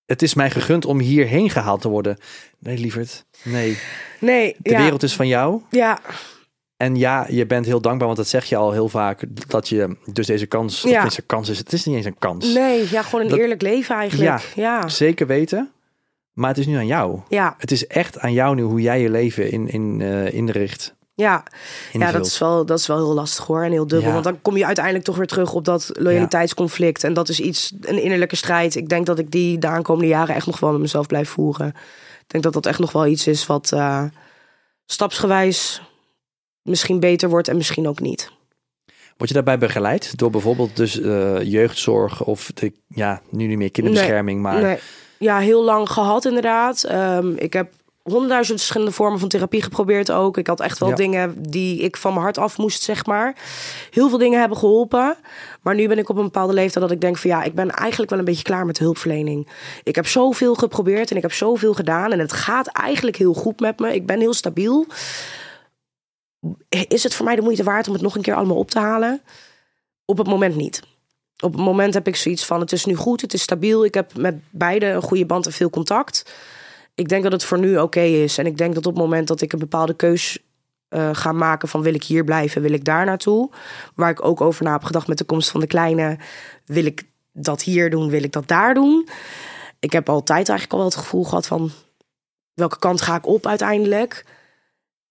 het 0.07 0.21
is 0.21 0.33
mij 0.33 0.49
gegund 0.51 0.85
om 0.85 0.99
hierheen 0.99 1.49
gehaald 1.49 1.81
te 1.81 1.89
worden. 1.89 2.17
Nee, 2.59 2.77
lieverd, 2.77 3.25
nee. 3.43 3.77
nee. 4.19 4.55
De 4.59 4.69
ja. 4.69 4.81
wereld 4.81 5.03
is 5.03 5.15
van 5.15 5.27
jou. 5.27 5.61
Ja, 5.69 5.99
En 6.77 6.95
ja, 6.95 7.25
je 7.29 7.45
bent 7.45 7.65
heel 7.65 7.81
dankbaar, 7.81 8.05
want 8.05 8.17
dat 8.19 8.27
zeg 8.27 8.45
je 8.45 8.55
al 8.55 8.71
heel 8.71 8.89
vaak, 8.89 9.23
dat 9.47 9.69
je 9.69 9.95
dus 10.05 10.25
deze 10.25 10.45
kans, 10.45 10.81
Ja. 10.81 11.03
deze 11.03 11.21
kans 11.21 11.49
is, 11.49 11.57
het 11.57 11.73
is 11.73 11.85
niet 11.85 11.95
eens 11.95 12.05
een 12.05 12.17
kans. 12.17 12.53
nee, 12.53 12.89
ja, 12.91 13.01
gewoon 13.01 13.21
een 13.21 13.29
Dat- 13.31 13.39
eerlijk 13.39 13.61
leven 13.61 13.95
eigenlijk. 13.95 14.41
Ja, 14.55 14.89
Zeker 14.89 15.27
weten, 15.27 15.71
maar 16.33 16.49
het 16.49 16.57
is 16.57 16.65
nu 16.65 16.75
aan 16.75 16.87
jou. 16.87 17.19
ja, 17.29 17.55
Het 17.57 17.71
is 17.71 17.87
echt 17.87 18.19
aan 18.19 18.33
jou 18.33 18.55
nu 18.55 18.61
hoe 18.61 18.81
jij 18.81 19.01
je 19.01 19.09
leven 19.09 19.51
in, 19.51 19.67
in, 19.69 20.01
eh, 20.01 20.33
inricht. 20.33 20.95
Ja. 21.17 21.43
ja 21.91 22.11
dat, 22.11 22.25
is 22.25 22.37
wel, 22.37 22.65
dat 22.65 22.79
is 22.79 22.87
wel 22.87 22.97
heel 22.97 23.13
lastig 23.13 23.45
hoor 23.45 23.63
en 23.63 23.71
heel 23.71 23.87
dubbel. 23.87 24.07
Ja. 24.07 24.13
Want 24.13 24.23
dan 24.23 24.41
kom 24.41 24.57
je 24.57 24.65
uiteindelijk 24.65 25.05
toch 25.05 25.15
weer 25.15 25.27
terug 25.27 25.53
op 25.53 25.65
dat 25.65 25.89
loyaliteitsconflict. 25.93 27.03
En 27.03 27.13
dat 27.13 27.29
is 27.29 27.39
iets, 27.39 27.73
een 27.81 28.01
innerlijke 28.01 28.35
strijd. 28.35 28.75
Ik 28.75 28.89
denk 28.89 29.05
dat 29.05 29.19
ik 29.19 29.31
die 29.31 29.57
de 29.57 29.67
aankomende 29.67 30.07
jaren 30.07 30.35
echt 30.35 30.45
nog 30.45 30.59
wel 30.59 30.71
met 30.71 30.81
mezelf 30.81 31.07
blijf 31.07 31.29
voeren. 31.29 31.67
Ik 32.19 32.27
denk 32.27 32.43
dat 32.43 32.53
dat 32.53 32.65
echt 32.65 32.79
nog 32.79 32.91
wel 32.91 33.07
iets 33.07 33.27
is 33.27 33.45
wat 33.45 33.71
eh, 33.71 34.03
stapsgewijs 34.85 35.81
misschien 36.61 36.99
beter 36.99 37.29
wordt 37.29 37.47
en 37.47 37.57
misschien 37.57 37.87
ook 37.87 37.99
niet. 37.99 38.31
Word 39.17 39.29
je 39.29 39.35
daarbij 39.35 39.57
begeleid 39.57 40.17
door 40.17 40.29
bijvoorbeeld 40.29 40.75
dus 40.75 41.01
eh, 41.01 41.41
jeugdzorg 41.41 42.23
of 42.23 42.51
de, 42.53 42.73
ja, 42.87 43.21
nu 43.29 43.47
niet 43.47 43.57
meer 43.57 43.71
kinderbescherming, 43.71 44.41
maar 44.41 44.61
Nee. 44.61 44.77
Ja, 45.19 45.39
heel 45.39 45.63
lang 45.63 45.89
gehad 45.89 46.25
inderdaad. 46.25 46.83
Ehm, 46.83 47.33
ik 47.35 47.53
heb 47.53 47.73
honderdduizend 48.11 48.57
verschillende 48.59 48.91
vormen 48.93 49.19
van 49.19 49.29
therapie 49.29 49.61
geprobeerd 49.61 50.11
ook. 50.11 50.37
Ik 50.37 50.47
had 50.47 50.59
echt 50.59 50.77
wel 50.79 50.89
Ja. 50.89 50.95
dingen 50.95 51.35
die 51.49 51.79
ik 51.79 51.97
van 51.97 52.11
mijn 52.11 52.23
hart 52.23 52.37
af 52.37 52.57
moest, 52.57 52.81
zeg 52.83 53.05
maar. 53.05 53.35
Heel 53.91 54.09
veel 54.09 54.17
dingen 54.17 54.39
hebben 54.39 54.57
geholpen. 54.57 55.15
Maar 55.61 55.75
nu 55.75 55.87
ben 55.87 55.97
ik 55.97 56.09
op 56.09 56.17
een 56.17 56.23
bepaalde 56.23 56.53
leeftijd 56.53 56.83
dat 56.83 56.93
ik 56.93 57.01
denk 57.01 57.17
van 57.17 57.29
ja, 57.29 57.43
ik 57.43 57.53
ben 57.53 57.71
eigenlijk 57.71 58.09
wel 58.09 58.19
een 58.19 58.25
beetje 58.25 58.43
klaar 58.43 58.65
met 58.65 58.75
de 58.75 58.83
hulpverlening. 58.83 59.47
Ik 59.83 59.95
heb 59.95 60.07
zoveel 60.07 60.55
geprobeerd 60.55 61.11
en 61.11 61.15
ik 61.15 61.21
heb 61.21 61.33
zoveel 61.33 61.73
gedaan. 61.73 62.11
En 62.11 62.19
het 62.19 62.33
gaat 62.33 62.67
eigenlijk 62.67 63.15
heel 63.17 63.33
goed 63.33 63.59
met 63.59 63.79
me. 63.79 63.93
Ik 63.93 64.05
ben 64.05 64.19
heel 64.19 64.33
stabiel. 64.33 64.85
Is 66.69 67.03
het 67.03 67.15
voor 67.15 67.25
mij 67.25 67.35
de 67.35 67.41
moeite 67.41 67.63
waard 67.63 67.87
om 67.87 67.93
het 67.93 68.01
nog 68.01 68.15
een 68.15 68.21
keer 68.21 68.35
allemaal 68.35 68.57
op 68.57 68.71
te 68.71 68.79
halen? 68.79 69.21
Op 70.05 70.17
het 70.17 70.27
moment 70.27 70.55
niet. 70.55 70.81
Op 71.39 71.51
het 71.51 71.61
moment 71.61 71.93
heb 71.93 72.07
ik 72.07 72.15
zoiets 72.15 72.45
van: 72.45 72.59
het 72.59 72.71
is 72.71 72.85
nu 72.85 72.95
goed, 72.95 73.21
het 73.21 73.33
is 73.33 73.41
stabiel. 73.41 73.85
Ik 73.85 73.93
heb 73.93 74.17
met 74.17 74.35
beide 74.49 74.85
een 74.85 75.01
goede 75.01 75.25
band 75.25 75.45
en 75.45 75.51
veel 75.51 75.69
contact. 75.69 76.33
Ik 76.97 77.09
denk 77.09 77.23
dat 77.23 77.31
het 77.31 77.43
voor 77.43 77.59
nu 77.59 77.77
oké 77.77 78.01
is. 78.01 78.37
En 78.37 78.45
ik 78.45 78.57
denk 78.57 78.73
dat 78.73 78.85
op 78.85 78.93
het 78.93 79.03
moment 79.03 79.27
dat 79.27 79.41
ik 79.41 79.53
een 79.53 79.59
bepaalde 79.59 79.93
keus 79.93 80.39
eh, 80.89 81.09
ga 81.13 81.31
maken: 81.31 81.67
van 81.67 81.81
wil 81.81 81.93
ik 81.93 82.03
hier 82.03 82.23
blijven, 82.23 82.61
wil 82.61 82.71
ik 82.71 82.85
daar 82.85 83.05
naartoe. 83.05 83.49
Waar 83.95 84.09
ik 84.09 84.25
ook 84.25 84.41
over 84.41 84.63
na 84.63 84.71
heb 84.71 84.83
gedacht 84.83 85.07
met 85.07 85.17
de 85.17 85.23
komst 85.23 85.49
van 85.49 85.59
de 85.59 85.67
kleine: 85.67 86.17
wil 86.65 86.85
ik 86.85 87.03
dat 87.31 87.61
hier 87.61 87.89
doen, 87.89 88.09
wil 88.09 88.23
ik 88.23 88.31
dat 88.31 88.47
daar 88.47 88.73
doen. 88.73 89.07
Ik 89.79 89.91
heb 89.91 90.09
altijd 90.09 90.49
eigenlijk 90.49 90.71
al 90.71 90.77
wel 90.77 90.87
het 90.87 90.97
gevoel 90.97 91.23
gehad 91.23 91.47
van: 91.47 91.71
welke 92.53 92.79
kant 92.79 93.01
ga 93.01 93.15
ik 93.15 93.27
op 93.27 93.47
uiteindelijk? 93.47 94.25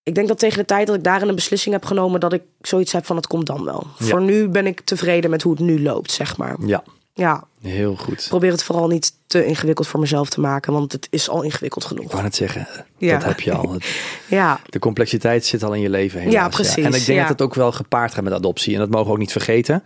Ik 0.02 0.14
denk 0.14 0.28
dat 0.28 0.38
tegen 0.38 0.58
de 0.58 0.64
tijd 0.64 0.86
dat 0.86 0.96
ik 0.96 1.04
daarin 1.04 1.28
een 1.28 1.34
beslissing 1.34 1.74
heb 1.74 1.84
genomen, 1.84 2.20
dat 2.20 2.32
ik 2.32 2.42
zoiets 2.60 2.92
heb 2.92 3.06
van 3.06 3.16
het 3.16 3.26
komt 3.26 3.46
dan 3.46 3.64
wel. 3.64 3.86
Ja. 3.98 4.06
Voor 4.06 4.22
nu 4.22 4.48
ben 4.48 4.66
ik 4.66 4.80
tevreden 4.80 5.30
met 5.30 5.42
hoe 5.42 5.52
het 5.52 5.60
nu 5.60 5.82
loopt, 5.82 6.10
zeg 6.12 6.36
maar. 6.36 6.56
ja, 6.60 6.82
Ja, 7.18 7.44
heel 7.60 7.96
goed. 7.96 8.26
probeer 8.28 8.50
het 8.50 8.62
vooral 8.62 8.86
niet 8.88 9.12
te 9.26 9.44
ingewikkeld 9.46 9.86
voor 9.88 10.00
mezelf 10.00 10.28
te 10.28 10.40
maken, 10.40 10.72
want 10.72 10.92
het 10.92 11.06
is 11.10 11.28
al 11.28 11.42
ingewikkeld 11.42 11.82
Ik 11.84 11.88
genoeg. 11.90 12.10
wou 12.10 12.22
net 12.22 12.34
zeggen, 12.36 12.68
Ja. 12.98 13.12
dat 13.18 13.24
heb 13.24 13.40
je 13.40 13.52
al. 13.52 13.72
Het- 13.72 14.00
Ja, 14.28 14.60
De 14.68 14.78
complexiteit 14.78 15.44
zit 15.46 15.62
al 15.62 15.74
in 15.74 15.80
je 15.80 15.90
leven 15.90 16.18
helaas. 16.20 16.34
Ja, 16.34 16.48
precies, 16.48 16.76
En 16.76 16.84
ik 16.94 17.04
denk 17.06 17.06
ja. 17.06 17.20
dat 17.20 17.28
het 17.28 17.42
ook 17.42 17.54
wel 17.54 17.72
gepaard 17.72 18.14
gaat 18.14 18.24
met 18.24 18.32
adoptie. 18.32 18.72
En 18.74 18.78
dat 18.80 18.90
mogen 18.90 19.06
we 19.06 19.12
ook 19.12 19.18
niet 19.18 19.32
vergeten. 19.32 19.82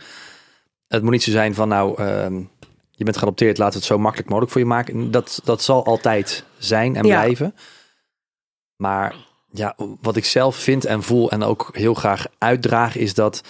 Het 0.88 1.02
moet 1.02 1.10
niet 1.12 1.22
zo 1.22 1.30
zijn 1.30 1.54
van 1.54 1.68
nou, 1.68 2.02
ehm, 2.02 2.34
je 2.90 3.04
bent 3.04 3.16
geadopteerd, 3.16 3.58
laten 3.58 3.72
we 3.72 3.78
het 3.78 3.88
zo 3.88 3.98
makkelijk 3.98 4.28
mogelijk 4.28 4.52
voor 4.52 4.60
je 4.60 4.66
maken. 4.66 5.10
Dat, 5.10 5.40
dat 5.44 5.62
zal 5.62 5.84
altijd 5.84 6.44
zijn 6.58 6.96
en 6.96 7.02
blijven. 7.02 7.54
Maar 8.76 9.14
ja, 9.50 9.76
wat 10.00 10.16
ik 10.16 10.24
zelf 10.24 10.56
vind 10.56 10.84
en 10.84 11.02
voel 11.02 11.30
en 11.30 11.42
ook 11.42 11.68
heel 11.72 11.94
graag 11.94 12.26
uitdraag, 12.38 12.96
is 12.96 13.14
dat 13.14 13.42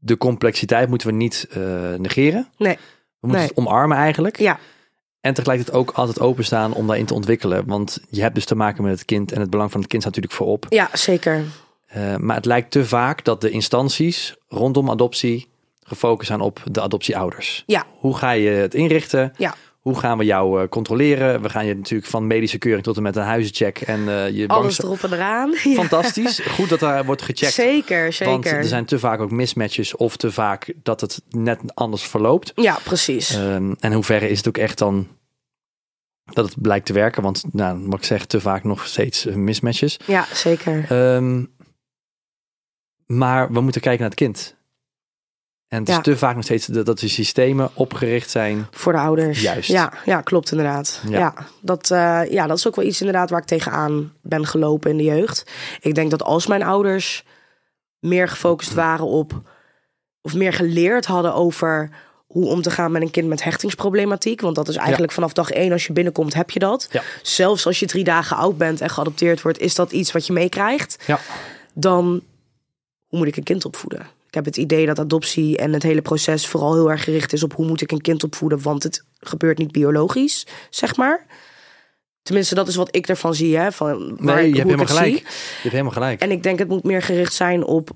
de 0.00 0.16
complexiteit 0.16 0.88
moeten 0.88 1.08
we 1.08 1.14
niet 1.14 1.46
eh, 1.50 1.60
negeren. 1.96 2.48
Nee. 2.58 2.74
We 2.74 2.80
moeten 3.26 3.40
Nee. 3.40 3.48
het 3.48 3.58
omarmen 3.58 3.96
eigenlijk. 3.96 4.38
ja, 4.38 4.58
En 5.20 5.34
tegelijkertijd 5.34 5.76
ook 5.78 5.90
altijd 5.90 6.20
openstaan 6.20 6.72
om 6.74 6.86
daarin 6.86 7.06
te 7.06 7.14
ontwikkelen. 7.14 7.66
Want 7.66 7.98
je 8.10 8.22
hebt 8.22 8.34
dus 8.34 8.44
te 8.44 8.54
maken 8.54 8.82
met 8.82 8.92
het 8.92 9.04
kind. 9.04 9.32
En 9.32 9.40
het 9.40 9.50
belang 9.50 9.70
van 9.70 9.80
het 9.80 9.88
kind 9.88 10.02
staat 10.02 10.14
natuurlijk 10.14 10.42
voorop. 10.42 10.66
ja, 10.68 10.88
zeker. 10.92 11.44
Uh, 11.96 12.16
maar 12.16 12.36
het 12.36 12.44
lijkt 12.44 12.70
te 12.70 12.86
vaak 12.86 13.24
dat 13.24 13.40
de 13.40 13.50
instanties 13.50 14.36
rondom 14.48 14.90
adoptie 14.90 15.48
gefocust 15.82 16.28
zijn 16.28 16.40
op 16.40 16.62
de 16.70 16.80
adoptieouders. 16.80 17.62
Ja. 17.66 17.84
Hoe 17.98 18.16
ga 18.16 18.30
je 18.30 18.50
het 18.50 18.74
inrichten? 18.74 19.32
Ja. 19.36 19.54
Hoe 19.80 19.98
gaan 19.98 20.18
we 20.18 20.24
jou 20.24 20.62
uh, 20.62 20.68
controleren? 20.68 21.42
We 21.42 21.48
gaan 21.48 21.66
je 21.66 21.74
natuurlijk 21.74 22.10
van 22.10 22.26
medische 22.26 22.58
keuring 22.58 22.84
tot 22.84 22.96
en 22.96 23.02
met 23.02 23.16
een 23.16 23.22
huizencheck 23.22 23.80
en 23.80 24.00
uh, 24.00 24.30
je 24.30 24.48
Alles 24.48 24.82
erop 24.82 25.02
en 25.02 25.12
eraan. 25.12 25.54
Fantastisch. 25.82 26.38
Goed 26.38 26.68
dat 26.68 26.80
daar 26.80 27.04
wordt 27.04 27.22
gecheckt. 27.22 27.52
Zeker, 27.52 28.12
zeker. 28.12 28.32
Want 28.32 28.46
er 28.46 28.64
zijn 28.64 28.84
te 28.84 28.98
vaak 28.98 29.20
ook 29.20 29.30
mismatches 29.30 29.96
of 29.96 30.16
te 30.16 30.32
vaak 30.32 30.72
dat 30.82 31.00
het 31.00 31.22
net 31.28 31.60
anders 31.74 32.02
verloopt. 32.02 32.52
Ja, 32.54 32.78
precies. 32.84 33.36
Um, 33.36 33.76
en 33.78 33.92
hoeverre 33.92 34.28
is 34.28 34.36
het 34.36 34.48
ook 34.48 34.58
echt 34.58 34.78
dan 34.78 35.08
dat 36.24 36.44
het 36.44 36.62
blijkt 36.62 36.86
te 36.86 36.92
werken? 36.92 37.22
Want, 37.22 37.44
nou, 37.52 37.86
wat 37.86 37.98
ik 37.98 38.04
zeg, 38.04 38.24
te 38.24 38.40
vaak 38.40 38.64
nog 38.64 38.86
steeds 38.86 39.26
uh, 39.26 39.34
mismatches. 39.34 39.96
ja, 40.06 40.26
zeker. 40.32 40.92
Um, 41.14 41.52
maar 43.06 43.52
we 43.52 43.60
moeten 43.60 43.80
kijken 43.80 44.00
naar 44.00 44.10
het 44.10 44.18
kind. 44.18 44.56
En 45.70 45.78
het 45.78 45.88
Ja. 45.88 45.96
is 45.96 46.02
te 46.02 46.16
vaak 46.16 46.34
nog 46.34 46.44
steeds 46.44 46.66
dat, 46.66 46.86
dat 46.86 46.98
de 46.98 47.08
systemen 47.08 47.70
opgericht 47.74 48.30
zijn. 48.30 48.66
Voor 48.70 48.92
de 48.92 48.98
ouders. 48.98 49.40
Juist. 49.40 49.68
Ja, 49.68 49.92
ja 50.04 50.20
klopt 50.20 50.50
inderdaad. 50.50 51.00
Ja. 51.08 51.18
Ja. 51.18 51.34
dat, 51.60 51.90
eh, 51.90 52.20
ja, 52.30 52.46
dat 52.46 52.56
is 52.56 52.66
ook 52.66 52.76
wel 52.76 52.84
iets 52.84 53.00
inderdaad 53.00 53.30
waar 53.30 53.40
ik 53.40 53.46
tegenaan 53.46 54.12
ben 54.22 54.46
gelopen 54.46 54.90
in 54.90 54.96
de 54.96 55.02
jeugd. 55.02 55.50
Ik 55.80 55.94
denk 55.94 56.10
dat 56.10 56.22
als 56.22 56.46
mijn 56.46 56.62
ouders 56.62 57.24
meer 57.98 58.28
gefocust 58.28 58.74
waren 58.74 59.06
op... 59.06 59.40
of 60.22 60.34
meer 60.34 60.52
geleerd 60.52 61.06
hadden 61.06 61.34
over 61.34 61.90
hoe 62.26 62.46
om 62.46 62.62
te 62.62 62.70
gaan 62.70 62.92
met 62.92 63.02
een 63.02 63.10
kind 63.10 63.28
met 63.28 63.44
hechtingsproblematiek. 63.44 64.40
Want 64.40 64.54
dat 64.54 64.68
is 64.68 64.76
eigenlijk 64.76 65.12
vanaf 65.12 65.32
dag 65.32 65.50
één 65.50 65.72
als 65.72 65.86
je 65.86 65.92
binnenkomt 65.92 66.34
heb 66.34 66.50
je 66.50 66.58
dat. 66.58 66.88
Ja. 66.90 67.02
Zelfs 67.22 67.66
als 67.66 67.78
je 67.80 67.86
drie 67.86 68.04
dagen 68.04 68.36
oud 68.36 68.58
bent 68.58 68.80
en 68.80 68.90
geadopteerd 68.90 69.42
wordt... 69.42 69.58
is 69.58 69.74
dat 69.74 69.92
iets 69.92 70.12
wat 70.12 70.26
je 70.26 70.32
meekrijgt. 70.32 70.98
Ja. 71.06 71.18
Dan 71.74 72.22
hoe 73.06 73.18
moet 73.18 73.28
ik 73.28 73.36
een 73.36 73.42
kind 73.42 73.64
opvoeden? 73.64 74.06
Ik 74.30 74.36
heb 74.36 74.44
het 74.44 74.56
idee 74.56 74.86
dat 74.86 74.98
adoptie 74.98 75.56
en 75.56 75.72
het 75.72 75.82
hele 75.82 76.02
proces 76.02 76.46
vooral 76.46 76.74
heel 76.74 76.90
erg 76.90 77.04
gericht 77.04 77.32
is 77.32 77.42
op 77.42 77.52
hoe 77.54 77.66
moet 77.66 77.80
ik 77.80 77.92
een 77.92 78.00
kind 78.00 78.24
opvoeden, 78.24 78.62
want 78.62 78.82
het 78.82 79.04
gebeurt 79.18 79.58
niet 79.58 79.72
biologisch, 79.72 80.46
zeg 80.70 80.96
maar. 80.96 81.26
Tenminste, 82.22 82.54
dat 82.54 82.68
is 82.68 82.76
wat 82.76 82.96
ik 82.96 83.08
ervan 83.08 83.34
zie, 83.34 83.56
hè? 83.56 83.72
Van 83.72 84.16
waar 84.18 84.36
Nee, 84.36 84.48
ik, 84.48 84.54
je 84.54 84.60
hebt 84.60 84.70
ik 84.70 84.78
helemaal 84.78 84.78
het 84.78 84.88
gelijk. 84.96 85.12
zie. 85.14 85.22
Je 85.24 85.58
hebt 85.62 85.70
helemaal 85.72 85.92
gelijk. 85.92 86.20
En 86.20 86.30
ik 86.30 86.42
denk 86.42 86.58
het 86.58 86.68
moet 86.68 86.84
meer 86.84 87.02
gericht 87.02 87.34
zijn 87.34 87.64
op, 87.64 87.90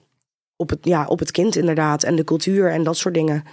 op, 0.56 0.70
het, 0.70 0.78
ja, 0.82 1.06
op 1.06 1.18
het 1.18 1.30
kind 1.30 1.56
inderdaad 1.56 2.02
en 2.02 2.16
de 2.16 2.24
cultuur 2.24 2.70
en 2.70 2.82
dat 2.82 2.96
soort 2.96 3.14
dingen. 3.14 3.44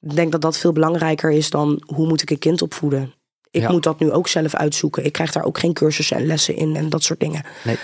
Ik 0.00 0.14
denk 0.16 0.32
dat 0.32 0.40
dat 0.40 0.58
veel 0.58 0.72
belangrijker 0.72 1.30
is 1.30 1.50
dan 1.50 1.82
hoe 1.86 2.06
moet 2.06 2.22
ik 2.22 2.30
een 2.30 2.38
kind 2.38 2.62
opvoeden. 2.62 3.14
Ik 3.50 3.60
Ja. 3.62 3.70
moet 3.70 3.82
dat 3.82 3.98
nu 4.00 4.12
ook 4.12 4.28
zelf 4.28 4.54
uitzoeken. 4.54 5.04
Ik 5.04 5.12
krijg 5.12 5.32
daar 5.32 5.44
ook 5.44 5.58
geen 5.58 5.72
cursussen 5.72 6.16
en 6.16 6.26
lessen 6.26 6.56
in 6.56 6.76
en 6.76 6.88
dat 6.88 7.02
soort 7.02 7.20
dingen. 7.20 7.44
Nee. 7.64 7.76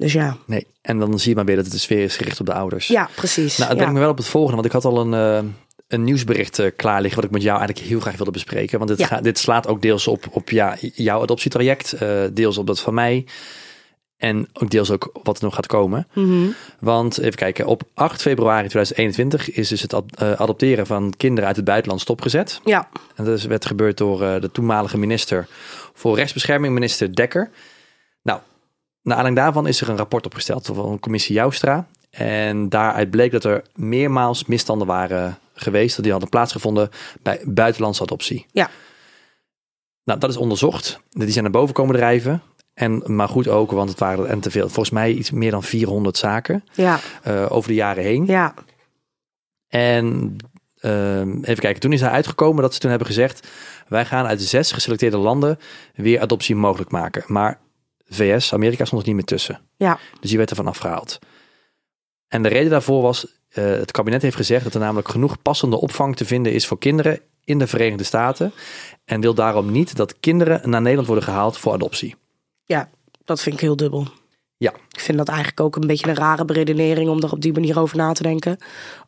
Dus 0.00 0.12
ja, 0.12 0.36
Nee. 0.46 0.66
En 0.82 0.98
dan 0.98 1.18
zie 1.18 1.28
je 1.30 1.36
maar 1.36 1.44
weer 1.44 1.56
dat 1.56 1.64
het 1.64 1.74
de 1.74 1.80
sfeer 1.80 2.02
is 2.02 2.16
gericht 2.16 2.40
op 2.40 2.46
de 2.46 2.52
ouders. 2.54 2.86
ja 2.86 3.08
precies. 3.14 3.56
Nou, 3.58 3.70
ja. 3.70 3.76
brengt 3.76 3.94
me 3.94 4.00
wel 4.00 4.10
op 4.10 4.16
het 4.16 4.26
volgende, 4.26 4.54
want 4.54 4.66
ik 4.66 4.72
had 4.72 4.84
al 4.84 5.00
een, 5.00 5.14
eh, 5.14 5.50
een 5.88 6.04
nieuwsbericht 6.04 6.58
eh, 6.58 6.70
klaar 6.76 7.00
liggen, 7.00 7.16
wat 7.20 7.24
ik 7.30 7.34
met 7.34 7.42
jou 7.42 7.58
eigenlijk 7.58 7.88
heel 7.88 8.00
graag 8.00 8.16
wilde 8.16 8.30
bespreken. 8.32 8.78
Want 8.78 8.90
dit, 8.90 8.98
Ja. 8.98 9.06
gaat- 9.06 9.22
dit 9.24 9.38
slaat 9.38 9.66
ook 9.66 9.82
deels 9.82 10.06
op, 10.08 10.26
op 10.30 10.50
ja, 10.50 10.76
jouw 10.94 11.22
adoptietraject, 11.22 11.92
eh, 11.92 12.08
deels 12.32 12.58
op 12.58 12.66
dat 12.66 12.80
van 12.80 12.94
mij. 12.94 13.26
En 14.16 14.48
ook 14.52 14.70
deels 14.70 14.90
ook 14.90 15.10
wat 15.22 15.38
er 15.38 15.44
nog 15.44 15.54
gaat 15.54 15.66
komen. 15.66 16.06
Mhm. 16.14 16.46
Want 16.80 17.18
even 17.18 17.34
kijken, 17.34 17.66
op 17.66 17.82
8 17.94 18.22
februari 18.22 18.68
2021 18.68 19.50
is 19.50 19.68
dus 19.68 19.82
het 19.82 19.94
ad- 19.94 20.20
adopteren 20.20 20.86
van 20.86 21.12
kinderen 21.16 21.46
uit 21.46 21.56
het 21.56 21.64
buitenland 21.64 22.00
stopgezet. 22.00 22.60
Ja, 22.64 22.88
En 23.16 23.24
dat 23.24 23.38
is- 23.38 23.44
werd 23.44 23.66
gebeurd 23.66 23.96
door 23.98 24.18
de 24.40 24.50
toenmalige 24.52 24.98
minister 24.98 25.46
voor 25.94 26.16
rechtsbescherming, 26.16 26.74
minister 26.74 27.14
Dekker. 27.14 27.50
Nou, 28.22 28.40
naar 29.02 29.16
aanleiding 29.16 29.36
daarvan 29.44 29.66
is 29.66 29.80
er 29.80 29.88
een 29.88 29.96
rapport 29.96 30.26
opgesteld 30.26 30.66
van 30.66 30.92
de 30.92 31.00
commissie 31.00 31.34
Joustra. 31.34 31.86
En 32.10 32.68
daaruit 32.68 33.10
bleek 33.10 33.32
dat 33.32 33.44
er 33.44 33.62
meermaals 33.74 34.44
misstanden 34.44 34.86
waren 34.86 35.38
geweest. 35.54 35.94
Dat 35.94 36.02
die 36.02 36.12
hadden 36.12 36.30
plaatsgevonden 36.30 36.90
bij 37.22 37.40
buitenlandse 37.44 38.02
adoptie. 38.02 38.46
Ja. 38.52 38.70
Nou, 40.04 40.18
dat 40.18 40.30
is 40.30 40.36
onderzocht. 40.36 41.00
Die 41.08 41.30
zijn 41.30 41.44
naar 41.44 41.52
boven 41.52 41.74
komen 41.74 41.96
drijven. 41.96 42.42
En, 42.74 43.02
maar 43.06 43.28
goed 43.28 43.48
ook, 43.48 43.70
want 43.70 43.90
het 43.90 43.98
waren 43.98 44.28
en 44.28 44.40
te 44.40 44.50
veel. 44.50 44.66
Volgens 44.68 44.90
mij 44.90 45.12
iets 45.12 45.30
meer 45.30 45.50
dan 45.50 45.62
400 45.62 46.16
zaken 46.16 46.64
Ja, 46.72 46.98
eh, 47.22 47.46
over 47.48 47.68
de 47.68 47.74
jaren 47.74 48.02
heen. 48.04 48.26
ja, 48.26 48.54
En 49.68 50.36
ehm, 50.80 51.42
even 51.42 51.62
kijken, 51.62 51.80
toen 51.80 51.92
is 51.92 52.00
hij 52.00 52.10
uitgekomen 52.10 52.62
dat 52.62 52.74
ze 52.74 52.80
toen 52.80 52.90
hebben 52.90 53.08
gezegd: 53.08 53.48
wij 53.88 54.04
gaan 54.04 54.26
uit 54.26 54.42
zes 54.42 54.72
geselecteerde 54.72 55.16
landen 55.16 55.58
weer 55.94 56.20
adoptie 56.20 56.54
mogelijk 56.56 56.90
maken. 56.90 57.24
Maar 57.26 57.58
VS, 58.10 58.52
Amerika 58.52 58.84
stond 58.84 59.00
er 59.02 59.06
niet 59.06 59.16
meer 59.16 59.24
tussen. 59.24 59.60
ja, 59.76 59.98
Dus 60.20 60.28
die 60.28 60.38
werd 60.38 60.50
ervan 60.50 60.66
afgehaald. 60.66 61.18
En 62.28 62.42
de 62.42 62.48
reden 62.48 62.70
daarvoor 62.70 63.02
was: 63.02 63.26
eh, 63.48 63.64
het 63.64 63.90
kabinet 63.90 64.22
heeft 64.22 64.36
gezegd 64.36 64.64
dat 64.64 64.74
er 64.74 64.80
namelijk 64.80 65.08
genoeg 65.08 65.42
passende 65.42 65.80
opvang 65.80 66.16
te 66.16 66.24
vinden 66.24 66.52
is 66.52 66.66
voor 66.66 66.78
kinderen 66.78 67.20
in 67.44 67.58
de 67.58 67.66
Verenigde 67.66 68.04
Staten. 68.04 68.52
En 69.04 69.20
wil 69.20 69.34
daarom 69.34 69.70
niet 69.70 69.96
dat 69.96 70.20
kinderen 70.20 70.70
naar 70.70 70.80
Nederland 70.80 71.06
worden 71.06 71.24
gehaald 71.24 71.58
voor 71.58 71.72
adoptie. 71.72 72.14
ja. 72.64 72.88
Dat 73.24 73.42
vind 73.42 73.54
ik 73.54 73.60
heel 73.60 73.76
dubbel. 73.76 74.06
Ja. 74.56 74.72
Ik 74.90 75.00
vind 75.00 75.18
dat 75.18 75.28
eigenlijk 75.28 75.60
ook 75.60 75.76
een 75.76 75.86
beetje 75.86 76.08
een 76.08 76.14
rare 76.14 76.44
beredenering 76.44 77.08
om 77.08 77.22
er 77.22 77.32
op 77.32 77.40
die 77.40 77.52
manier 77.52 77.78
over 77.78 77.96
na 77.96 78.12
te 78.12 78.22
denken. 78.22 78.58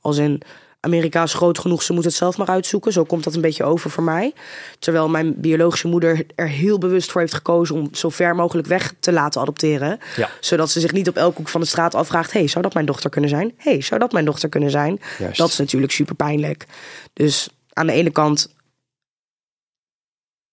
Als 0.00 0.16
in 0.18 0.40
Amerika 0.84 1.22
is 1.22 1.34
groot 1.34 1.58
genoeg, 1.58 1.82
ze 1.82 1.92
moeten 1.92 2.10
het 2.10 2.20
zelf 2.20 2.36
maar 2.36 2.46
uitzoeken. 2.46 2.92
Zo 2.92 3.04
komt 3.04 3.24
dat 3.24 3.34
een 3.34 3.40
beetje 3.40 3.64
over 3.64 3.90
voor 3.90 4.02
mij. 4.02 4.32
Terwijl 4.78 5.08
mijn 5.08 5.40
biologische 5.40 5.88
moeder 5.88 6.26
er 6.34 6.48
heel 6.48 6.78
bewust 6.78 7.10
voor 7.10 7.20
heeft 7.20 7.34
gekozen 7.34 7.74
om 7.74 7.88
zo 7.94 8.08
ver 8.08 8.34
mogelijk 8.34 8.68
weg 8.68 8.94
te 9.00 9.12
laten 9.12 9.40
adopteren. 9.40 9.98
Ja. 10.16 10.28
Zodat 10.40 10.70
ze 10.70 10.80
zich 10.80 10.92
niet 10.92 11.08
op 11.08 11.16
elke 11.16 11.36
hoek 11.36 11.48
van 11.48 11.60
de 11.60 11.66
straat 11.66 11.94
afvraagt: 11.94 12.32
hey, 12.32 12.46
zou 12.46 12.64
dat 12.64 12.74
mijn 12.74 12.86
dochter 12.86 13.10
kunnen 13.10 13.30
zijn? 13.30 13.52
hey, 13.56 13.80
zou 13.80 14.00
dat 14.00 14.12
mijn 14.12 14.24
dochter 14.24 14.48
kunnen 14.48 14.70
zijn? 14.70 15.00
Juist. 15.18 15.38
Dat 15.38 15.48
is 15.48 15.58
natuurlijk 15.58 15.92
super 15.92 16.14
pijnlijk. 16.14 16.66
Dus 17.12 17.48
aan 17.72 17.86
de 17.86 17.92
ene 17.92 18.10
kant 18.10 18.54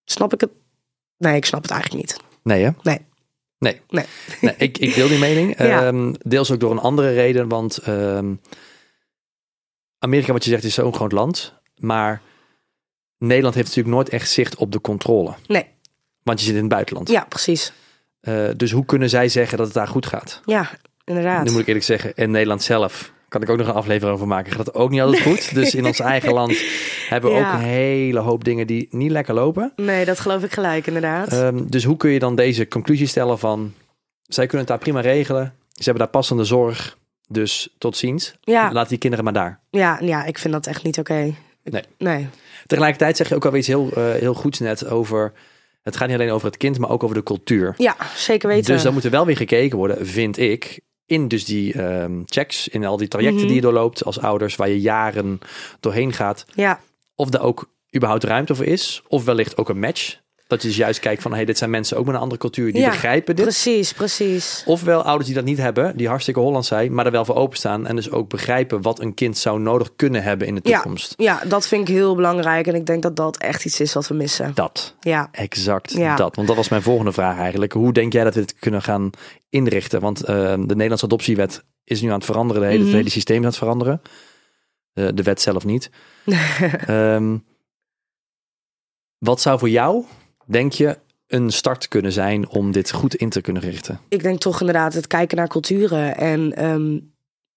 snap 0.04 0.32
ik 0.32 0.40
het. 0.40 0.50
Nee, 1.16 1.36
ik 1.36 1.44
snap 1.44 1.62
het 1.62 1.70
eigenlijk 1.70 2.02
niet. 2.02 2.20
Nee, 2.42 2.64
hè? 2.64 2.70
Nee. 2.82 3.00
Nee. 3.58 3.80
Nee. 3.88 4.04
Nee, 4.40 4.54
ik, 4.58 4.78
ik 4.78 4.94
deel 4.94 5.08
die 5.08 5.18
mening. 5.18 5.58
Ja. 5.58 5.86
Ehm, 5.86 6.12
deels 6.22 6.50
ook 6.50 6.60
door 6.60 6.70
een 6.70 6.78
andere 6.78 7.12
reden. 7.12 7.48
Want 7.48 7.76
ehm, 7.76 8.34
Amerika, 10.00 10.32
wat 10.32 10.44
je 10.44 10.50
zegt, 10.50 10.64
is 10.64 10.74
zo'n 10.74 10.94
groot 10.94 11.12
land. 11.12 11.54
Maar 11.76 12.20
Nederland 13.18 13.54
heeft 13.54 13.66
natuurlijk 13.68 13.94
nooit 13.94 14.08
echt 14.08 14.30
zicht 14.30 14.56
op 14.56 14.72
de 14.72 14.80
controle. 14.80 15.34
Nee. 15.46 15.66
Want 16.22 16.38
je 16.40 16.46
zit 16.46 16.54
in 16.54 16.60
het 16.60 16.70
buitenland. 16.70 17.08
Ja, 17.08 17.24
precies. 17.28 17.72
Eh, 18.20 18.48
dus 18.56 18.70
hoe 18.70 18.84
kunnen 18.84 19.08
zij 19.10 19.28
zeggen 19.28 19.56
dat 19.58 19.66
het 19.66 19.74
daar 19.76 19.88
goed 19.88 20.06
gaat? 20.06 20.40
Ja, 20.44 20.70
inderdaad. 21.04 21.44
Nu 21.44 21.50
moet 21.50 21.60
ik 21.60 21.66
eerlijk 21.66 21.84
zeggen, 21.84 22.12
in 22.14 22.30
Nederland 22.30 22.62
zelf 22.62 23.12
kan 23.28 23.42
ik 23.42 23.48
ook 23.48 23.58
nog 23.58 23.66
een 23.66 23.72
aflevering 23.74 24.14
over 24.14 24.26
maken. 24.26 24.52
Gaat 24.52 24.66
het 24.66 24.74
ook 24.74 24.90
niet 24.90 25.00
altijd 25.00 25.22
goed. 25.22 25.54
Dus 25.54 25.74
in 25.74 25.86
ons 25.86 26.00
eigen 26.00 26.32
land 26.32 26.56
hebben 27.08 27.30
we 27.32 27.36
Ja. 27.36 27.48
ook 27.48 27.54
een 27.54 27.66
hele 27.66 28.18
hoop 28.20 28.44
dingen 28.44 28.66
die 28.66 28.88
niet 28.90 29.10
lekker 29.10 29.34
lopen. 29.34 29.72
Nee, 29.76 30.04
dat 30.04 30.20
geloof 30.20 30.42
ik 30.42 30.52
gelijk, 30.52 30.86
inderdaad. 30.86 31.32
Ehm, 31.32 31.66
dus 31.66 31.84
hoe 31.84 31.96
kun 31.96 32.10
je 32.10 32.18
dan 32.18 32.34
deze 32.34 32.68
conclusie 32.68 33.06
stellen 33.06 33.38
van... 33.38 33.74
zij 34.22 34.46
kunnen 34.46 34.66
het 34.66 34.68
daar 34.68 34.78
prima 34.78 35.00
regelen. 35.00 35.54
Ze 35.68 35.82
hebben 35.84 36.02
daar 36.02 36.12
passende 36.12 36.44
zorg. 36.44 36.98
Dus 37.32 37.68
tot 37.78 37.96
ziens. 37.96 38.34
ja, 38.40 38.72
Laat 38.72 38.88
die 38.88 38.98
kinderen 38.98 39.24
maar 39.24 39.32
daar. 39.34 39.60
ja, 39.70 39.98
ja, 40.00 40.24
ik 40.24 40.38
vind 40.38 40.54
dat 40.54 40.66
echt 40.66 40.82
niet 40.82 40.98
oké. 40.98 41.34
Nee. 41.64 41.82
nee. 41.98 42.28
Tegelijkertijd 42.66 43.16
zeg 43.16 43.28
je 43.28 43.34
ook 43.34 43.44
alweer 43.44 43.58
iets 43.60 43.68
heel, 43.68 43.90
eh, 43.92 44.12
heel 44.12 44.34
goeds 44.34 44.58
net 44.58 44.86
over... 44.86 45.32
het 45.82 45.96
gaat 45.96 46.08
niet 46.08 46.16
alleen 46.16 46.30
over 46.30 46.46
het 46.46 46.56
kind, 46.56 46.78
maar 46.78 46.90
ook 46.90 47.02
over 47.02 47.16
de 47.16 47.22
cultuur. 47.22 47.74
Ja, 47.76 47.96
zeker 48.16 48.48
weten. 48.48 48.72
Dus 48.72 48.82
dan 48.82 48.92
moet 48.92 49.04
er 49.04 49.10
wel 49.10 49.26
weer 49.26 49.36
gekeken 49.36 49.78
worden, 49.78 50.06
vind 50.06 50.38
ik... 50.38 50.80
in 51.06 51.28
dus 51.28 51.44
die 51.44 51.72
ehm, 51.72 52.22
checks, 52.24 52.68
in 52.68 52.84
al 52.84 52.96
die 52.96 53.08
trajecten 53.08 53.38
Mhm. 53.38 53.46
die 53.46 53.56
je 53.56 53.62
doorloopt 53.62 54.04
als 54.04 54.20
ouders... 54.20 54.56
waar 54.56 54.68
je 54.68 54.80
jaren 54.80 55.38
doorheen 55.80 56.12
gaat... 56.12 56.44
Ja, 56.54 56.80
of 57.14 57.34
er 57.34 57.40
ook 57.40 57.70
überhaupt 57.96 58.24
ruimte 58.24 58.54
voor 58.54 58.64
is. 58.64 59.02
Of 59.08 59.24
wellicht 59.24 59.56
ook 59.56 59.68
een 59.68 59.78
match. 59.80 60.18
Dat 60.50 60.62
je 60.62 60.68
dus 60.68 60.76
juist 60.76 61.00
kijkt 61.00 61.22
van... 61.22 61.32
hey, 61.34 61.44
dit 61.44 61.58
zijn 61.58 61.70
mensen 61.70 61.96
ook 61.96 62.04
met 62.06 62.14
een 62.14 62.20
andere 62.20 62.40
cultuur... 62.40 62.72
die 62.72 62.80
Ja, 62.82 62.88
begrijpen 62.90 63.36
dit. 63.36 63.44
precies, 63.44 63.92
precies. 63.92 64.62
Ofwel 64.66 65.02
ouders 65.02 65.26
die 65.26 65.34
dat 65.34 65.44
niet 65.44 65.58
hebben, 65.58 65.96
die 65.96 66.08
hartstikke 66.08 66.40
Hollands 66.40 66.68
zijn, 66.68 66.94
maar 66.94 67.06
er 67.06 67.12
wel 67.12 67.24
voor 67.24 67.34
openstaan 67.34 67.86
en 67.86 67.96
dus 67.96 68.10
ook 68.10 68.28
begrijpen 68.28 68.82
wat 68.82 69.00
een 69.00 69.14
kind 69.14 69.38
zou 69.38 69.60
nodig 69.60 69.96
kunnen 69.96 70.22
hebben 70.22 70.46
in 70.46 70.54
de 70.54 70.60
Ja. 70.64 70.74
toekomst. 70.74 71.14
Ja, 71.16 71.42
dat 71.48 71.66
vind 71.66 71.88
ik 71.88 71.94
heel 71.94 72.14
belangrijk. 72.14 72.66
En 72.66 72.74
ik 72.74 72.86
denk 72.86 73.02
dat 73.02 73.16
dat 73.16 73.36
echt 73.36 73.64
iets 73.64 73.80
is 73.80 73.92
wat 73.92 74.08
we 74.08 74.14
missen. 74.14 74.50
Dat, 74.54 74.94
Ja, 75.00 75.28
exact 75.32 75.92
Ja. 75.92 76.16
dat. 76.16 76.34
Want 76.36 76.48
dat 76.48 76.56
was 76.56 76.68
mijn 76.68 76.82
volgende 76.82 77.12
vraag 77.12 77.38
eigenlijk. 77.38 77.72
Hoe 77.72 77.92
denk 77.92 78.12
jij 78.12 78.24
dat 78.24 78.34
we 78.34 78.40
dit 78.40 78.54
kunnen 78.58 78.82
gaan 78.82 79.10
inrichten? 79.48 80.00
Want 80.00 80.20
eh, 80.24 80.34
de 80.52 80.56
Nederlandse 80.74 81.04
adoptiewet 81.04 81.64
is 81.84 82.00
nu 82.00 82.08
aan 82.08 82.14
het 82.14 82.24
veranderen, 82.24 82.62
de 82.62 82.68
hele, 82.68 82.78
Mhm. 82.78 82.88
het 82.88 82.96
hele 82.96 83.10
systeem 83.10 83.36
is 83.38 83.42
aan 83.42 83.48
het 83.50 83.58
veranderen. 83.58 84.02
Eh, 84.92 85.08
de 85.14 85.22
wet 85.22 85.40
zelf 85.40 85.64
niet. 85.64 85.90
Ehm, 86.86 87.36
wat 89.18 89.40
zou 89.40 89.58
voor 89.58 89.68
jou, 89.68 90.04
denk 90.50 90.72
je, 90.72 90.98
een 91.26 91.50
start 91.50 91.88
kunnen 91.88 92.12
zijn 92.12 92.48
om 92.48 92.72
dit 92.72 92.90
goed 92.92 93.14
in 93.14 93.28
te 93.28 93.40
kunnen 93.40 93.62
richten? 93.62 94.00
ik 94.08 94.22
denk 94.22 94.40
toch 94.40 94.60
inderdaad 94.60 94.94
het 94.94 95.06
kijken 95.06 95.36
naar 95.36 95.48
culturen. 95.48 96.16
En 96.16 96.56
ehm, 96.56 96.98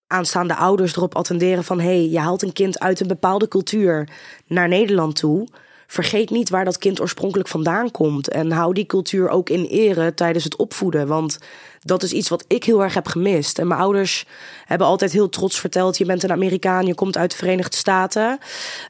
aanstaande 0.08 0.56
ouders 0.56 0.95
erop 0.95 1.15
attenderen 1.15 1.63
van... 1.63 1.79
hey, 1.79 2.10
je 2.10 2.19
haalt 2.19 2.41
een 2.41 2.53
kind 2.53 2.79
uit 2.79 2.99
een 2.99 3.08
bepaalde 3.08 3.47
cultuur 3.47 4.10
naar 4.47 4.67
Nederland 4.67 5.15
toe... 5.15 5.47
Vergeet 5.88 6.29
niet 6.29 6.49
waar 6.49 6.65
dat 6.65 6.77
kind 6.77 7.01
oorspronkelijk 7.01 7.49
vandaan 7.49 7.91
komt. 7.91 8.29
En 8.29 8.51
hou 8.51 8.73
die 8.73 8.86
cultuur 8.86 9.29
ook 9.29 9.49
in 9.49 9.65
ere 9.65 10.13
tijdens 10.13 10.43
het 10.43 10.56
opvoeden. 10.56 11.08
Want 11.08 11.39
dat 11.84 12.04
is 12.04 12.12
iets 12.12 12.30
wat 12.30 12.46
ik 12.48 12.63
heel 12.63 12.84
erg 12.84 12.93
heb 12.93 13.08
gemist. 13.08 13.60
En 13.60 13.67
mijn 13.67 13.80
ouders 13.80 14.26
hebben 14.65 14.88
altijd 14.88 15.12
heel 15.12 15.30
trots 15.30 15.60
verteld: 15.60 15.98
je 15.98 16.06
bent 16.06 16.24
een 16.24 16.32
Amerikaan, 16.32 16.86
je 16.86 16.96
komt 16.96 17.17
uit 17.17 17.32
de 17.32 17.38
Verenigde 17.38 17.78
Staten. 17.78 18.39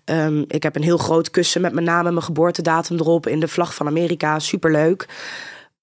Ehm, 0.06 0.44
ik 0.48 0.64
heb 0.64 0.76
een 0.76 0.84
heel 0.84 0.98
groot 0.98 1.30
kussen 1.30 1.62
met 1.62 1.74
mijn 1.74 1.86
naam 1.86 2.06
en 2.06 2.14
mijn 2.14 2.26
geboortedatum 2.26 2.98
erop 2.98 3.28
in 3.28 3.40
de 3.40 3.48
vlag 3.48 3.76
van 3.76 3.88
Amerika. 3.88 4.40
Superleuk. 4.40 5.08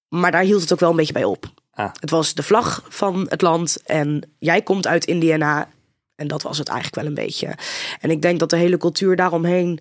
Maar 0.09 0.31
daar 0.31 0.43
hield 0.43 0.61
het 0.61 0.73
ook 0.73 0.81
wel 0.81 0.91
een 0.91 0.97
beetje 0.97 1.13
bij 1.13 1.25
op. 1.25 1.45
Ah. 1.73 1.91
Het 2.01 2.11
was 2.11 2.35
de 2.35 2.43
vlag 2.43 2.85
van 2.89 3.27
het 3.29 3.43
land 3.43 3.83
en 3.85 4.31
jij 4.39 4.63
komt 4.63 4.87
uit 4.87 5.05
Indiana. 5.05 5.69
En 6.15 6.29
dat 6.29 6.43
was 6.43 6.59
het 6.59 6.69
eigenlijk 6.69 7.03
wel 7.03 7.07
een 7.07 7.25
beetje. 7.27 7.57
En 8.01 8.11
ik 8.11 8.23
denk 8.23 8.39
dat 8.39 8.51
de 8.51 8.57
hele 8.57 8.77
cultuur 8.77 9.17
daaromheen 9.17 9.81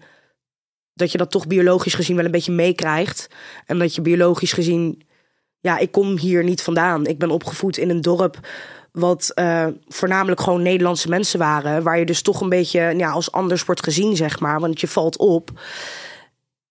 dat 1.00 1.12
je 1.12 1.18
dat 1.18 1.32
toch 1.32 1.48
biologisch 1.48 1.94
gezien 1.94 2.16
wel 2.16 2.26
een 2.26 2.32
beetje 2.32 2.52
meekrijgt. 2.52 3.28
En 3.66 3.80
dat 3.80 3.96
je 3.96 4.02
biologisch 4.02 4.54
gezien, 4.54 5.02
ja, 5.60 5.78
ik 5.78 5.92
kom 5.92 6.18
hier 6.18 6.44
niet 6.44 6.62
vandaan. 6.62 7.06
Ik 7.06 7.18
ben 7.18 7.32
opgevoed 7.32 7.78
in 7.78 7.90
een 7.90 8.02
dorp 8.02 8.40
wat 8.92 9.32
eh, 9.34 9.68
voornamelijk 9.88 10.42
gewoon 10.42 10.62
Nederlandse 10.62 11.10
mensen 11.10 11.40
waren. 11.40 11.84
Waar 11.84 12.00
je 12.00 12.06
dus 12.06 12.22
toch 12.22 12.42
een 12.42 12.50
beetje 12.50 12.94
ja, 12.98 13.10
als 13.10 13.32
anders 13.32 13.66
wordt 13.66 13.84
gezien, 13.84 14.16
zeg 14.16 14.40
maar. 14.40 14.60
Want 14.60 14.82
je 14.82 14.88
valt 14.88 15.18
op. 15.18 15.52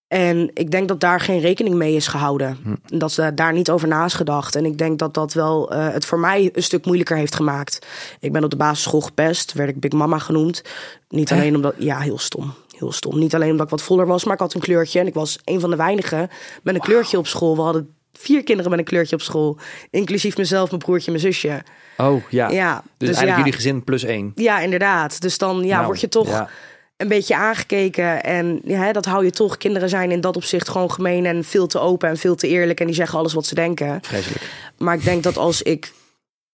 En 0.09 0.51
ik 0.55 0.70
denk 0.70 0.88
dat 0.88 1.01
daar 1.01 1.20
geen 1.20 1.40
rekening 1.40 1.74
mee 1.74 1.94
is 1.94 2.07
gehouden. 2.07 2.59
Hm. 2.62 2.98
Dat 2.98 3.12
ze 3.12 3.35
daar 3.35 3.53
niet 3.53 3.70
over 3.70 3.88
na 3.88 4.05
is 4.05 4.14
gedacht. 4.14 4.57
En 4.57 4.64
ik 4.64 4.79
denk 4.79 4.98
dat 4.98 5.14
dat 5.14 5.33
wel 5.33 5.72
eh, 5.72 5.92
het 5.92 6.05
voor 6.05 6.18
mij 6.18 6.51
een 6.53 6.62
stuk 6.62 6.85
moeilijker 6.85 7.16
heeft 7.16 7.35
gemaakt. 7.35 7.87
Ik 8.20 8.33
ben 8.33 8.44
op 8.44 8.51
de 8.51 8.57
basisschool 8.57 9.01
gepest, 9.01 9.53
werd 9.53 9.68
ik 9.68 9.81
Big 9.81 9.92
Mama 9.92 10.18
genoemd. 10.18 10.62
Niet 11.09 11.33
alleen 11.33 11.55
omdat, 11.55 11.74
ja, 11.79 11.98
heel 11.98 12.18
stom. 12.18 12.55
Heel 12.77 12.92
stom. 12.92 13.18
Niet 13.18 13.35
alleen 13.35 13.51
omdat 13.51 13.64
ik 13.64 13.70
wat 13.70 13.83
voller 13.83 14.07
was, 14.07 14.24
maar 14.24 14.35
ik 14.35 14.40
had 14.40 14.55
een 14.55 14.61
kleurtje. 14.61 15.01
En 15.01 15.07
ik 15.07 15.14
was 15.14 15.38
een 15.44 15.61
van 15.61 15.70
de 15.70 15.77
weinigen 15.77 16.31
met 16.62 16.74
een 16.74 16.81
kleurtje 16.81 17.18
op 17.18 17.27
school. 17.27 17.57
We 17.57 17.62
hadden 17.62 17.96
vier 18.18 18.44
kinderen 18.44 18.70
met 18.70 18.78
een 18.78 18.85
kleurtje 18.85 19.16
op 19.16 19.22
school. 19.22 19.59
Inclusief 19.90 20.37
mezelf, 20.37 20.68
mijn 20.68 20.83
broertje, 20.83 21.11
mijn 21.11 21.22
zusje. 21.22 21.62
Oh 21.96 22.22
ja, 22.31 22.48
Ja, 22.48 22.74
dus, 22.74 22.83
dus 22.98 23.09
eigenlijk 23.09 23.28
ja. 23.28 23.37
jullie 23.37 23.52
gezin 23.52 23.85
plus 23.85 24.04
één. 24.04 24.33
Ja, 24.35 24.61
inderdaad. 24.61 25.20
Dus 25.20 25.38
dan 25.38 25.64
ja, 25.64 25.74
Nou, 25.74 25.87
word 25.87 26.00
je 26.00 26.09
toch 26.09 26.28
ja. 26.28 26.48
een 26.96 27.09
beetje 27.09 27.37
aangekeken. 27.37 28.22
En 28.24 28.61
ja, 28.64 28.92
dat 28.92 29.04
hou 29.04 29.24
je 29.24 29.31
toch. 29.31 29.57
Kinderen 29.57 29.88
zijn 29.88 30.11
in 30.11 30.20
dat 30.20 30.37
opzicht 30.37 30.68
gewoon 30.68 30.92
gemeen 30.92 31.26
en 31.26 31.44
veel 31.44 31.66
te 31.66 31.78
open 31.78 32.09
en 32.09 32.16
veel 32.16 32.35
te 32.35 32.48
eerlijk. 32.48 32.81
En 32.81 32.87
die 32.87 32.94
zeggen 32.94 33.18
alles 33.18 33.33
wat 33.33 33.46
ze 33.46 33.54
denken. 33.54 33.98
Vreselijk. 34.02 34.42
Maar 34.78 34.94
ik 34.94 35.04
denk 35.04 35.22
dat 35.22 35.37
als 35.37 35.62
ik 35.62 35.92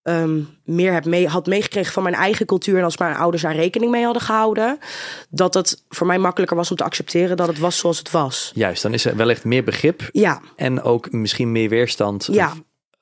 ehm, 0.04 0.40
meer 0.64 0.92
heb 0.92 1.04
mee, 1.04 1.28
had 1.28 1.46
meegekregen 1.46 1.92
van 1.92 2.02
mijn 2.02 2.14
eigen 2.14 2.46
cultuur... 2.46 2.78
en 2.78 2.84
als 2.84 2.98
mijn 2.98 3.16
ouders 3.16 3.42
daar 3.42 3.54
rekening 3.54 3.90
mee 3.90 4.04
hadden 4.04 4.22
gehouden... 4.22 4.78
dat 5.28 5.54
het 5.54 5.82
voor 5.88 6.06
mij 6.06 6.18
makkelijker 6.18 6.56
was 6.56 6.70
om 6.70 6.76
te 6.76 6.84
accepteren 6.84 7.36
dat 7.36 7.46
het 7.46 7.58
was 7.58 7.78
zoals 7.78 7.98
het 7.98 8.10
was. 8.10 8.52
Juist, 8.54 8.82
dan 8.82 8.92
is 8.92 9.04
er 9.04 9.16
wellicht 9.16 9.44
meer 9.44 9.64
begrip 9.64 10.08
Ja, 10.12 10.40
en 10.56 10.82
ook 10.82 11.12
misschien 11.12 11.52
meer 11.52 11.68
weerstand. 11.68 12.28
Ja. 12.32 12.46
Of, 12.46 12.60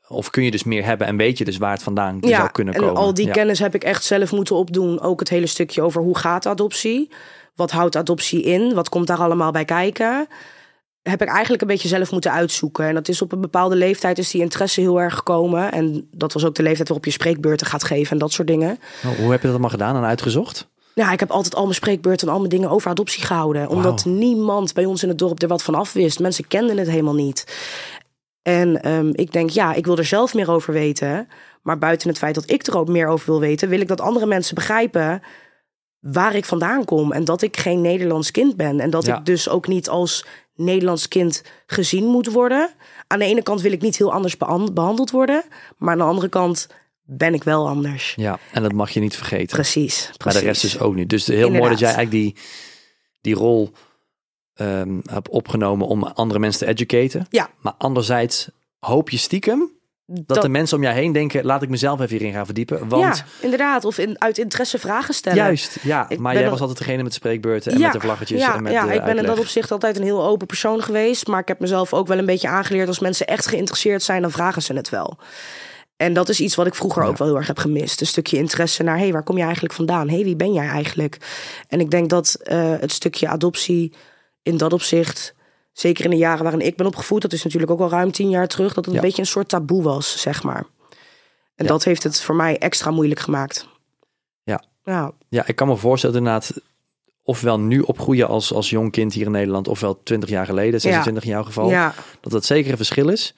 of 0.09 0.31
kun 0.31 0.45
je 0.45 0.51
dus 0.51 0.65
meer 0.65 0.85
hebben 0.85 1.07
en 1.07 1.17
weet 1.17 1.38
je 1.38 1.45
dus 1.45 1.57
waar 1.57 1.73
het 1.73 1.83
vandaan 1.83 2.19
ja. 2.21 2.37
zou 2.37 2.51
kunnen 2.51 2.75
en 2.75 2.81
komen. 2.81 2.97
al 2.97 3.15
die 3.15 3.27
Ja. 3.27 3.33
kennis 3.33 3.59
heb 3.59 3.75
ik 3.75 3.85
echt 3.85 4.05
zelf 4.05 4.33
moeten 4.33 4.57
opdoen. 4.57 5.01
Ook 5.01 5.21
het 5.21 5.29
hele 5.29 5.47
stukje 5.47 5.83
over 5.83 6.03
hoe 6.03 6.19
gaat 6.19 6.47
adoptie? 6.47 7.11
Wat 7.55 7.71
houdt 7.71 7.97
adoptie 7.97 8.43
in? 8.43 8.75
Wat 8.75 8.88
komt 8.88 9.07
daar 9.07 9.19
allemaal 9.19 9.53
bij 9.53 9.65
kijken? 9.65 10.29
Heb 11.03 11.23
ik 11.23 11.29
eigenlijk 11.29 11.62
een 11.62 11.69
beetje 11.69 11.88
zelf 11.88 12.11
moeten 12.12 12.33
uitzoeken. 12.33 12.87
En 12.87 12.95
dat 12.95 13.09
is 13.09 13.23
op 13.23 13.33
een 13.33 13.41
bepaalde 13.41 13.77
leeftijd 13.77 14.19
is 14.19 14.31
die 14.31 14.41
interesse 14.41 14.81
heel 14.81 15.01
erg 15.01 15.15
gekomen. 15.15 15.73
En 15.73 16.09
dat 16.11 16.33
was 16.33 16.45
ook 16.45 16.55
de 16.55 16.62
leeftijd 16.62 16.88
waarop 16.88 17.07
je 17.07 17.12
spreekbeurten 17.12 17.67
gaat 17.67 17.85
geven 17.85 18.12
en 18.12 18.19
dat 18.19 18.33
soort 18.33 18.49
dingen. 18.49 18.79
Oh, 19.07 19.19
hoe 19.19 19.31
heb 19.31 19.41
je 19.41 19.43
dat 19.47 19.51
allemaal 19.51 19.71
gedaan 19.71 19.97
en 19.97 20.05
uitgezocht? 20.05 20.70
Ja, 20.95 21.12
ik 21.12 21.20
heb 21.20 21.31
altijd 21.31 21.55
al 21.55 21.62
mijn 21.62 21.74
spreekbeurten 21.74 22.26
en 22.26 22.33
al 22.33 22.39
mijn 22.39 22.51
dingen 22.51 22.70
over 22.70 22.91
adoptie 22.91 23.24
gehouden. 23.24 23.68
Omdat 23.68 24.05
niemand 24.05 24.74
bij 24.74 24.85
ons 24.85 25.03
in 25.03 25.09
het 25.09 25.18
dorp 25.18 25.43
er 25.43 25.49
wat 25.49 25.62
van 25.62 25.74
af 25.74 25.93
wist. 25.93 26.20
Mensen 26.20 26.49
kenden 26.49 26.79
het 26.79 26.89
helemaal 26.89 27.14
niet. 27.14 27.57
En 28.43 28.83
ehm, 28.83 29.11
ik 29.12 29.33
denk, 29.33 29.51
ja, 29.51 29.74
ik 29.74 29.87
wil 29.87 29.99
er 29.99 30.05
zelf 30.05 30.35
meer 30.35 30.51
over 30.51 30.72
weten. 30.72 31.29
Maar 31.62 31.79
buiten 31.79 32.09
het 32.09 32.18
feit 32.18 32.35
dat 32.35 32.51
ik 32.51 32.66
er 32.66 32.79
ook 32.79 32.89
meer 32.89 33.07
over 33.07 33.26
wil 33.31 33.41
weten, 33.41 33.68
wil 33.68 33.81
ik 33.81 33.89
dat 33.89 34.01
andere 34.01 34.26
mensen 34.26 34.55
begrijpen 34.55 35.22
waar 36.01 36.35
ik 36.35 36.45
vandaan 36.45 36.85
kom. 36.85 37.12
En 37.12 37.24
dat 37.24 37.43
ik 37.43 37.57
geen 37.57 37.81
Nederlands 37.81 38.31
kind 38.31 38.57
ben. 38.57 38.81
En 38.81 38.91
dat 38.91 39.07
Ja. 39.07 39.18
ik 39.18 39.24
dus 39.24 39.49
ook 39.49 39.66
niet 39.66 39.89
als 39.89 40.24
Nederlands 40.65 41.09
kind 41.09 41.43
gezien 41.67 42.05
moet 42.05 42.27
worden. 42.33 42.71
Aan 43.07 43.19
de 43.19 43.25
ene 43.25 43.43
kant 43.43 43.61
wil 43.61 43.73
ik 43.73 43.83
niet 43.83 43.97
heel 43.97 44.13
anders 44.13 44.37
behan- 44.37 44.75
behandeld 44.75 45.11
worden. 45.11 45.43
Maar 45.79 45.93
aan 45.93 45.99
de 45.99 46.05
andere 46.05 46.29
kant 46.29 46.69
ben 47.03 47.35
ik 47.35 47.45
wel 47.45 47.69
anders. 47.69 48.15
Ja, 48.17 48.39
en 48.53 48.63
dat 48.63 48.73
mag 48.73 48.91
je 48.91 49.01
niet 49.01 49.17
vergeten. 49.17 49.57
Precies. 49.57 49.95
precies. 49.95 50.25
Maar 50.25 50.33
de 50.33 50.41
rest 50.41 50.63
dus 50.63 50.79
ook 50.79 50.95
niet. 50.95 51.09
Dus 51.09 51.27
heel 51.27 51.51
mooi 51.51 51.71
dat 51.71 51.79
jij 51.79 51.95
eigenlijk 51.95 52.25
die, 52.25 52.37
die 53.21 53.35
rol 53.35 53.71
ehm 54.55 55.01
hebt 55.11 55.29
opgenomen 55.29 55.87
om 55.87 56.03
andere 56.05 56.41
mensen 56.41 56.67
te 56.67 56.73
educaten. 56.73 57.27
Ja. 57.31 57.51
Maar 57.59 57.75
anderzijds 57.79 58.49
hoop 58.79 59.11
je 59.11 59.17
stiekem 59.17 59.71
dat, 60.07 60.28
Dat- 60.28 60.42
de 60.42 60.48
mensen 60.48 60.76
om 60.76 60.82
jou 60.82 60.94
heen 60.94 61.12
denken, 61.12 61.44
laat 61.44 61.62
ik 61.62 61.68
mezelf 61.68 62.00
even 62.00 62.16
hierin 62.16 62.32
gaan 62.32 62.44
verdiepen. 62.44 62.88
Want 62.88 63.16
Ja, 63.16 63.24
inderdaad. 63.40 63.84
Of 63.84 63.98
in, 63.98 64.20
uit 64.20 64.38
interesse 64.38 64.78
vragen 64.78 65.14
stellen. 65.14 65.38
juist, 65.38 65.78
ja, 65.82 66.09
Ik 66.09 66.18
maar 66.18 66.34
jij 66.34 66.44
al- 66.44 66.50
was 66.50 66.61
altijd 66.61 66.78
degene 66.78 66.96
met 67.03 67.07
de 67.12 67.18
spreekbeurten 67.18 67.72
en 67.72 67.78
ja, 67.78 67.84
met 67.84 67.92
de 67.92 68.00
vlaggetjes 68.00 68.40
ja, 68.40 68.55
en 68.55 68.62
met 68.62 68.72
ja, 68.72 68.86
de 68.86 68.94
ik 68.94 69.05
ben 69.05 69.18
in 69.18 69.24
dat 69.24 69.38
opzicht 69.38 69.70
altijd 69.70 69.96
een 69.96 70.03
heel 70.03 70.24
open 70.26 70.46
persoon 70.46 70.82
geweest. 70.82 71.26
Maar 71.26 71.40
ik 71.40 71.48
heb 71.48 71.61
mezelf 71.61 71.92
ook 71.94 72.07
wel 72.07 72.18
een 72.18 72.26
beetje 72.26 72.48
aangeleerd. 72.48 72.88
Als 72.88 72.98
mensen 72.98 73.26
echt 73.26 73.46
geïnteresseerd 73.46 74.03
zijn, 74.03 74.22
dan 74.22 74.30
vragen 74.30 74.62
ze 74.62 74.72
het 74.74 74.88
wel. 74.88 75.18
En 75.96 76.12
dat 76.12 76.28
is 76.28 76.40
iets 76.40 76.55
wat 76.55 76.66
ik 76.66 76.74
vroeger 76.74 77.03
Ja. 77.03 77.09
ook 77.09 77.16
wel 77.18 77.26
heel 77.28 77.36
erg 77.36 77.46
heb 77.46 77.59
gemist. 77.59 78.00
Een 78.00 78.07
stukje 78.07 78.36
interesse 78.36 78.82
naar, 78.82 78.96
hé, 78.96 79.03
hey, 79.03 79.12
waar 79.12 79.22
kom 79.22 79.36
je 79.36 79.42
eigenlijk 79.44 79.74
vandaan? 79.74 80.09
Hé, 80.09 80.14
hey, 80.14 80.24
wie 80.24 80.36
ben 80.36 80.53
jij 80.53 80.66
eigenlijk? 80.68 81.16
En 81.68 81.80
ik 81.80 81.90
denk 81.90 82.09
dat 82.11 82.36
eh, 82.42 82.74
het 82.80 82.92
stukje 82.92 83.28
adoptie 83.28 83.92
in 84.42 84.57
dat 84.57 84.72
opzicht... 84.72 85.34
zeker 85.73 86.05
in 86.05 86.11
de 86.11 86.16
jaren 86.16 86.43
waarin 86.43 86.66
ik 86.66 86.77
ben 86.77 86.87
opgevoed... 86.87 87.23
dat 87.23 87.33
is 87.33 87.45
natuurlijk 87.45 87.73
ook 87.73 87.81
al 87.81 87.89
ruim 87.91 88.12
tien 88.12 88.31
jaar 88.31 88.49
terug... 88.49 88.75
dat 88.75 88.85
het 88.85 88.95
Ja. 88.95 89.01
een 89.01 89.07
beetje 89.07 89.23
een 89.23 89.29
soort 89.29 89.49
taboe 89.49 89.83
was, 89.83 90.20
zeg 90.20 90.43
maar. 90.43 90.64
En 91.55 91.64
Ja. 91.64 91.66
dat 91.66 91.85
heeft 91.85 92.03
het 92.03 92.20
voor 92.20 92.35
mij 92.35 92.59
extra 92.59 92.91
moeilijk 92.91 93.20
gemaakt. 93.20 93.68
Ja. 94.43 94.62
Ja, 94.85 95.12
Ja, 95.29 95.47
ik 95.47 95.57
kan 95.57 95.68
me 95.68 95.77
voorstellen 95.77 96.16
inderdaad, 96.16 96.61
ofwel 97.23 97.61
nu 97.61 97.81
opgroeien 97.81 98.29
als, 98.29 98.53
als 98.53 98.70
jong 98.70 98.91
kind 98.93 99.12
hier 99.12 99.27
in 99.27 99.31
Nederland, 99.33 99.68
ofwel 99.68 100.03
20 100.03 100.29
jaar 100.29 100.47
geleden, 100.47 100.81
26 100.81 101.25
in 101.25 101.31
jouw 101.31 101.43
geval, 101.45 101.70
ja. 101.70 101.95
dat 102.20 102.33
dat 102.33 102.45
zeker 102.45 102.70
een 102.70 102.77
verschil 102.77 103.09
is. 103.09 103.35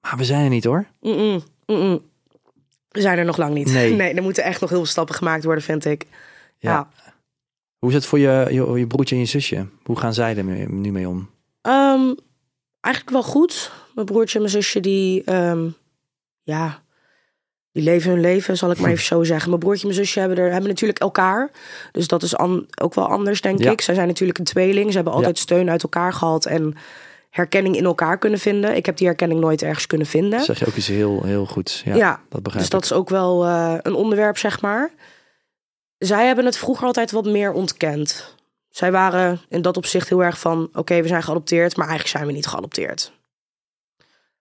Maar 0.00 0.16
we 0.16 0.24
zijn 0.24 0.44
er 0.44 0.50
niet 0.50 0.64
hoor. 0.64 0.86
We 2.88 3.00
zijn 3.00 3.18
er 3.18 3.24
nog 3.24 3.36
lang 3.36 3.54
niet. 3.54 3.72
Nee. 3.72 4.14
er 4.14 4.22
moeten 4.22 4.44
echt 4.44 4.60
nog 4.60 4.70
heel 4.70 4.78
veel 4.78 4.88
stappen 4.88 5.14
gemaakt 5.14 5.44
worden, 5.44 5.64
vind 5.64 5.84
ik. 5.84 6.06
Ja. 6.58 6.70
Ja. 6.70 6.88
Hoe 7.78 7.88
is 7.88 7.94
het 7.94 8.06
voor 8.06 8.18
je, 8.18 8.46
je, 8.50 8.78
je 8.78 8.86
broertje 8.86 9.14
en 9.14 9.20
je 9.20 9.26
zusje? 9.26 9.66
Hoe 9.82 9.98
gaan 9.98 10.14
zij 10.14 10.36
er 10.36 10.44
nu 10.70 10.92
mee 10.92 11.08
om? 11.08 11.30
Ehm, 11.64 12.12
eigenlijk 12.80 13.14
wel 13.14 13.22
goed. 13.22 13.70
Mijn 13.94 14.06
broertje 14.06 14.34
en 14.34 14.40
mijn 14.40 14.54
zusje, 14.56 14.80
die, 14.80 15.22
ehm, 15.24 15.68
ja, 16.42 16.82
die 17.72 17.82
leven 17.82 18.10
hun 18.10 18.20
leven, 18.20 18.56
zal 18.56 18.70
ik 18.70 18.78
maar 18.78 18.90
even 18.94 19.04
zo 19.04 19.24
zeggen. 19.24 19.48
Mijn 19.48 19.60
broertje 19.60 19.88
en 19.88 19.94
mijn 19.94 20.04
zusje 20.04 20.20
hebben, 20.20 20.38
er, 20.38 20.50
hebben 20.52 20.68
natuurlijk 20.68 20.98
elkaar. 20.98 21.50
Dus 21.92 22.08
dat 22.08 22.22
is 22.22 22.36
an- 22.36 22.66
ook 22.82 22.94
wel 22.94 23.06
anders, 23.06 23.40
denk 23.40 23.62
Ja. 23.62 23.70
ik. 23.70 23.80
Zij 23.80 23.94
zijn 23.94 24.06
natuurlijk 24.08 24.38
een 24.38 24.44
tweeling. 24.44 24.88
Ze 24.90 24.94
hebben 24.96 25.12
altijd 25.14 25.38
steun 25.38 25.70
uit 25.70 25.82
elkaar 25.82 26.12
gehad 26.12 26.46
en 26.46 26.74
herkenning 27.30 27.76
in 27.76 27.84
elkaar 27.84 28.18
kunnen 28.18 28.38
vinden. 28.38 28.76
Ik 28.76 28.86
heb 28.86 28.96
die 28.96 29.06
herkenning 29.06 29.40
nooit 29.40 29.62
ergens 29.62 29.86
kunnen 29.86 30.06
vinden. 30.06 30.30
Dat 30.30 30.44
zeg 30.44 30.58
je 30.58 30.66
ook 30.66 30.74
iets 30.76 30.88
heel, 30.88 31.22
heel 31.24 31.46
goed. 31.46 31.82
Ja, 31.84 31.94
Ja, 31.94 32.20
dat 32.28 32.42
begrijp 32.42 32.62
Dus 32.64 32.72
dat 32.72 32.84
is 32.84 32.92
ook 32.92 33.08
wel 33.08 33.44
eh, 33.44 33.74
een 33.82 33.94
onderwerp, 33.94 34.38
zeg 34.38 34.60
maar. 34.60 34.90
Zij 35.98 36.26
hebben 36.26 36.44
het 36.44 36.56
vroeger 36.58 36.86
altijd 36.86 37.10
wat 37.10 37.24
meer 37.24 37.52
ontkend. 37.52 38.34
Zij 38.74 38.92
waren 38.92 39.40
in 39.48 39.62
dat 39.62 39.76
opzicht 39.76 40.08
heel 40.08 40.22
erg 40.22 40.38
van: 40.38 40.68
oké, 40.72 41.02
we 41.02 41.08
zijn 41.08 41.22
geadopteerd, 41.22 41.76
maar 41.76 41.88
eigenlijk 41.88 42.16
zijn 42.16 42.26
we 42.26 42.32
niet 42.32 42.46
geadopteerd. 42.46 43.12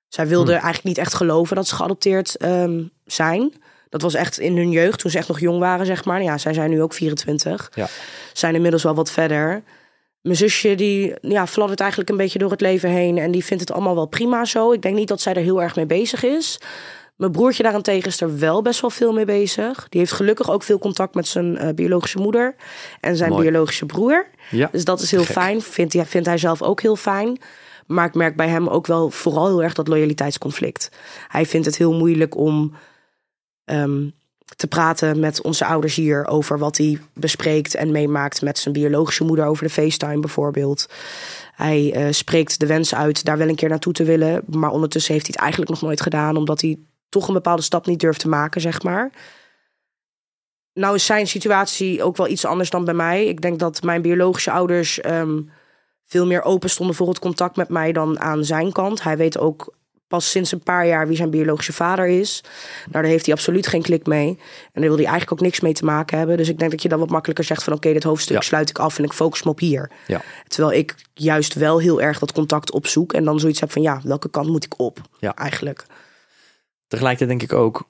Zij 0.08 0.28
wilden 0.28 0.54
Hmm. 0.54 0.64
eigenlijk 0.64 0.96
niet 0.96 1.06
echt 1.06 1.14
geloven 1.14 1.56
dat 1.56 1.68
ze 1.68 1.76
geadopteerd 1.76 2.36
ehm, 2.36 2.84
zijn. 3.06 3.54
Dat 3.90 4.02
was 4.02 4.14
echt 4.14 4.40
in 4.40 4.58
hun 4.58 4.72
jeugd, 4.72 5.00
toen 5.00 5.12
ze 5.12 5.18
echt 5.18 5.28
nog 5.28 5.40
jong 5.40 5.60
waren, 5.60 5.86
zeg 5.86 6.06
maar. 6.06 6.24
Ja, 6.24 6.38
zij 6.38 6.54
zijn 6.54 6.70
nu 6.70 6.82
ook 6.82 6.94
24. 6.94 7.72
Ja. 7.76 7.88
Zijn 8.34 8.56
inmiddels 8.56 8.84
wel 8.84 8.96
wat 8.96 9.12
verder. 9.12 9.64
Mijn 10.22 10.38
zusje, 10.38 10.76
die 10.76 11.14
ja, 11.22 11.48
fladdert 11.48 11.80
eigenlijk 11.80 12.10
een 12.10 12.18
beetje 12.18 12.40
door 12.40 12.52
het 12.52 12.62
leven 12.62 12.90
heen. 12.90 13.18
En 13.18 13.32
die 13.32 13.46
vindt 13.46 13.64
het 13.64 13.72
allemaal 13.72 13.96
wel 13.96 14.06
prima 14.06 14.46
zo. 14.46 14.72
Ik 14.72 14.82
denk 14.82 14.96
niet 14.96 15.08
dat 15.08 15.22
zij 15.22 15.34
er 15.34 15.42
heel 15.42 15.62
erg 15.62 15.76
mee 15.76 15.86
bezig 15.86 16.24
is. 16.24 16.60
Mijn 17.16 17.32
broertje 17.32 17.64
daarentegen 17.64 18.08
is 18.08 18.22
er 18.22 18.40
wel 18.40 18.62
best 18.62 18.82
wel 18.82 18.90
veel 18.90 19.14
mee 19.14 19.26
bezig. 19.26 19.86
Die 19.90 20.00
heeft 20.00 20.12
gelukkig 20.12 20.52
ook 20.52 20.64
veel 20.64 20.80
contact 20.80 21.16
met 21.16 21.28
zijn 21.28 21.58
eh, 21.58 21.74
biologische 21.74 22.18
moeder 22.18 22.56
en 23.00 23.16
zijn 23.16 23.30
Mooi. 23.30 23.42
biologische 23.42 23.86
broer. 23.86 24.28
Ja. 24.52 24.70
Dus 24.72 24.86
dat 24.86 25.02
is 25.02 25.12
heel 25.12 25.24
Gek. 25.24 25.32
fijn. 25.32 25.62
Vindt 25.62 25.94
hij, 25.94 26.06
vindt 26.06 26.28
hij 26.28 26.38
zelf 26.38 26.62
ook 26.62 26.82
heel 26.82 26.96
fijn. 26.96 27.38
Maar 27.88 28.06
ik 28.06 28.14
merk 28.14 28.36
bij 28.36 28.48
hem 28.48 28.68
ook 28.68 28.88
wel 28.88 29.10
vooral 29.10 29.48
heel 29.48 29.64
erg 29.64 29.74
dat 29.74 29.88
loyaliteitsconflict. 29.88 30.92
Hij 31.28 31.46
vindt 31.46 31.66
het 31.66 31.78
heel 31.78 31.94
moeilijk 31.94 32.38
om 32.38 32.74
ehm, 33.66 34.08
te 34.56 34.68
praten 34.68 35.20
met 35.20 35.42
onze 35.42 35.66
ouders 35.66 35.96
hier 35.96 36.28
over 36.28 36.58
wat 36.58 36.78
hij 36.78 37.00
bespreekt 37.14 37.76
en 37.76 37.92
meemaakt 37.92 38.42
met 38.42 38.58
zijn 38.58 38.74
biologische 38.74 39.24
moeder 39.24 39.46
over 39.46 39.64
de 39.64 39.74
FaceTime 39.74 40.20
bijvoorbeeld. 40.20 40.90
Hij 41.56 41.94
eh, 41.94 42.08
spreekt 42.12 42.60
de 42.60 42.66
wens 42.66 42.96
uit 42.96 43.26
daar 43.26 43.38
wel 43.38 43.48
een 43.48 43.56
keer 43.56 43.70
naartoe 43.70 43.94
te 43.94 44.04
willen, 44.04 44.44
maar 44.50 44.72
ondertussen 44.72 45.14
heeft 45.14 45.26
hij 45.26 45.34
het 45.36 45.44
eigenlijk 45.44 45.72
nog 45.72 45.82
nooit 45.82 46.02
gedaan, 46.02 46.38
omdat 46.38 46.62
hij 46.62 46.78
toch 47.14 47.28
een 47.28 47.34
bepaalde 47.34 47.62
stap 47.62 47.86
niet 47.86 48.00
durft 48.00 48.20
te 48.20 48.28
maken, 48.30 48.62
zeg 48.62 48.84
maar. 48.84 49.12
Nou 50.74 50.96
is 50.96 51.06
zijn 51.06 51.28
situatie 51.28 52.04
ook 52.04 52.18
wel 52.18 52.28
iets 52.28 52.46
anders 52.46 52.70
dan 52.70 52.86
bij 52.86 52.94
mij. 52.94 53.26
Ik 53.26 53.42
denk 53.42 53.60
dat 53.60 53.84
mijn 53.84 54.02
biologische 54.02 54.52
ouders 54.52 55.02
ehm, 55.02 55.42
veel 56.06 56.26
meer 56.26 56.44
open 56.44 56.70
stonden 56.70 56.96
voor 56.96 57.08
het 57.08 57.20
contact 57.20 57.56
met 57.56 57.70
mij 57.70 57.92
dan 57.92 58.20
aan 58.20 58.46
zijn 58.46 58.72
kant. 58.72 59.04
Hij 59.04 59.18
weet 59.18 59.38
ook 59.38 59.74
pas 60.08 60.30
sinds 60.30 60.52
een 60.52 60.64
paar 60.64 60.88
jaar 60.88 61.08
wie 61.08 61.18
zijn 61.18 61.30
biologische 61.30 61.74
vader 61.74 62.08
is. 62.08 62.44
Nou, 62.80 62.92
daar 62.92 63.04
heeft 63.12 63.26
hij 63.26 63.34
absoluut 63.36 63.68
geen 63.68 63.82
klik 63.82 64.06
mee. 64.06 64.28
En 64.72 64.82
daar 64.82 64.84
wil 64.84 64.96
hij 64.96 65.06
eigenlijk 65.06 65.32
ook 65.32 65.40
niks 65.42 65.60
mee 65.60 65.74
te 65.74 65.86
maken 65.86 66.18
hebben. 66.18 66.38
Dus 66.38 66.50
ik 66.50 66.60
denk 66.60 66.72
dat 66.72 66.82
je 66.82 66.90
dan 66.90 67.00
wat 67.00 67.10
makkelijker 67.10 67.46
zegt 67.46 67.64
van... 67.64 67.74
oké, 67.74 67.94
dit 67.94 68.04
hoofdstuk 68.04 68.36
Ja. 68.36 68.42
sluit 68.42 68.70
ik 68.70 68.80
af 68.80 68.98
en 68.98 69.04
ik 69.04 69.14
focus 69.14 69.44
me 69.44 69.50
op 69.50 69.60
hier. 69.60 69.92
Ja. 70.08 70.22
Terwijl 70.48 70.74
ik 70.80 70.96
juist 71.14 71.54
wel 71.54 71.80
heel 71.80 72.02
erg 72.02 72.20
dat 72.20 72.32
contact 72.32 72.72
opzoek... 72.72 73.14
en 73.14 73.24
dan 73.24 73.40
zoiets 73.40 73.60
heb 73.60 73.72
van 73.72 73.82
ja, 73.82 74.02
welke 74.04 74.30
kant 74.30 74.48
moet 74.48 74.66
ik 74.66 74.80
op 74.80 75.00
Ja. 75.20 75.36
eigenlijk? 75.36 75.86
Tegelijkertijd 76.94 77.40
denk 77.40 77.52
ik 77.52 77.58
ook 77.58 77.86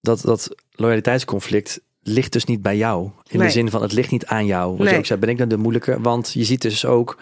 dat 0.00 0.20
dat 0.20 0.48
loyaliteitsconflict 0.70 1.80
ligt 2.02 2.32
dus 2.32 2.44
niet 2.44 2.62
bij 2.62 2.76
jou. 2.76 3.10
In 3.28 3.38
de 3.38 3.50
zin 3.50 3.70
van 3.70 3.82
het 3.82 3.92
ligt 3.92 4.10
niet 4.10 4.26
aan 4.26 4.46
jou. 4.46 4.68
Wat 4.70 4.78
je 4.78 4.84
Nee. 4.84 4.98
ook 4.98 5.06
zei, 5.06 5.18
ben 5.20 5.28
ik 5.28 5.38
dan 5.38 5.48
de 5.48 5.56
moeilijke? 5.56 6.00
Want 6.00 6.32
je 6.32 6.44
ziet 6.44 6.62
dus 6.62 6.84
ook 6.84 7.18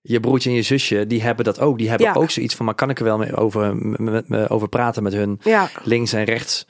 je 0.00 0.20
broertje 0.20 0.50
en 0.50 0.56
je 0.56 0.62
zusje, 0.62 1.06
die 1.06 1.22
hebben 1.22 1.44
dat 1.44 1.60
ook. 1.60 1.78
Die 1.78 1.88
hebben 1.88 2.06
Ja. 2.06 2.12
ook 2.14 2.30
zoiets 2.30 2.54
van, 2.54 2.66
maar 2.66 2.74
kan 2.74 2.90
ik 2.90 2.98
er 2.98 3.04
wel 3.04 3.18
mee 3.18 3.36
over, 3.36 3.76
met, 4.02 4.28
me 4.28 4.48
over 4.48 4.68
praten 4.68 5.02
met 5.02 5.12
hun 5.12 5.40
Ja, 5.42 5.70
links 5.82 6.12
en 6.12 6.24
rechts? 6.24 6.66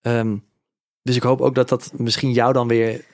Ehm, 0.00 0.36
dus 1.02 1.16
ik 1.16 1.22
hoop 1.22 1.40
ook 1.40 1.54
dat 1.54 1.68
dat 1.68 1.90
misschien 1.96 2.32
jou 2.32 2.52
dan 2.52 2.68
weer 2.68 3.04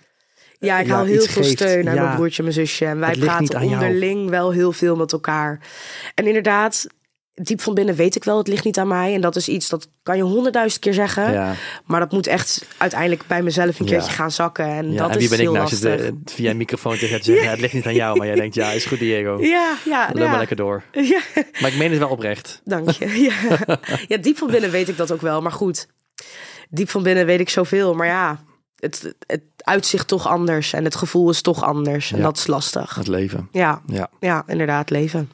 ja 0.58 0.78
ik 0.78 0.88
haal 0.88 1.04
heel 1.04 1.22
veel 1.22 1.42
geeft. 1.42 1.58
steun 1.58 1.88
aan 1.88 1.94
Ja. 1.94 2.02
mijn 2.02 2.14
broertje 2.16 2.38
en 2.38 2.44
mijn 2.44 2.66
zusje. 2.66 2.84
En 2.86 2.98
wij 2.98 3.16
praten 3.16 3.56
aan 3.56 3.68
jou. 3.68 3.82
onderling 3.84 4.30
wel 4.30 4.52
heel 4.52 4.72
veel 4.72 4.96
met 4.96 5.12
elkaar. 5.12 5.60
En 6.14 6.26
inderdaad, 6.26 6.86
diep 7.42 7.60
van 7.60 7.74
binnen 7.74 7.94
weet 7.94 8.16
ik 8.16 8.24
wel... 8.24 8.38
het 8.38 8.48
ligt 8.48 8.64
niet 8.64 8.78
aan 8.78 8.88
mij. 8.88 9.14
En 9.14 9.20
dat 9.20 9.36
is 9.36 9.48
iets, 9.48 9.68
dat 9.68 9.88
kan 10.02 10.16
je 10.16 10.22
honderdduizend 10.22 10.82
keer 10.82 10.94
zeggen... 10.94 11.32
Ja, 11.32 11.54
Maar 11.84 12.00
dat 12.00 12.12
moet 12.12 12.26
echt 12.26 12.64
uiteindelijk 12.76 13.26
bij 13.26 13.42
mezelf 13.42 13.78
een 13.80 13.86
Ja. 13.86 13.90
keertje 13.92 14.12
gaan 14.12 14.30
zakken. 14.30 14.64
En 14.66 14.92
ja. 14.92 14.98
dat 14.98 15.10
en 15.10 15.14
wie 15.14 15.22
is 15.22 15.28
ben 15.30 15.38
ik 15.38 15.44
nou? 15.44 15.58
lastig. 15.58 15.78
Zit, 15.78 16.00
eh, 16.00 16.10
via 16.24 16.50
een 16.50 16.56
microfoon 16.56 16.98
tegen 16.98 17.14
het 17.14 17.24
zeggen, 17.24 17.50
het 17.50 17.60
ligt 17.60 17.72
niet 17.74 17.86
aan 17.86 17.94
jou. 17.94 18.16
Maar 18.18 18.26
jij 18.26 18.36
denkt, 18.36 18.54
ja, 18.54 18.70
is 18.70 18.84
goed 18.84 18.98
Diego. 18.98 19.38
Ja, 19.40 19.76
ja, 19.84 20.06
Loop 20.12 20.22
ja. 20.22 20.28
maar 20.28 20.38
lekker 20.38 20.56
door. 20.56 20.82
Ja, 20.92 21.20
Maar 21.60 21.70
ik 21.70 21.76
meen 21.78 21.90
het 21.90 21.98
wel 21.98 22.08
oprecht. 22.08 22.60
dank 22.64 22.90
je. 22.90 23.08
Ja. 23.30 23.78
ja, 24.08 24.16
diep 24.16 24.36
van 24.38 24.50
binnen 24.50 24.70
weet 24.70 24.88
ik 24.88 24.96
dat 24.96 25.12
ook 25.12 25.20
wel. 25.20 25.42
Maar 25.42 25.52
goed, 25.52 25.86
diep 26.68 26.90
van 26.90 27.02
binnen 27.02 27.26
weet 27.26 27.40
ik 27.40 27.48
zoveel. 27.48 27.94
Maar 27.94 28.06
ja, 28.06 28.40
het, 28.76 29.14
het 29.26 29.42
uitzicht 29.56 30.08
toch 30.08 30.26
anders. 30.28 30.72
En 30.72 30.84
het 30.84 30.94
gevoel 30.94 31.30
is 31.30 31.40
toch 31.42 31.62
anders. 31.64 32.12
En 32.12 32.18
Ja. 32.18 32.24
dat 32.24 32.36
is 32.36 32.46
lastig. 32.46 32.94
Het 32.94 33.06
leven. 33.08 33.48
Ja, 33.52 33.82
Ja. 33.86 34.10
ja, 34.20 34.42
inderdaad, 34.46 34.90
leven. 34.90 35.30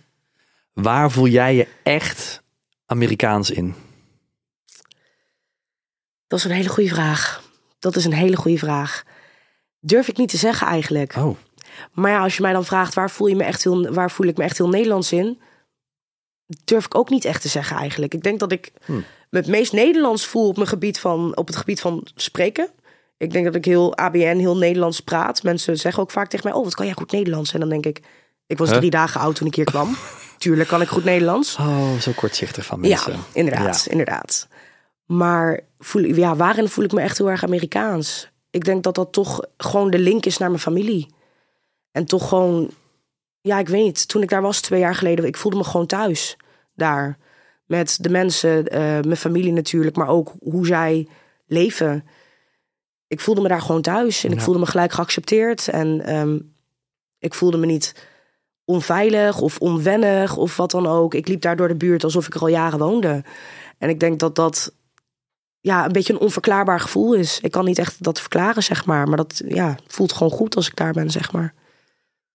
Waar 0.77 1.11
voel 1.11 1.27
jij 1.27 1.55
je 1.55 1.68
echt 1.83 2.43
Amerikaans 2.87 3.51
in? 3.51 3.74
Dat 6.27 6.39
is 6.39 6.45
een 6.45 6.51
hele 6.51 6.68
goede 6.68 6.89
vraag. 6.91 7.43
Dat 7.79 7.97
is 7.97 8.05
een 8.05 8.12
hele 8.12 8.37
goede 8.37 8.59
vraag. 8.59 9.03
Durf 9.81 10.09
ik 10.09 10.16
niet 10.16 10.29
te 10.29 10.37
zeggen 10.37 10.66
eigenlijk. 10.66 11.14
Oh, 11.16 11.37
Maar 11.93 12.11
ja, 12.11 12.20
als 12.22 12.37
je 12.37 12.43
mij 12.43 12.53
dan 12.53 12.64
vraagt 12.64 12.95
waar 12.95 13.11
voel, 13.11 13.27
je 13.27 13.37
me 13.37 13.45
echt 13.45 13.64
heel, 13.64 13.93
waar 13.93 14.11
voel 14.11 14.27
ik 14.27 14.37
me 14.37 14.45
echt 14.45 14.57
heel 14.59 14.68
Nederlands 14.68 15.12
in, 15.12 15.41
durf 16.64 16.85
ik 16.85 16.95
ook 16.95 17.11
niet 17.11 17.24
echt 17.24 17.43
te 17.43 17.49
zeggen 17.49 17.77
eigenlijk. 17.77 18.14
Ik 18.14 18.22
denk 18.22 18.41
dat 18.41 18.53
ik 18.53 18.72
Hmm. 18.85 19.05
me 19.31 19.39
het 19.39 19.47
meest 19.49 19.72
Nederlands 19.72 20.27
voel 20.27 20.49
op, 20.49 20.57
mijn 20.57 20.68
gebied 20.68 20.99
van, 21.01 21.37
op 21.37 21.47
het 21.47 21.57
gebied 21.57 21.81
van 21.81 22.07
spreken. 22.14 22.70
Ik 23.16 23.33
denk 23.33 23.45
dat 23.45 23.55
ik 23.55 23.64
heel 23.64 23.97
ABN, 23.97 24.37
heel 24.39 24.57
Nederlands 24.57 25.01
praat. 25.01 25.43
Mensen 25.43 25.77
zeggen 25.79 26.03
ook 26.03 26.11
vaak 26.11 26.29
tegen 26.29 26.49
mij, 26.49 26.57
oh 26.59 26.64
wat 26.64 26.74
kan 26.74 26.87
jij 26.87 26.95
goed 26.95 27.12
Nederlands? 27.12 27.53
En 27.53 27.61
dan 27.61 27.68
denk 27.68 27.87
ik, 27.87 28.01
ik 28.47 28.59
was 28.59 28.68
Huh? 28.68 28.79
drie 28.79 28.91
dagen 28.91 29.20
oud 29.20 29.35
toen 29.37 29.47
ik 29.47 29.55
hier 29.55 29.64
kwam. 29.64 29.97
Tuurlijk 30.39 30.68
kan 30.68 30.80
ik 30.82 30.89
goed 30.89 31.05
Nederlands. 31.05 31.57
oh 31.57 31.97
zo 31.99 32.12
kortzichtig 32.12 32.66
van 32.66 32.80
mensen. 32.80 33.12
Ja, 33.12 33.18
inderdaad, 33.32 33.84
Ja. 33.84 33.91
inderdaad. 33.91 34.49
Maar 35.05 35.61
voel, 35.78 36.03
ja, 36.03 36.37
waarin 36.37 36.68
voel 36.68 36.84
ik 36.84 36.93
me 36.93 37.01
echt 37.01 37.18
heel 37.18 37.30
erg 37.30 37.45
Amerikaans? 37.45 38.30
Ik 38.51 38.64
denk 38.64 38.82
dat 38.82 38.95
dat 38.95 39.12
toch 39.12 39.41
gewoon 39.57 39.91
de 39.91 39.99
link 39.99 40.26
is 40.26 40.39
naar 40.39 40.49
mijn 40.49 40.61
familie. 40.61 41.14
En 41.93 42.05
toch 42.05 42.28
gewoon, 42.28 42.70
ja, 43.41 43.59
ik 43.59 43.68
weet 43.68 43.84
niet. 43.84 44.09
Toen 44.09 44.22
ik 44.22 44.28
daar 44.28 44.43
was 44.43 44.61
twee 44.61 44.80
jaar 44.80 44.95
geleden, 44.95 45.24
ik 45.24 45.37
voelde 45.37 45.57
me 45.57 45.64
gewoon 45.64 45.87
thuis 45.87 46.37
daar. 46.74 47.18
met 47.66 47.99
de 48.01 48.09
mensen, 48.09 48.66
eh, 48.68 48.80
mijn 48.80 49.16
familie 49.16 49.53
natuurlijk, 49.53 49.97
maar 49.97 50.09
ook 50.09 50.32
hoe 50.41 50.66
zij 50.66 51.09
leven. 51.47 52.05
Ik 53.07 53.20
voelde 53.20 53.41
me 53.41 53.49
daar 53.49 53.61
gewoon 53.62 53.82
thuis 53.82 54.24
en 54.24 54.32
ik 54.32 54.41
voelde 54.41 54.61
me 54.61 54.66
gelijk 54.66 54.93
geaccepteerd. 54.93 55.68
En 55.68 56.01
ehm, 56.05 56.39
ik 57.18 57.34
voelde 57.34 57.57
me 57.57 57.66
niet 57.66 57.95
onveilig 58.67 59.41
of 59.41 59.59
onwennig 59.59 60.37
of 60.37 60.57
wat 60.57 60.71
dan 60.71 60.87
ook. 60.87 61.14
Ik 61.14 61.29
liep 61.29 61.41
daar 61.41 61.57
door 61.57 61.69
de 61.69 61.75
buurt 61.75 62.05
alsof 62.05 62.27
ik 62.27 62.35
er 62.35 62.41
al 62.41 62.49
jaren 62.49 62.79
woonde. 62.79 63.25
En 63.79 63.89
ik 63.89 64.01
denk 64.01 64.19
dat 64.19 64.35
dat 64.35 64.73
ja, 65.61 65.85
een 65.85 65.93
beetje 65.93 66.12
een 66.12 66.19
onverklaarbaar 66.21 66.81
gevoel 66.81 67.14
is. 67.14 67.41
Ik 67.41 67.51
kan 67.51 67.64
niet 67.64 67.79
echt 67.79 68.03
dat 68.03 68.21
verklaren, 68.21 68.62
zeg 68.62 68.87
maar. 68.87 69.09
Maar 69.09 69.17
dat 69.17 69.43
ja, 69.49 69.77
voelt 69.87 70.12
gewoon 70.12 70.33
goed 70.33 70.57
als 70.57 70.67
ik 70.67 70.77
daar 70.77 70.93
ben, 70.93 71.11
zeg 71.11 71.33
maar. 71.33 71.55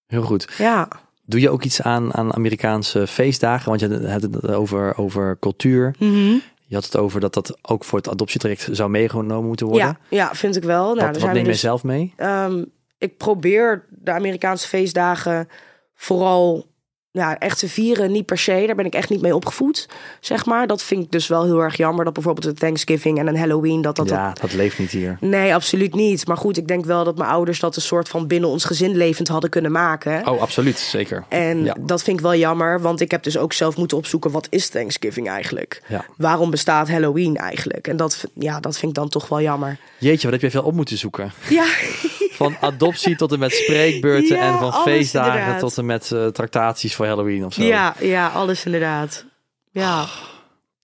Heel 0.06 0.22
goed. 0.22 0.48
Ja, 0.58 0.88
Doe 1.24 1.40
je 1.40 1.50
ook 1.50 1.62
iets 1.64 1.82
aan, 1.82 2.14
aan 2.14 2.34
Amerikaanse 2.34 3.06
feestdagen? 3.06 3.68
Want 3.68 3.80
je 3.80 4.08
had 4.08 4.22
het 4.22 4.48
over, 4.48 4.98
over 4.98 5.36
cultuur. 5.40 5.94
Je 5.98 6.74
had 6.74 6.84
het 6.84 6.96
over 6.96 7.20
dat 7.20 7.34
dat 7.34 7.58
ook 7.62 7.84
voor 7.84 7.98
het 7.98 8.08
adoptietraject 8.08 8.68
zou 8.70 8.90
meegenomen 8.90 9.46
moeten 9.46 9.66
worden. 9.66 9.86
ja, 10.08 10.16
ja 10.16 10.34
vind 10.34 10.56
ik 10.56 10.62
wel. 10.62 10.94
Nou, 10.94 11.12
wat 11.12 11.32
neem 11.32 11.36
je 11.36 11.44
dus- 11.44 11.60
zelf 11.60 11.84
mee? 11.84 12.12
Ehm, 12.16 12.64
ik 12.98 13.16
probeer 13.16 13.84
de 13.88 14.10
Amerikaanse 14.10 14.68
feestdagen 14.68 15.48
vooral 15.94 16.70
ja, 17.10 17.38
echt 17.38 17.58
te 17.58 17.68
vieren. 17.68 18.12
Niet 18.12 18.26
per 18.26 18.38
se, 18.38 18.62
daar 18.66 18.74
ben 18.74 18.84
ik 18.86 18.94
echt 18.94 19.08
niet 19.08 19.20
mee 19.20 19.34
opgevoed, 19.34 19.88
zeg 20.20 20.46
maar. 20.46 20.66
Dat 20.66 20.82
vind 20.82 21.04
ik 21.04 21.10
dus 21.10 21.26
wel 21.26 21.44
heel 21.44 21.58
erg 21.60 21.76
jammer. 21.76 22.04
Dat 22.04 22.12
bijvoorbeeld 22.14 22.46
een 22.46 22.54
Thanksgiving 22.54 23.18
en 23.18 23.26
een 23.26 23.36
Halloween... 23.38 23.80
dat 23.82 23.96
dat, 23.96 24.08
ja, 24.08 24.32
dat 24.40 24.52
leeft 24.52 24.78
niet 24.78 24.90
hier. 24.90 25.16
Nee, 25.20 25.54
absoluut 25.54 25.94
niet. 25.94 26.26
Maar 26.26 26.36
goed, 26.36 26.56
ik 26.56 26.68
denk 26.68 26.84
wel 26.84 27.04
dat 27.04 27.16
mijn 27.18 27.30
ouders 27.30 27.60
dat 27.60 27.76
een 27.76 27.82
soort 27.82 28.08
van 28.08 28.26
binnen 28.26 28.48
ons 28.50 28.64
gezin 28.64 28.96
levend 28.96 29.28
hadden 29.28 29.50
kunnen 29.50 29.72
maken. 29.72 30.28
Oh, 30.28 30.40
absoluut. 30.40 30.78
Zeker. 30.78 31.24
En 31.28 31.64
Ja. 31.64 31.76
dat 31.80 32.02
vind 32.02 32.16
ik 32.16 32.22
wel 32.22 32.34
jammer, 32.34 32.80
want 32.80 33.00
ik 33.00 33.10
heb 33.10 33.22
dus 33.22 33.38
ook 33.38 33.52
zelf 33.52 33.76
moeten 33.76 33.96
opzoeken 33.96 34.30
wat 34.30 34.46
is 34.50 34.68
Thanksgiving 34.68 35.28
eigenlijk? 35.28 35.82
Ja. 35.88 36.04
Waarom 36.16 36.50
bestaat 36.50 36.88
Halloween 36.90 37.36
eigenlijk? 37.36 37.88
En 37.88 37.96
dat, 37.96 38.24
ja, 38.34 38.60
dat 38.60 38.78
vind 38.78 38.90
ik 38.92 38.96
dan 38.98 39.08
toch 39.08 39.28
wel 39.28 39.40
jammer. 39.40 39.78
Jeetje, 39.98 40.22
wat 40.30 40.32
heb 40.40 40.50
je 40.50 40.58
veel 40.58 40.66
op 40.68 40.74
moeten 40.74 40.98
zoeken? 40.98 41.32
Ja, 41.48 41.64
Van 42.32 42.56
adoptie 42.60 43.16
tot 43.16 43.32
en 43.32 43.38
met 43.38 43.52
spreekbeurten 43.52 44.36
Ja, 44.36 44.52
en 44.52 44.58
van 44.58 44.72
feestdagen 44.72 45.32
inderdaad. 45.32 45.60
tot 45.60 45.78
en 45.78 45.86
met 45.86 46.12
eh, 46.12 46.26
tractaties 46.26 46.94
voor 46.94 47.06
Halloween 47.06 47.44
of 47.44 47.54
zo. 47.54 47.62
ja, 47.62 47.94
ja, 48.00 48.28
alles 48.28 48.64
inderdaad. 48.64 49.24
Ja, 49.70 50.06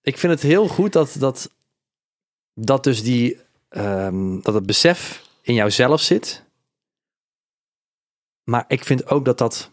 Ik 0.03 0.19
vind 0.19 0.33
het 0.33 0.43
heel 0.43 0.69
goed 0.69 0.93
dat, 0.93 1.17
dat, 1.19 1.51
dat 2.55 2.85
dus 2.85 3.03
die, 3.03 3.39
ehm, 3.69 4.41
dat 4.41 4.55
het 4.55 4.67
besef 4.67 5.23
in 5.43 5.55
jouzelf 5.55 6.01
zit. 6.01 6.45
Maar 8.45 8.65
ik 8.69 8.85
vind 8.85 9.11
ook 9.11 9.25
dat 9.25 9.39
dat 9.39 9.69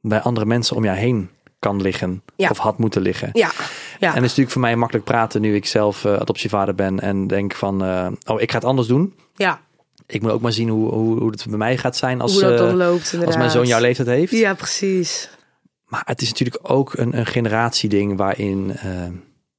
bij 0.00 0.20
andere 0.20 0.46
mensen 0.46 0.76
om 0.76 0.84
jou 0.84 0.96
heen 0.96 1.30
kan 1.58 1.82
liggen. 1.82 2.22
Ja. 2.36 2.48
Of 2.48 2.58
had 2.58 2.78
moeten 2.78 3.02
liggen. 3.02 3.30
ja, 3.32 3.50
ja. 3.98 4.08
En 4.08 4.14
het 4.14 4.14
is 4.14 4.20
natuurlijk 4.20 4.50
voor 4.50 4.60
mij 4.60 4.76
makkelijk 4.76 5.04
praten 5.06 5.40
nu 5.40 5.54
ik 5.54 5.66
zelf 5.66 6.04
eh, 6.04 6.12
adoptievader 6.14 6.74
ben. 6.74 7.00
En 7.00 7.26
denk 7.26 7.54
van, 7.54 7.84
eh, 7.84 8.06
oh 8.26 8.40
ik 8.40 8.50
ga 8.50 8.56
het 8.56 8.66
anders 8.66 8.88
doen. 8.88 9.14
ja. 9.36 9.60
Ik 10.06 10.22
moet 10.22 10.30
ook 10.30 10.40
maar 10.40 10.52
zien 10.52 10.68
hoe, 10.68 10.90
hoe, 10.92 11.18
hoe 11.18 11.30
het 11.30 11.46
bij 11.48 11.58
mij 11.58 11.76
gaat 11.78 11.96
zijn 11.96 12.20
als, 12.20 12.32
hoe 12.32 12.40
dat 12.42 12.58
dan 12.58 12.68
eh, 12.68 12.74
loopt 12.74 13.04
inderdaad. 13.04 13.26
als 13.26 13.36
mijn 13.36 13.50
zoon 13.50 13.66
jouw 13.66 13.80
leeftijd 13.80 14.08
heeft. 14.08 14.32
Ja, 14.32 14.54
precies. 14.54 15.30
Maar 15.86 16.02
het 16.04 16.22
is 16.22 16.28
natuurlijk 16.28 16.58
ook 16.62 16.92
een, 16.98 17.18
een 17.18 17.26
generatieding 17.26 18.16
waarin 18.16 18.76
eh, 18.76 19.06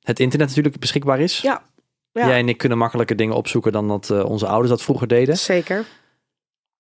het 0.01 0.19
internet 0.19 0.47
natuurlijk 0.47 0.79
beschikbaar 0.79 1.19
is. 1.19 1.41
Ja, 1.41 1.63
ja. 2.11 2.27
Jij 2.27 2.39
en 2.39 2.49
ik 2.49 2.57
kunnen 2.57 2.77
makkelijker 2.77 3.15
dingen 3.15 3.35
opzoeken 3.35 3.71
dan 3.71 3.87
dat 3.87 4.09
eh, 4.09 4.25
onze 4.25 4.47
ouders 4.47 4.69
dat 4.69 4.81
vroeger 4.81 5.07
deden. 5.07 5.37
zeker. 5.37 5.85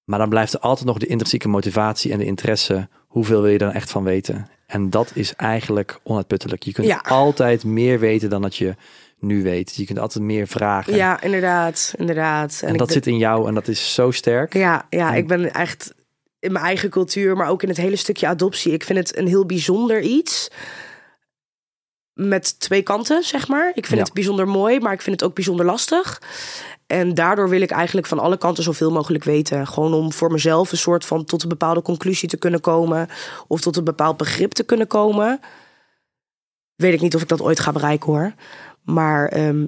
Maar 0.03 0.19
dan 0.19 0.29
blijft 0.29 0.53
er 0.53 0.59
altijd 0.59 0.85
nog 0.87 0.97
de 0.97 1.05
intrinsieke 1.05 1.47
motivatie 1.47 2.11
en 2.11 2.17
de 2.17 2.25
interesse. 2.25 2.87
Hoeveel 3.07 3.41
wil 3.41 3.51
je 3.51 3.57
dan 3.57 3.71
echt 3.71 3.91
van 3.91 4.03
weten? 4.03 4.47
En 4.67 4.89
dat 4.89 5.11
is 5.13 5.33
eigenlijk 5.35 5.99
onuitputtelijk. 6.03 6.63
Je 6.63 6.71
kunt 6.71 6.87
Ja. 6.87 6.97
altijd 7.07 7.63
meer 7.63 7.99
weten 7.99 8.29
dan 8.29 8.41
dat 8.41 8.55
je 8.55 8.75
nu 9.19 9.43
weet. 9.43 9.75
Je 9.75 9.85
kunt 9.85 9.99
altijd 9.99 10.23
meer 10.23 10.47
vragen. 10.47 10.95
Ja, 10.95 11.21
inderdaad, 11.21 11.93
inderdaad. 11.97 12.61
en 12.65 12.77
dat 12.77 12.85
ben- 12.87 12.95
zit 12.95 13.07
in 13.07 13.17
jou 13.17 13.47
en 13.47 13.53
dat 13.53 13.67
is 13.67 13.93
zo 13.93 14.11
sterk. 14.11 14.53
Ja, 14.53 14.85
ja 14.89 15.11
En- 15.11 15.17
ik 15.17 15.27
ben 15.27 15.53
echt 15.53 15.93
in 16.39 16.51
mijn 16.51 16.65
eigen 16.65 16.89
cultuur, 16.89 17.35
maar 17.37 17.49
ook 17.49 17.63
in 17.63 17.69
het 17.69 17.77
hele 17.77 17.95
stukje 17.95 18.27
adoptie. 18.27 18.73
Ik 18.73 18.83
vind 18.83 18.99
het 18.99 19.17
een 19.17 19.27
heel 19.27 19.45
bijzonder 19.45 20.01
iets. 20.01 20.49
Met 22.13 22.59
twee 22.59 22.81
kanten, 22.81 23.23
zeg 23.23 23.47
maar. 23.47 23.71
Ik 23.73 23.85
vind 23.85 23.99
Ja. 23.99 24.03
het 24.05 24.13
bijzonder 24.13 24.47
mooi, 24.47 24.79
maar 24.79 24.93
ik 24.93 25.01
vind 25.01 25.19
het 25.19 25.29
ook 25.29 25.35
bijzonder 25.35 25.65
lastig. 25.65 26.21
En 26.87 27.13
daardoor 27.13 27.49
wil 27.49 27.61
ik 27.61 27.71
eigenlijk 27.71 28.07
van 28.07 28.19
alle 28.19 28.37
kanten 28.37 28.63
zoveel 28.63 28.91
mogelijk 28.91 29.23
weten. 29.23 29.67
Gewoon 29.67 29.93
om 29.93 30.11
voor 30.13 30.31
mezelf 30.31 30.71
een 30.71 30.77
soort 30.77 31.05
van 31.05 31.25
tot 31.25 31.43
een 31.43 31.49
bepaalde 31.49 31.81
conclusie 31.81 32.29
te 32.29 32.37
kunnen 32.37 32.61
komen. 32.61 33.07
Of 33.47 33.61
tot 33.61 33.75
een 33.77 33.83
bepaald 33.83 34.17
begrip 34.17 34.51
te 34.51 34.63
kunnen 34.63 34.87
komen. 34.87 35.39
Weet 36.75 36.93
ik 36.93 37.01
niet 37.01 37.15
of 37.15 37.21
ik 37.21 37.27
dat 37.27 37.41
ooit 37.41 37.59
ga 37.59 37.71
bereiken 37.71 38.11
hoor. 38.11 38.33
Maar 38.85 39.27
ehm, 39.27 39.63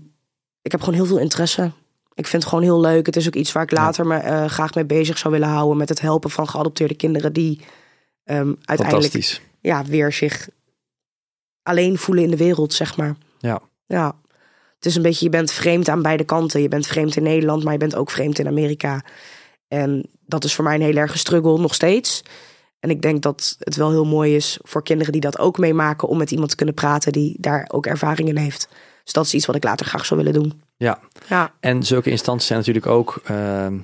ik 0.62 0.72
heb 0.72 0.80
gewoon 0.80 0.96
heel 0.96 1.06
veel 1.06 1.20
interesse. 1.20 1.72
Ik 2.14 2.28
vind 2.28 2.44
het 2.44 2.52
gewoon 2.52 2.64
heel 2.64 2.80
leuk. 2.80 3.06
Het 3.06 3.16
is 3.16 3.28
ook 3.28 3.36
iets 3.36 3.52
waar 3.52 3.64
ik 3.64 3.72
later 3.72 4.08
me 4.08 4.16
eh, 4.16 4.46
graag 4.46 4.76
mee 4.76 4.86
bezig 4.86 5.18
zou 5.18 5.34
willen 5.34 5.48
houden. 5.48 5.78
Met 5.78 5.90
het 5.90 6.02
helpen 6.02 6.30
van 6.30 6.48
geadopteerde 6.48 6.96
kinderen 6.96 7.34
die 7.34 7.62
ehm, 8.24 8.54
uiteindelijk 8.64 9.42
ja, 9.62 9.86
weer 9.86 10.12
zich 10.12 10.50
alleen 11.64 11.98
voelen 11.98 12.24
in 12.24 12.30
de 12.30 12.38
wereld, 12.38 12.74
zeg 12.74 12.98
maar. 12.98 13.16
Ja. 13.40 13.62
Ja. 13.86 14.16
Het 14.76 14.86
is 14.86 14.96
een 14.96 15.02
beetje, 15.02 15.26
je 15.26 15.32
bent 15.32 15.52
vreemd 15.52 15.90
aan 15.90 16.02
beide 16.02 16.24
kanten. 16.24 16.62
Je 16.62 16.68
bent 16.68 16.88
vreemd 16.88 17.16
in 17.16 17.24
Nederland, 17.24 17.64
maar 17.64 17.74
je 17.74 17.80
bent 17.80 17.96
ook 17.96 18.12
vreemd 18.12 18.40
in 18.40 18.48
Amerika. 18.48 19.04
En 19.68 20.06
dat 20.26 20.44
is 20.44 20.56
voor 20.56 20.64
mij 20.64 20.76
een 20.76 20.82
heel 20.82 20.96
erg 20.96 21.18
struggle, 21.18 21.60
nog 21.60 21.74
steeds. 21.74 22.24
En 22.80 22.90
ik 22.90 23.02
denk 23.02 23.22
dat 23.22 23.56
het 23.60 23.76
wel 23.76 23.90
heel 23.90 24.06
mooi 24.06 24.36
is 24.36 24.60
voor 24.62 24.84
kinderen 24.84 25.12
die 25.12 25.22
dat 25.22 25.40
ook 25.40 25.58
meemaken... 25.58 26.08
om 26.08 26.18
met 26.18 26.32
iemand 26.32 26.50
te 26.50 26.56
kunnen 26.56 26.76
praten 26.76 27.12
die 27.12 27.36
daar 27.40 27.66
ook 27.72 27.86
ervaring 27.86 28.30
in 28.30 28.38
heeft. 28.38 28.70
Dus 29.08 29.16
dat 29.16 29.26
is 29.26 29.34
iets 29.34 29.46
wat 29.46 29.56
ik 29.56 29.64
later 29.64 29.86
graag 29.86 30.06
zou 30.06 30.24
willen 30.24 30.42
doen. 30.42 30.62
Ja. 30.78 31.00
Ja, 31.30 31.52
En 31.60 31.84
zulke 31.84 32.10
instanties 32.10 32.48
zijn 32.48 32.60
natuurlijk 32.60 32.86
ook. 32.88 33.22
ehm, 33.26 33.78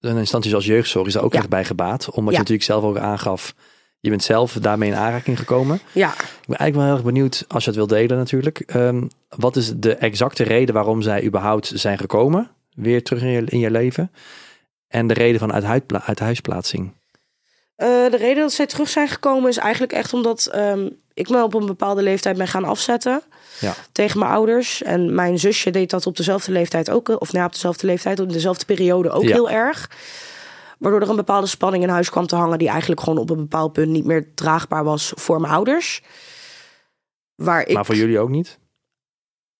een 0.00 0.16
instantie 0.16 0.50
zoals 0.50 0.66
jeugdzorg 0.66 1.06
is 1.06 1.12
daar 1.12 1.22
ook 1.22 1.32
Ja. 1.32 1.38
echt 1.38 1.48
bij 1.48 1.64
gebaat. 1.64 2.04
Omdat 2.10 2.24
Ja. 2.24 2.30
je 2.30 2.36
natuurlijk 2.38 2.62
zelf 2.64 2.84
ook 2.84 2.96
aangaf. 2.98 3.54
Je 4.00 4.10
bent 4.10 4.22
zelf 4.22 4.52
daarmee 4.52 4.88
in 4.90 4.96
aanraking 4.96 5.38
gekomen. 5.38 5.80
ja. 5.92 6.08
Ik 6.12 6.46
ben 6.46 6.56
eigenlijk 6.58 6.74
wel 6.74 6.84
heel 6.84 6.94
erg 6.94 7.04
benieuwd, 7.04 7.44
als 7.48 7.62
je 7.64 7.68
het 7.70 7.78
wil 7.78 7.86
delen 7.86 8.16
natuurlijk. 8.16 8.58
ehm, 8.60 9.06
wat 9.28 9.56
is 9.56 9.72
de 9.76 9.94
exacte 9.94 10.42
reden 10.42 10.74
waarom 10.74 11.02
zij 11.02 11.24
überhaupt 11.24 11.72
zijn 11.74 11.98
gekomen? 11.98 12.50
Weer 12.74 13.02
terug 13.04 13.22
in 13.22 13.28
je, 13.28 13.42
in 13.44 13.58
je 13.58 13.70
leven. 13.70 14.12
En 14.88 15.06
de 15.06 15.14
reden 15.14 15.40
van 15.40 15.52
uithuisplaatsing. 16.02 16.92
Eh, 17.76 17.86
de 18.10 18.16
reden 18.16 18.42
dat 18.42 18.52
zij 18.52 18.66
terug 18.66 18.88
zijn 18.88 19.08
gekomen 19.08 19.48
is 19.48 19.56
eigenlijk 19.56 19.92
echt 19.92 20.12
omdat 20.12 20.46
ehm, 20.46 20.88
ik 21.16 21.28
me 21.28 21.42
op 21.42 21.54
een 21.54 21.66
bepaalde 21.66 22.02
leeftijd 22.02 22.36
ben 22.36 22.48
gaan 22.48 22.64
afzetten 22.64 23.22
Ja. 23.60 23.74
tegen 23.92 24.18
mijn 24.18 24.30
ouders. 24.30 24.82
En 24.82 25.14
mijn 25.14 25.38
zusje 25.38 25.70
deed 25.70 25.90
dat 25.90 26.06
op 26.06 26.16
dezelfde 26.16 26.52
leeftijd 26.52 26.90
ook, 26.90 27.20
of 27.20 27.32
na 27.32 27.44
op 27.44 27.52
dezelfde 27.52 27.86
leeftijd, 27.86 28.20
op 28.20 28.32
dezelfde 28.32 28.64
periode 28.64 29.10
ook 29.10 29.22
Ja. 29.22 29.32
heel 29.32 29.50
erg. 29.50 29.90
Waardoor 30.78 31.00
er 31.00 31.08
een 31.10 31.16
bepaalde 31.16 31.46
spanning 31.46 31.82
in 31.82 31.88
huis 31.88 32.10
kwam 32.10 32.26
te 32.26 32.36
hangen 32.36 32.58
die 32.58 32.68
eigenlijk 32.68 33.00
gewoon 33.00 33.18
op 33.18 33.30
een 33.30 33.36
bepaald 33.36 33.72
punt 33.72 33.88
niet 33.90 34.04
meer 34.04 34.28
draagbaar 34.34 34.84
was 34.84 35.12
voor 35.14 35.40
mijn 35.40 35.52
ouders. 35.52 36.02
Waar 37.34 37.66
ik, 37.66 37.74
Maar 37.74 37.86
voor 37.86 37.94
jullie 37.94 38.18
ook 38.18 38.28
niet? 38.28 38.46
Of 38.48 38.54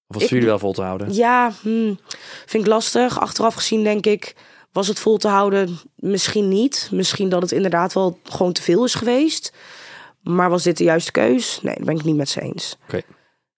was 0.07 0.23
het 0.23 0.23
Ik- 0.23 0.29
voor 0.29 0.37
jullie 0.37 0.47
wel 0.49 0.59
vol 0.59 0.73
te 0.73 0.83
houden? 0.83 1.15
Ja, 1.15 1.53
hmm, 1.63 1.99
vind 2.47 2.63
ik 2.65 2.69
lastig. 2.69 3.21
Achteraf 3.21 3.55
gezien 3.55 3.83
denk 3.85 4.07
ik, 4.07 4.35
was 4.73 4.89
het 4.89 4.99
vol 4.99 5.17
te 5.17 5.29
houden? 5.29 5.79
Misschien 5.97 6.49
niet. 6.49 6.89
Misschien 6.93 7.29
dat 7.29 7.43
het 7.43 7.53
inderdaad 7.53 7.93
wel 7.93 8.19
gewoon 8.25 8.53
te 8.53 8.63
veel 8.63 8.85
is 8.85 8.95
geweest. 8.95 9.53
Maar 10.27 10.51
was 10.51 10.63
dit 10.63 10.77
de 10.77 10.85
juiste 10.85 11.13
keus? 11.13 11.59
Nee, 11.63 11.75
daar 11.75 11.85
ben 11.85 11.97
ik 11.97 12.05
niet 12.05 12.17
met 12.17 12.29
ze 12.29 12.41
eens. 12.41 12.79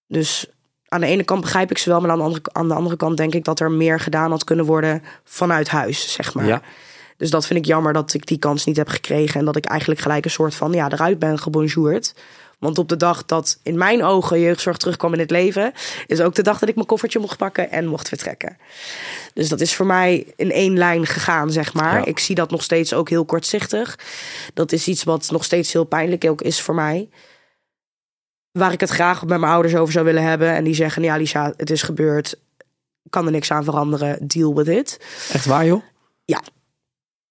Dus 0.06 0.46
aan 0.88 1.00
de 1.00 1.06
ene 1.06 1.24
kant 1.24 1.40
begrijp 1.40 1.70
ik 1.70 1.78
ze 1.78 1.88
wel, 1.90 2.00
maar 2.00 2.10
aan 2.10 2.18
de, 2.18 2.24
andere, 2.24 2.42
aan 2.52 2.68
de 2.68 2.74
andere 2.74 2.96
kant 2.96 3.16
denk 3.16 3.34
ik 3.34 3.44
dat 3.44 3.60
er 3.60 3.70
meer 3.70 4.00
gedaan 4.00 4.30
had 4.30 4.44
kunnen 4.44 4.64
worden 4.64 5.02
vanuit 5.24 5.68
huis, 5.68 6.12
zeg 6.12 6.34
maar. 6.34 6.46
Ja. 6.46 6.62
Dus 7.16 7.30
dat 7.30 7.46
vind 7.46 7.58
ik 7.58 7.64
jammer 7.64 7.92
dat 7.92 8.14
ik 8.14 8.26
die 8.26 8.38
kans 8.38 8.64
niet 8.64 8.76
heb 8.76 8.88
gekregen. 8.88 9.40
En 9.40 9.46
dat 9.46 9.56
ik 9.56 9.64
eigenlijk 9.64 10.00
gelijk 10.00 10.24
een 10.24 10.30
soort 10.30 10.54
van 10.54 10.72
ja, 10.72 10.90
eruit 10.90 11.18
ben 11.18 11.38
gebonjourd. 11.38 12.14
Want 12.58 12.78
op 12.78 12.88
de 12.88 12.96
dag 12.96 13.24
dat 13.24 13.58
in 13.62 13.78
mijn 13.78 14.04
ogen 14.04 14.40
jeugdzorg 14.40 14.76
terugkwam 14.76 15.12
in 15.12 15.18
het 15.18 15.30
leven, 15.30 15.72
is 16.06 16.20
ook 16.20 16.34
de 16.34 16.42
dag 16.42 16.58
dat 16.58 16.68
ik 16.68 16.74
mijn 16.74 16.86
koffertje 16.86 17.18
mocht 17.18 17.36
pakken 17.36 17.70
en 17.70 17.86
mocht 17.86 18.08
vertrekken. 18.08 18.58
Dus 19.34 19.48
dat 19.48 19.60
is 19.60 19.74
voor 19.74 19.86
mij 19.86 20.32
in 20.36 20.52
één 20.52 20.78
lijn 20.78 21.06
gegaan, 21.06 21.52
zeg 21.52 21.74
maar. 21.74 21.98
Ja. 21.98 22.04
Ik 22.04 22.18
zie 22.18 22.34
dat 22.34 22.50
nog 22.50 22.62
steeds 22.62 22.94
ook 22.94 23.08
heel 23.08 23.24
kortzichtig. 23.24 23.98
Dat 24.54 24.72
is 24.72 24.88
iets 24.88 25.04
wat 25.04 25.30
nog 25.30 25.44
steeds 25.44 25.72
heel 25.72 25.84
pijnlijk 25.84 26.24
ook 26.24 26.42
is 26.42 26.60
voor 26.60 26.74
mij. 26.74 27.08
Waar 28.50 28.72
ik 28.72 28.80
het 28.80 28.90
graag 28.90 29.24
met 29.24 29.40
mijn 29.40 29.52
ouders 29.52 29.74
over 29.74 29.92
zou 29.92 30.04
willen 30.04 30.22
hebben. 30.22 30.54
En 30.54 30.64
die 30.64 30.74
zeggen, 30.74 31.02
ja 31.02 31.16
Lisa, 31.16 31.52
het 31.56 31.70
is 31.70 31.82
gebeurd. 31.82 32.40
Kan 33.10 33.26
er 33.26 33.32
niks 33.32 33.50
aan 33.50 33.64
veranderen. 33.64 34.26
Deal 34.26 34.54
with 34.54 34.68
it. 34.68 35.00
Echt 35.32 35.46
waar 35.46 35.66
joh? 35.66 35.82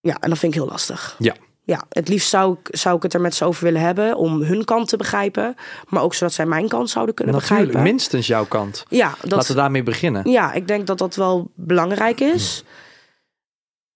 Ja, 0.02 0.18
en 0.20 0.30
dat 0.30 0.40
vind 0.40 0.54
ik 0.54 0.60
heel 0.60 0.70
lastig. 0.70 1.16
Ja. 1.20 1.36
Ja, 1.68 1.84
het 1.90 2.08
liefst 2.08 2.30
zou 2.30 2.58
ik, 2.64 2.76
zou 2.78 2.96
ik 2.96 3.04
het 3.04 3.14
er 3.14 3.22
met 3.22 3.36
ze 3.36 3.46
over 3.46 3.64
willen 3.64 3.82
hebben 3.82 4.16
om 4.16 4.42
hun 4.42 4.66
kant 4.66 4.88
te 4.88 4.98
begrijpen. 4.98 5.56
Maar 5.88 6.04
ook 6.04 6.14
zodat 6.14 6.34
zij 6.34 6.46
mijn 6.46 6.68
kant 6.68 6.90
zouden 6.90 7.16
kunnen 7.16 7.34
Natuurlijk, 7.36 7.62
begrijpen. 7.66 7.92
minstens 7.92 8.28
jouw 8.28 8.46
kant. 8.46 8.86
Ja, 8.90 9.16
dat, 9.22 9.32
Laten 9.32 9.56
we 9.56 9.62
daarmee 9.62 9.84
beginnen. 9.84 10.30
ja, 10.32 10.54
ik 10.54 10.68
denk 10.68 10.88
dat 10.88 10.98
dat 10.98 11.16
wel 11.16 11.52
belangrijk 11.56 12.20
is. 12.20 12.64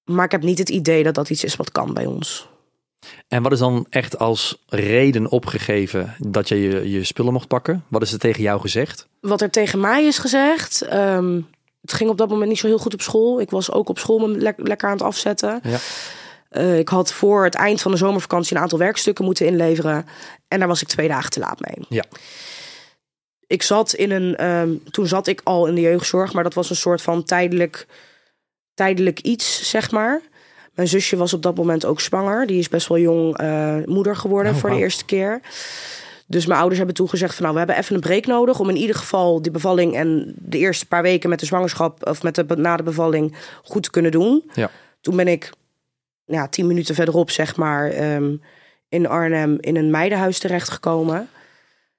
Maar 0.04 0.26
ik 0.26 0.32
heb 0.32 0.42
niet 0.44 0.58
het 0.58 0.70
idee 0.70 1.04
dat 1.04 1.16
dat 1.16 1.30
iets 1.30 1.44
is 1.44 1.56
wat 1.56 1.72
kan 1.72 1.94
bij 1.94 2.06
ons. 2.06 2.48
En 3.28 3.44
wat 3.44 3.52
is 3.52 3.60
dan 3.60 3.86
echt 3.90 4.18
als 4.20 4.64
reden 4.68 5.30
opgegeven 5.30 6.16
dat 6.20 6.48
je 6.48 6.62
je, 6.62 6.90
je 6.92 7.04
spullen 7.04 7.34
mocht 7.34 7.48
pakken? 7.48 7.84
Wat 7.88 8.02
is 8.02 8.14
er 8.14 8.20
tegen 8.20 8.42
jou 8.42 8.62
gezegd? 8.62 9.08
Wat 9.20 9.42
er 9.42 9.50
tegen 9.50 9.80
mij 9.80 10.06
is 10.06 10.18
gezegd. 10.18 10.82
ehm, 10.82 11.42
het 11.82 11.94
ging 11.94 12.10
op 12.10 12.18
dat 12.18 12.30
moment 12.30 12.50
niet 12.50 12.60
zo 12.60 12.68
heel 12.68 12.78
goed 12.78 12.94
op 12.94 13.02
school. 13.02 13.40
Ik 13.42 13.50
was 13.50 13.72
ook 13.72 13.90
op 13.90 14.00
school 14.00 14.20
me 14.20 14.38
lek- 14.38 14.68
lekker 14.68 14.88
aan 14.88 14.94
het 14.94 15.04
afzetten. 15.06 15.60
Ja. 15.64 15.78
Eh, 16.52 16.78
ik 16.78 16.90
had 16.90 17.14
voor 17.14 17.44
het 17.44 17.56
eind 17.56 17.82
van 17.82 17.92
de 17.92 17.98
zomervakantie 17.98 18.56
een 18.56 18.62
aantal 18.62 18.78
werkstukken 18.78 19.26
moeten 19.26 19.46
inleveren. 19.46 20.06
En 20.48 20.60
daar 20.60 20.68
was 20.68 20.82
ik 20.82 20.88
twee 20.88 21.08
dagen 21.08 21.32
te 21.32 21.40
laat 21.40 21.60
mee. 21.60 21.86
Ja. 21.90 22.04
Ik 23.48 23.62
zat 23.64 23.94
in 23.94 24.12
een. 24.12 24.36
ehm, 24.36 24.70
toen 24.92 25.08
zat 25.08 25.28
ik 25.28 25.42
al 25.44 25.68
in 25.68 25.76
de 25.76 25.82
jeugdzorg, 25.82 26.34
maar 26.34 26.44
dat 26.44 26.54
was 26.54 26.70
een 26.70 26.76
soort 26.76 27.02
van 27.02 27.24
tijdelijk, 27.24 27.88
tijdelijk 28.74 29.20
iets, 29.20 29.70
zeg 29.70 29.92
maar. 29.92 30.22
Mijn 30.74 30.88
zusje 30.88 31.18
was 31.18 31.34
op 31.34 31.42
dat 31.42 31.56
moment 31.56 31.86
ook 31.86 32.02
zwanger. 32.02 32.48
Die 32.48 32.60
is 32.60 32.70
best 32.70 32.88
wel 32.88 32.98
jong 32.98 33.38
eh, 33.38 33.76
moeder 33.86 34.16
geworden 34.16 34.54
Oh, 34.54 34.60
voor 34.60 34.70
de 34.70 34.76
eerste 34.76 35.06
keer. 35.06 35.42
Dus 36.28 36.46
mijn 36.46 36.58
ouders 36.58 36.78
hebben 36.78 36.96
toen 36.96 37.10
gezegd 37.10 37.34
van 37.34 37.42
nou, 37.44 37.54
we 37.54 37.60
hebben 37.60 37.78
even 37.78 37.96
een 37.96 38.02
break 38.02 38.26
nodig 38.26 38.60
om 38.60 38.70
in 38.70 38.76
ieder 38.76 38.96
geval 38.96 39.42
die 39.42 39.52
bevalling 39.52 39.96
en 39.96 40.36
de 40.38 40.58
eerste 40.58 40.86
paar 40.88 41.02
weken 41.02 41.30
met 41.30 41.40
de 41.40 41.46
zwangerschap 41.46 42.08
of 42.08 42.24
met 42.24 42.36
de 42.36 42.46
na 42.56 42.76
de 42.78 42.84
bevalling 42.84 43.36
goed 43.64 43.84
te 43.84 43.90
kunnen 43.90 44.12
doen. 44.12 44.50
Ja. 44.54 44.70
Toen 45.02 45.16
ben 45.16 45.28
ik 45.28 45.52
ja, 46.26 46.48
tien 46.48 46.68
minuten 46.68 46.96
verderop, 46.96 47.30
zeg 47.30 47.56
maar, 47.56 47.90
ehm, 47.90 48.36
in 48.90 49.08
Arnhem 49.08 49.58
in 49.60 49.76
een 49.76 49.92
meidenhuis 49.92 50.40
terechtgekomen. 50.40 51.30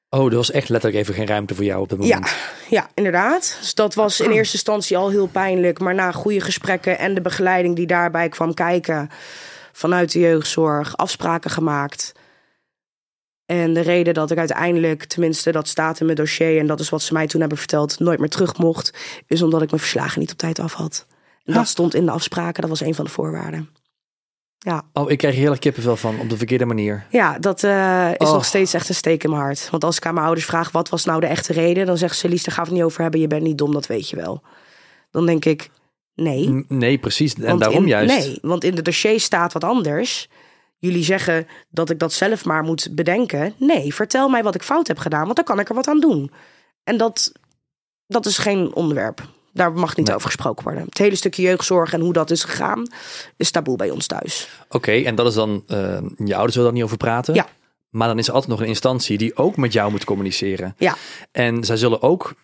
Oh, 0.08 0.30
er 0.30 0.36
was 0.36 0.50
echt 0.50 0.68
letterlijk 0.68 1.02
even 1.02 1.14
geen 1.14 1.26
ruimte 1.26 1.54
voor 1.54 1.64
jou 1.64 1.82
op 1.82 1.88
dat 1.88 1.98
moment. 1.98 2.28
Ja, 2.28 2.32
ja, 2.70 2.90
inderdaad. 2.94 3.56
Dus 3.60 3.74
dat 3.74 3.94
was 3.94 4.20
in 4.20 4.30
eerste 4.30 4.54
instantie 4.54 4.96
al 4.96 5.10
heel 5.10 5.26
pijnlijk. 5.26 5.78
Maar 5.78 5.94
na 5.94 6.12
goede 6.12 6.40
gesprekken 6.40 6.98
en 6.98 7.14
de 7.14 7.20
begeleiding 7.20 7.76
die 7.76 7.86
daarbij 7.86 8.28
kwam 8.28 8.54
kijken 8.54 9.10
vanuit 9.72 10.12
de 10.12 10.18
jeugdzorg, 10.18 10.96
afspraken 10.96 11.50
gemaakt. 11.50 12.12
En 13.46 13.74
de 13.74 13.80
reden 13.80 14.14
dat 14.14 14.30
ik 14.30 14.38
uiteindelijk, 14.38 15.04
tenminste 15.04 15.52
dat 15.52 15.68
staat 15.68 16.00
in 16.00 16.06
mijn 16.06 16.18
dossier 16.18 16.58
en 16.58 16.66
dat 16.66 16.80
is 16.80 16.88
wat 16.88 17.02
ze 17.02 17.12
mij 17.12 17.26
toen 17.26 17.40
hebben 17.40 17.58
verteld, 17.58 17.98
nooit 17.98 18.18
meer 18.18 18.28
terug 18.28 18.56
mocht, 18.58 18.92
is 19.26 19.42
omdat 19.42 19.62
ik 19.62 19.70
mijn 19.70 19.82
verslagen 19.82 20.20
niet 20.20 20.32
op 20.32 20.38
tijd 20.38 20.58
af 20.58 20.72
had. 20.72 21.06
En 21.44 21.54
dat 21.54 21.68
stond 21.68 21.94
in 21.94 22.04
de 22.04 22.10
afspraken, 22.10 22.60
dat 22.60 22.70
was 22.70 22.80
een 22.80 22.94
van 22.94 23.04
de 23.04 23.10
voorwaarden. 23.10 23.68
Ja, 24.64 24.82
Oh, 24.92 25.10
ik 25.10 25.18
krijg 25.18 25.34
er 25.34 25.40
heel 25.40 25.58
kippenvel 25.58 25.96
van 25.96 26.18
op 26.20 26.28
de 26.30 26.36
verkeerde 26.36 26.64
manier. 26.64 27.06
ja 27.10 27.38
dat 27.38 27.64
eh, 27.64 28.10
is 28.16 28.26
Oh. 28.26 28.32
nog 28.32 28.44
steeds 28.44 28.74
echt 28.74 28.88
een 28.88 28.94
steek 28.94 29.24
in 29.24 29.30
mijn 29.30 29.42
hart. 29.42 29.68
Want 29.70 29.84
als 29.84 29.96
ik 29.96 30.06
aan 30.06 30.14
mijn 30.14 30.26
ouders 30.26 30.46
vraag 30.46 30.70
wat 30.70 30.88
was 30.88 31.04
nou 31.04 31.20
de 31.20 31.26
echte 31.26 31.52
reden, 31.52 31.86
dan 31.86 31.98
zeggen 31.98 32.18
ze: 32.18 32.28
Lies, 32.28 32.42
daar 32.44 32.54
gaan 32.54 32.64
we 32.64 32.70
het 32.70 32.78
niet 32.78 32.88
over 32.88 33.02
hebben. 33.02 33.20
Je 33.20 33.26
bent 33.26 33.42
niet 33.42 33.58
dom, 33.58 33.72
dat 33.72 33.86
weet 33.86 34.08
je 34.10 34.16
wel. 34.16 34.42
Dan 35.10 35.26
denk 35.26 35.44
ik: 35.44 35.70
nee. 36.14 36.48
N- 36.50 36.64
Nee, 36.68 36.98
precies. 36.98 37.34
En 37.34 37.42
Want 37.46 37.60
daarom 37.60 37.82
in- 37.82 37.88
juist. 37.88 38.18
Nee, 38.18 38.38
want 38.42 38.64
in 38.64 38.74
de 38.74 38.82
dossier 38.82 39.20
staat 39.20 39.52
wat 39.52 39.64
anders. 39.64 40.28
Jullie 40.78 41.04
zeggen 41.04 41.46
dat 41.70 41.90
ik 41.90 41.98
dat 41.98 42.12
zelf 42.12 42.44
maar 42.44 42.62
moet 42.62 42.88
bedenken. 42.92 43.54
Nee, 43.58 43.94
vertel 43.94 44.28
mij 44.28 44.42
wat 44.42 44.54
ik 44.54 44.62
fout 44.62 44.86
heb 44.88 44.98
gedaan, 44.98 45.24
want 45.24 45.36
dan 45.36 45.44
kan 45.44 45.58
ik 45.60 45.68
er 45.68 45.74
wat 45.74 45.88
aan 45.88 46.00
doen. 46.00 46.30
En 46.84 46.96
dat, 46.96 47.32
dat 48.06 48.26
is 48.26 48.38
geen 48.38 48.74
onderwerp. 48.74 49.22
Daar 49.52 49.72
mag 49.72 49.96
niet 49.96 50.06
Nee. 50.06 50.14
over 50.16 50.26
gesproken 50.26 50.64
worden. 50.64 50.82
Het 50.84 50.98
hele 50.98 51.16
stukje 51.16 51.42
jeugdzorg 51.42 51.92
en 51.92 52.00
hoe 52.00 52.12
dat 52.12 52.30
is 52.30 52.44
gegaan, 52.44 52.86
is 53.36 53.50
taboe 53.50 53.76
bij 53.76 53.90
ons 53.90 54.06
thuis. 54.06 54.48
Oké, 54.68 54.92
en 54.92 55.14
dat 55.14 55.26
is 55.26 55.34
dan, 55.34 55.64
eh, 55.66 55.76
je 56.24 56.34
ouders 56.34 56.54
willen 56.54 56.62
daar 56.64 56.72
niet 56.72 56.82
over 56.82 56.96
praten. 56.96 57.34
Ja. 57.34 57.46
Maar 57.90 58.08
dan 58.08 58.18
is 58.18 58.26
er 58.28 58.32
altijd 58.32 58.50
nog 58.50 58.60
een 58.60 58.66
instantie 58.66 59.18
die 59.18 59.36
ook 59.36 59.56
met 59.56 59.72
jou 59.72 59.90
moet 59.90 60.04
communiceren. 60.04 60.74
Ja. 60.78 60.96
En 61.32 61.64
zij 61.64 61.76
zullen 61.76 62.02
ook 62.02 62.34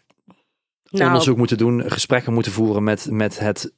Nou, 0.90 1.06
onderzoek 1.06 1.36
moeten 1.36 1.58
doen, 1.58 1.82
gesprekken 1.90 2.32
moeten 2.32 2.52
voeren 2.52 2.84
met, 2.84 3.06
met 3.10 3.38
het 3.38 3.72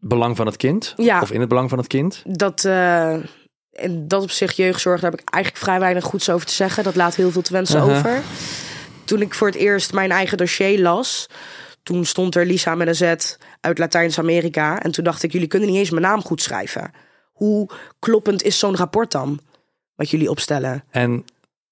belang 0.00 0.36
van 0.36 0.46
het 0.46 0.56
kind. 0.56 0.94
Ja. 0.96 1.20
Of 1.20 1.30
in 1.30 1.40
het 1.40 1.48
belang 1.48 1.68
van 1.68 1.78
het 1.78 1.86
kind. 1.86 2.22
dat, 2.26 2.64
eh, 2.64 3.12
en 3.72 4.08
dat 4.08 4.22
op 4.22 4.30
zich 4.30 4.52
jeugdzorg, 4.52 5.00
daar 5.00 5.10
heb 5.10 5.20
ik 5.20 5.28
eigenlijk 5.30 5.64
vrij 5.64 5.78
weinig 5.80 6.04
goeds 6.04 6.30
over 6.30 6.46
te 6.46 6.52
zeggen. 6.52 6.84
Dat 6.84 6.94
laat 6.96 7.14
heel 7.14 7.30
veel 7.30 7.42
te 7.42 7.52
wensen 7.52 7.80
over. 7.80 8.22
Toen 9.04 9.20
ik 9.20 9.34
voor 9.34 9.46
het 9.46 9.56
eerst 9.56 9.92
mijn 9.92 10.10
eigen 10.10 10.36
dossier 10.38 10.80
las, 10.80 11.26
toen 11.86 12.04
stond 12.04 12.34
er 12.34 12.46
Lisa 12.46 12.74
met 12.74 12.88
een 12.88 12.94
Z 12.94 13.36
uit 13.60 13.78
Latijns-Amerika. 13.78 14.82
En 14.82 14.90
toen 14.90 15.04
dacht 15.04 15.22
ik, 15.22 15.32
jullie 15.32 15.48
kunnen 15.48 15.68
niet 15.68 15.78
eens 15.78 15.90
mijn 15.90 16.02
naam 16.02 16.22
goed 16.22 16.42
schrijven. 16.42 16.90
Hoe 17.32 17.68
kloppend 17.98 18.42
is 18.42 18.58
zo'n 18.58 18.76
rapport 18.76 19.12
dan? 19.12 19.40
Wat 19.94 20.10
jullie 20.10 20.30
opstellen? 20.30 20.84
En 20.90 21.24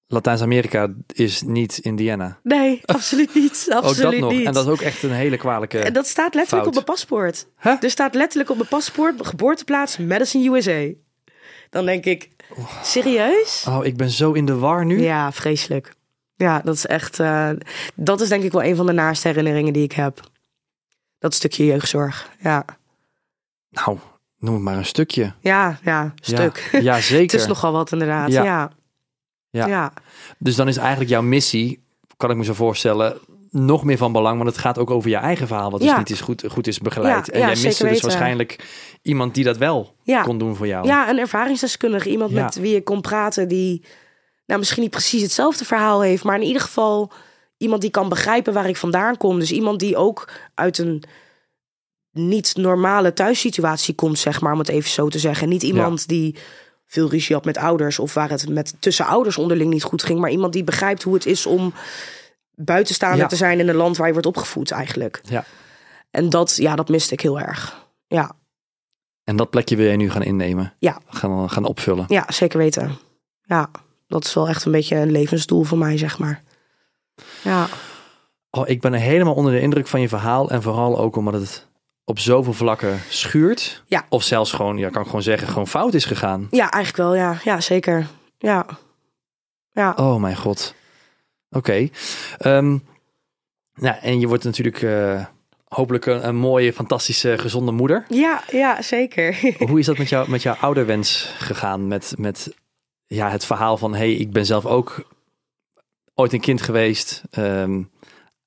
Latijns-Amerika 0.07 0.93
is 1.13 1.41
niet 1.41 1.77
Indiana. 1.77 2.39
Nee, 2.43 2.81
absoluut 2.85 3.33
niet. 3.33 3.67
Ook 3.69 3.83
Absoluut 3.83 4.11
dat 4.11 4.19
nog. 4.19 4.31
niet. 4.31 4.45
En 4.45 4.53
dat 4.53 4.65
is 4.65 4.71
ook 4.71 4.81
echt 4.81 5.03
een 5.03 5.11
hele 5.11 5.37
kwalijke... 5.37 5.79
En 5.79 5.93
dat 5.93 6.07
staat 6.07 6.33
letterlijk 6.33 6.63
fout. 6.63 6.67
op 6.67 6.73
mijn 6.73 6.85
paspoort. 6.85 7.47
Huh? 7.61 7.83
Er 7.83 7.89
staat 7.89 8.15
letterlijk 8.15 8.49
op 8.49 8.57
mijn 8.57 8.69
paspoort 8.69 9.27
geboorteplaats 9.27 9.97
Madison, 9.97 10.45
USA. 10.53 10.87
Dan 11.69 11.85
denk 11.85 12.05
ik, 12.05 12.29
serieus? 12.83 13.65
Oh, 13.67 13.85
ik 13.85 13.97
ben 13.97 14.09
zo 14.09 14.31
in 14.31 14.45
de 14.45 14.55
war 14.55 14.85
nu. 14.85 15.01
Ja, 15.01 15.31
vreselijk. 15.31 15.93
Ja, 16.35 16.61
dat 16.63 16.75
is 16.75 16.85
echt. 16.85 17.19
eh, 17.19 17.49
dat 17.95 18.21
is 18.21 18.29
denk 18.29 18.43
ik 18.43 18.51
wel 18.51 18.63
een 18.63 18.75
van 18.75 18.85
de 18.85 18.91
naaste 18.91 19.27
herinneringen 19.27 19.73
die 19.73 19.83
ik 19.83 19.91
heb. 19.91 20.19
Dat 21.19 21.33
stukje 21.33 21.65
jeugdzorg. 21.65 22.29
Ja, 22.39 22.65
Nou, 23.69 23.97
noem 24.37 24.53
het 24.53 24.63
maar 24.63 24.77
een 24.77 24.85
stukje. 24.85 25.33
ja, 25.39 25.79
ja 25.83 26.13
stuk. 26.15 26.69
Ja, 26.71 26.79
ja 26.79 26.93
Het 27.01 27.03
zeker. 27.03 27.39
is 27.39 27.47
nogal 27.47 27.71
wat 27.71 27.91
inderdaad. 27.91 28.31
Ja. 28.31 28.43
Ja. 28.43 28.71
Ja. 29.49 29.61
Ja. 29.61 29.67
ja. 29.67 29.93
Dus 30.37 30.55
dan 30.55 30.67
is 30.67 30.77
eigenlijk 30.77 31.09
jouw 31.09 31.21
missie, 31.21 31.83
kan 32.17 32.31
ik 32.31 32.37
me 32.37 32.43
zo 32.43 32.53
voorstellen, 32.53 33.17
nog 33.49 33.83
meer 33.83 33.97
van 33.97 34.11
belang. 34.11 34.37
Want 34.37 34.49
het 34.49 34.57
gaat 34.59 34.77
ook 34.77 34.89
over 34.89 35.09
je 35.09 35.15
eigen 35.15 35.47
verhaal, 35.47 35.71
wat 35.71 35.79
dus 35.79 35.89
Ja. 35.89 35.97
niet 35.97 36.09
is 36.09 36.21
goed, 36.21 36.43
goed 36.51 36.67
is 36.67 36.79
begeleid. 36.79 37.25
Ja, 37.25 37.33
en 37.33 37.39
jij 37.39 37.55
zeker 37.55 37.67
miste 37.67 37.83
dus 37.83 37.91
weten. 37.91 38.07
waarschijnlijk 38.07 38.65
iemand 39.01 39.33
die 39.33 39.43
dat 39.43 39.57
wel 39.57 39.95
kon 40.23 40.37
doen 40.37 40.55
voor 40.55 40.67
jou. 40.67 40.87
Ja, 40.87 41.09
een 41.09 41.17
ervaringsdeskundige. 41.17 42.09
Iemand 42.09 42.31
met 42.31 42.55
wie 42.55 42.75
ik 42.75 42.83
kon 42.83 43.01
praten 43.01 43.47
die 43.47 43.83
nou, 44.45 44.59
misschien 44.59 44.81
niet 44.81 44.91
precies 44.91 45.21
hetzelfde 45.21 45.65
verhaal 45.65 46.01
heeft, 46.01 46.23
maar 46.23 46.35
in 46.35 46.47
ieder 46.47 46.61
geval 46.61 47.11
iemand 47.57 47.81
die 47.81 47.89
kan 47.91 48.09
begrijpen 48.09 48.53
waar 48.53 48.67
ik 48.69 48.77
vandaan 48.77 49.17
kom. 49.17 49.39
Dus 49.39 49.51
iemand 49.51 49.79
die 49.79 49.95
ook 49.97 50.29
uit 50.53 50.77
een 50.77 51.03
niet 52.11 52.55
normale 52.55 53.13
thuissituatie 53.13 53.95
komt, 53.95 54.19
zeg 54.19 54.41
maar, 54.41 54.53
om 54.53 54.59
het 54.59 54.69
even 54.69 54.89
zo 54.89 55.07
te 55.09 55.19
zeggen. 55.19 55.49
Niet 55.49 55.63
iemand 55.63 56.07
die 56.07 56.35
veel 56.85 57.09
ruzie 57.09 57.35
had 57.35 57.45
met 57.45 57.57
ouders 57.57 57.99
of 57.99 58.13
waar 58.13 58.29
het 58.29 58.49
met 58.49 58.75
tussen 58.79 59.05
ouders 59.05 59.37
onderling 59.37 59.69
niet 59.73 59.83
goed 59.83 60.03
ging, 60.03 60.19
maar 60.19 60.29
iemand 60.29 60.53
die 60.53 60.63
begrijpt 60.63 61.03
hoe 61.03 61.13
het 61.13 61.25
is 61.25 61.45
om 61.45 61.73
buitenstaander 62.55 63.19
Ja. 63.19 63.27
te 63.27 63.35
zijn 63.35 63.59
in 63.59 63.67
een 63.69 63.75
land 63.75 63.97
waar 63.97 64.07
je 64.07 64.13
wordt 64.13 64.27
opgevoed 64.27 64.71
eigenlijk. 64.71 65.21
Ja. 65.23 65.45
En 66.11 66.29
dat, 66.29 66.55
ja, 66.55 66.75
dat 66.75 66.89
miste 66.89 67.13
ik 67.13 67.21
heel 67.21 67.39
erg. 67.39 67.83
Ja, 68.07 68.31
En 69.23 69.35
dat 69.35 69.49
plekje 69.49 69.75
wil 69.75 69.91
je 69.91 69.97
nu 69.97 70.09
gaan 70.11 70.23
innemen. 70.23 70.73
Ja. 70.79 71.01
Gaan, 71.07 71.49
gaan 71.49 71.65
opvullen. 71.65 72.05
ja 72.07 72.25
zeker 72.31 72.57
weten. 72.57 72.97
Ja, 73.41 73.69
dat 74.07 74.25
is 74.25 74.33
wel 74.33 74.47
echt 74.47 74.65
een 74.65 74.71
beetje 74.71 74.95
een 74.95 75.11
levensdoel 75.11 75.63
voor 75.63 75.77
mij, 75.77 75.97
zeg 75.97 76.19
maar. 76.19 76.43
Ja, 77.43 77.67
Oh, 78.55 78.69
ik 78.69 78.81
ben 78.81 78.93
helemaal 78.93 79.33
onder 79.33 79.51
de 79.53 79.59
indruk 79.59 79.87
van 79.87 80.01
je 80.01 80.07
verhaal. 80.07 80.49
En 80.49 80.61
vooral 80.61 80.99
ook 80.99 81.15
omdat 81.15 81.33
het 81.33 81.67
op 82.03 82.19
zoveel 82.19 82.53
vlakken 82.53 82.99
schuurt. 83.09 83.83
Ja. 83.87 84.05
Of 84.09 84.23
zelfs 84.23 84.51
gewoon, 84.51 84.77
ja, 84.77 84.89
kan 84.89 85.01
ik 85.01 85.07
gewoon 85.07 85.21
zeggen, 85.23 85.47
gewoon 85.47 85.67
fout 85.67 85.93
is 85.93 86.05
gegaan. 86.05 86.47
ja 86.51 86.71
eigenlijk 86.71 87.03
wel, 87.03 87.15
ja. 87.15 87.39
Ja, 87.43 87.61
zeker. 87.61 88.07
Ja. 88.37 88.65
Ja. 89.71 89.93
Oh 89.95 90.21
mijn 90.21 90.35
god. 90.35 90.73
Oké. 91.49 91.89
Ehm, 92.37 92.77
nou, 93.73 93.95
en 94.01 94.19
je 94.19 94.27
wordt 94.27 94.43
natuurlijk 94.43 94.81
eh, 94.81 95.25
hopelijk 95.67 96.05
een, 96.05 96.27
een 96.27 96.35
mooie, 96.35 96.73
fantastische, 96.73 97.37
gezonde 97.37 97.71
moeder. 97.71 98.05
Ja, 98.09 98.43
ja, 98.51 98.81
zeker. 98.81 99.53
Hoe 99.67 99.79
is 99.79 99.85
dat 99.85 99.97
met, 99.97 100.09
jou, 100.09 100.29
met 100.29 100.41
jouw 100.41 100.55
ouderwens 100.55 101.33
gegaan? 101.37 101.87
Met, 101.87 102.13
met 102.17 102.53
ja, 103.07 103.29
het 103.29 103.45
verhaal 103.45 103.77
van, 103.77 103.95
hey, 103.95 104.13
ik 104.13 104.31
ben 104.31 104.45
zelf 104.45 104.65
ook 104.65 105.07
ooit 106.13 106.33
een 106.33 106.39
kind 106.39 106.61
geweest. 106.61 107.23
Ehm, 107.31 107.81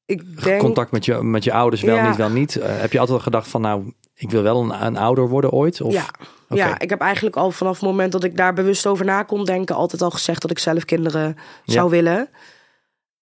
ik 0.07 0.43
denk... 0.45 0.61
Contact 0.61 0.91
met 0.91 1.05
je, 1.05 1.15
met 1.23 1.45
je 1.45 1.53
ouders, 1.53 1.83
wel 1.83 1.97
Ja. 1.97 2.09
niet, 2.09 2.17
wel 2.17 2.31
niet. 2.31 2.57
Eh, 2.57 2.81
heb 2.81 2.93
je 2.93 2.99
altijd 2.99 3.19
al 3.19 3.25
gedacht 3.25 3.49
van, 3.49 3.61
nou, 3.61 3.93
ik 4.15 4.31
wil 4.31 4.43
wel 4.43 4.63
een, 4.63 4.85
een 4.87 4.97
ouder 4.97 5.29
worden 5.29 5.51
ooit? 5.51 5.81
Of? 5.81 5.93
Ja. 5.93 6.05
Ja, 6.49 6.79
ik 6.79 6.91
heb 6.91 7.01
eigenlijk 7.01 7.37
al 7.37 7.51
vanaf 7.51 7.73
het 7.73 7.83
moment 7.89 8.13
dat 8.13 8.25
ik 8.25 8.37
daar 8.37 8.55
bewust 8.55 8.87
over 8.87 9.05
na 9.05 9.23
kon 9.23 9.45
denken, 9.45 9.75
altijd 9.77 10.03
al 10.03 10.11
gezegd 10.11 10.43
dat 10.43 10.51
ik 10.51 10.59
zelf 10.59 10.85
kinderen 10.85 11.37
zou 11.65 11.85
Ja. 11.85 11.91
willen. 11.91 12.29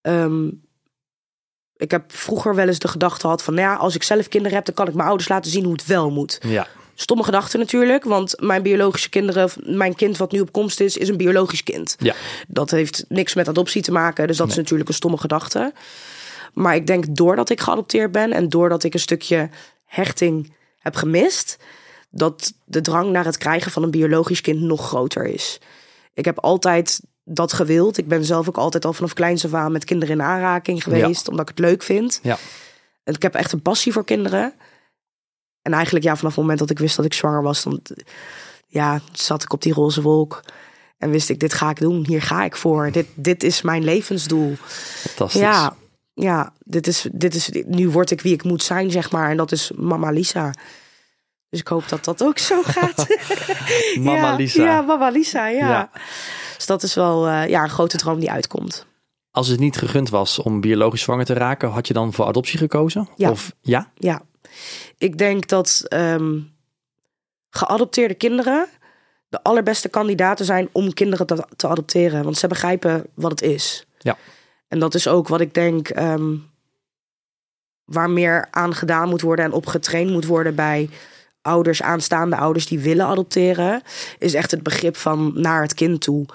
Ehm, 0.00 0.46
ik 1.76 1.90
heb 1.90 2.12
vroeger 2.12 2.54
wel 2.54 2.66
eens 2.68 2.78
de 2.78 2.88
gedachte 2.88 3.20
gehad 3.20 3.42
van, 3.42 3.54
nou 3.54 3.66
ja, 3.68 3.74
als 3.76 3.94
ik 3.94 4.02
zelf 4.02 4.28
kinderen 4.28 4.56
heb, 4.56 4.66
dan 4.66 4.74
kan 4.74 4.88
ik 4.88 4.94
mijn 4.94 5.08
ouders 5.08 5.28
laten 5.28 5.50
zien 5.50 5.64
hoe 5.64 5.72
het 5.72 5.86
wel 5.86 6.10
moet. 6.10 6.38
Ja, 6.42 6.66
Stomme 6.98 7.24
gedachte 7.24 7.58
natuurlijk, 7.58 8.04
want 8.04 8.34
mijn 8.40 8.62
biologische 8.62 9.08
kinderen, 9.08 9.44
of 9.44 9.56
mijn 9.62 9.94
kind 9.94 10.16
wat 10.16 10.32
nu 10.32 10.40
op 10.40 10.52
komst 10.52 10.80
is, 10.80 10.96
is 10.96 11.08
een 11.08 11.16
biologisch 11.16 11.62
kind. 11.62 11.96
ja. 11.98 12.14
Dat 12.48 12.70
heeft 12.70 13.04
niks 13.08 13.34
met 13.34 13.48
adoptie 13.48 13.82
te 13.82 13.92
maken, 13.92 14.26
dus 14.26 14.36
dat 14.36 14.48
is 14.48 14.56
natuurlijk 14.56 14.88
een 14.88 14.94
stomme 14.94 15.16
gedachte. 15.16 15.72
Maar 16.52 16.74
ik 16.74 16.86
denk 16.86 17.16
doordat 17.16 17.50
ik 17.50 17.60
geadopteerd 17.60 18.12
ben 18.12 18.32
en 18.32 18.48
doordat 18.48 18.84
ik 18.84 18.94
een 18.94 19.00
stukje 19.00 19.48
hechting 19.84 20.52
heb 20.78 20.94
gemist, 20.94 21.58
dat 22.10 22.52
de 22.64 22.80
drang 22.80 23.10
naar 23.10 23.24
het 23.24 23.38
krijgen 23.38 23.70
van 23.70 23.82
een 23.82 23.90
biologisch 23.90 24.40
kind 24.40 24.60
nog 24.60 24.86
groter 24.86 25.24
is. 25.24 25.60
Ik 26.14 26.24
heb 26.24 26.38
altijd 26.38 27.00
dat 27.24 27.52
gewild. 27.52 27.98
Ik 27.98 28.08
ben 28.08 28.24
zelf 28.24 28.48
ook 28.48 28.56
altijd 28.56 28.84
al 28.84 28.92
vanaf 28.92 29.12
kleins 29.12 29.44
af 29.44 29.54
aan 29.54 29.72
met 29.72 29.84
kinderen 29.84 30.14
in 30.14 30.22
aanraking 30.22 30.82
geweest, 30.82 31.28
omdat 31.28 31.50
ik 31.50 31.56
het 31.56 31.66
leuk 31.66 31.82
vind. 31.82 32.20
Ja. 32.22 32.38
En 33.04 33.14
ik 33.14 33.22
heb 33.22 33.34
echt 33.34 33.52
een 33.52 33.62
passie 33.62 33.92
voor 33.92 34.04
kinderen. 34.04 34.52
En 35.66 35.72
eigenlijk 35.72 36.04
ja, 36.04 36.16
vanaf 36.16 36.32
het 36.32 36.40
moment 36.40 36.58
dat 36.58 36.70
ik 36.70 36.78
wist 36.78 36.96
dat 36.96 37.04
ik 37.04 37.12
zwanger 37.12 37.42
was, 37.42 37.62
dan 37.62 37.80
ja, 38.66 39.00
zat 39.12 39.42
ik 39.42 39.52
op 39.52 39.62
die 39.62 39.72
roze 39.72 40.02
wolk. 40.02 40.42
En 40.98 41.10
wist 41.10 41.28
ik, 41.28 41.40
dit 41.40 41.54
ga 41.54 41.70
ik 41.70 41.80
doen, 41.80 42.04
hier 42.06 42.22
ga 42.22 42.44
ik 42.44 42.56
voor. 42.56 42.90
Dit, 42.90 43.06
dit 43.14 43.42
is 43.42 43.62
mijn 43.62 43.84
levensdoel. 43.84 44.54
Fantastisch. 44.58 45.40
Ja, 45.40 45.76
ja 46.14 46.52
dit 46.58 46.86
is, 46.86 47.08
dit 47.12 47.34
is, 47.34 47.50
nu 47.66 47.88
word 47.88 48.10
ik 48.10 48.20
wie 48.20 48.32
ik 48.32 48.44
moet 48.44 48.62
zijn, 48.62 48.90
zeg 48.90 49.10
maar. 49.10 49.30
En 49.30 49.36
dat 49.36 49.52
is 49.52 49.70
mama 49.76 50.10
Lisa. 50.10 50.54
Dus 51.48 51.60
ik 51.60 51.68
hoop 51.68 51.88
dat 51.88 52.04
dat 52.04 52.22
ook 52.22 52.38
zo 52.38 52.62
gaat. 52.62 53.06
Mama 54.00 54.16
Ja, 54.16 54.34
Lisa. 54.34 54.64
Ja, 54.64 54.80
mama 54.80 55.08
Lisa, 55.08 55.46
ja. 55.46 55.68
Ja. 55.68 55.90
Dus 56.56 56.66
dat 56.66 56.82
is 56.82 56.94
wel 56.94 57.28
eh, 57.28 57.48
ja, 57.48 57.62
een 57.62 57.70
grote 57.70 57.96
droom 57.96 58.20
die 58.20 58.30
uitkomt. 58.30 58.86
Als 59.30 59.48
het 59.48 59.60
niet 59.60 59.76
gegund 59.76 60.08
was 60.10 60.38
om 60.38 60.60
biologisch 60.60 61.02
zwanger 61.02 61.24
te 61.24 61.34
raken, 61.34 61.68
had 61.68 61.86
je 61.86 61.94
dan 61.94 62.12
voor 62.12 62.26
adoptie 62.26 62.58
gekozen? 62.58 63.08
Ja. 63.16 63.30
Of 63.30 63.52
ja? 63.60 63.90
Ja, 63.94 64.22
ik 64.98 65.18
denk 65.18 65.48
dat 65.48 65.82
ehm, 65.88 66.40
geadopteerde 67.50 68.14
kinderen 68.14 68.68
de 69.28 69.42
allerbeste 69.42 69.88
kandidaten 69.88 70.44
zijn 70.44 70.68
om 70.72 70.92
kinderen 70.92 71.26
te, 71.26 71.44
te 71.56 71.68
adopteren. 71.68 72.24
Want 72.24 72.38
ze 72.38 72.46
begrijpen 72.46 73.06
wat 73.14 73.30
het 73.30 73.42
is. 73.42 73.86
Ja. 73.98 74.16
En 74.68 74.78
dat 74.78 74.94
is 74.94 75.08
ook 75.08 75.28
wat 75.28 75.40
ik 75.40 75.54
denk 75.54 75.88
ehm, 75.88 76.34
waar 77.84 78.10
meer 78.10 78.48
aan 78.50 78.74
gedaan 78.74 79.08
moet 79.08 79.20
worden 79.20 79.44
en 79.44 79.52
op 79.52 79.66
getraind 79.66 80.10
moet 80.10 80.26
worden 80.26 80.54
bij 80.54 80.90
ouders, 81.42 81.82
aanstaande 81.82 82.36
ouders 82.36 82.66
die 82.66 82.78
willen 82.78 83.06
adopteren, 83.06 83.82
is 84.18 84.34
echt 84.34 84.50
het 84.50 84.62
begrip 84.62 84.96
van 84.96 85.32
naar 85.34 85.62
het 85.62 85.74
kind 85.74 86.00
toe. 86.00 86.26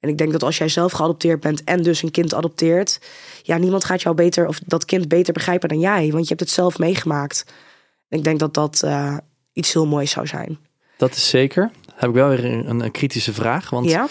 En 0.00 0.08
ik 0.08 0.18
denk 0.18 0.32
dat 0.32 0.42
als 0.42 0.58
jij 0.58 0.68
zelf 0.68 0.92
geadopteerd 0.92 1.40
bent 1.40 1.64
en 1.64 1.82
dus 1.82 2.02
een 2.02 2.10
kind 2.10 2.34
adopteert, 2.34 3.00
ja, 3.42 3.56
niemand 3.56 3.84
gaat 3.84 4.02
jou 4.02 4.14
beter 4.14 4.46
of 4.46 4.58
dat 4.66 4.84
kind 4.84 5.08
beter 5.08 5.32
begrijpen 5.32 5.68
dan 5.68 5.80
jij, 5.80 6.10
want 6.10 6.22
je 6.22 6.28
hebt 6.28 6.40
het 6.40 6.50
zelf 6.50 6.78
meegemaakt. 6.78 7.44
Ik 8.08 8.24
denk 8.24 8.38
dat 8.38 8.54
dat 8.54 8.82
eh, 8.82 9.16
iets 9.52 9.72
heel 9.72 9.86
moois 9.86 10.10
zou 10.10 10.26
zijn. 10.26 10.58
Dat 10.96 11.10
is 11.10 11.28
zeker. 11.28 11.70
Heb 11.94 12.08
ik 12.08 12.14
wel 12.14 12.28
weer 12.28 12.44
een, 12.44 12.80
een, 12.80 12.90
kritische 12.90 13.32
vraag. 13.32 13.70
Want 13.70 13.90
ja? 13.90 14.08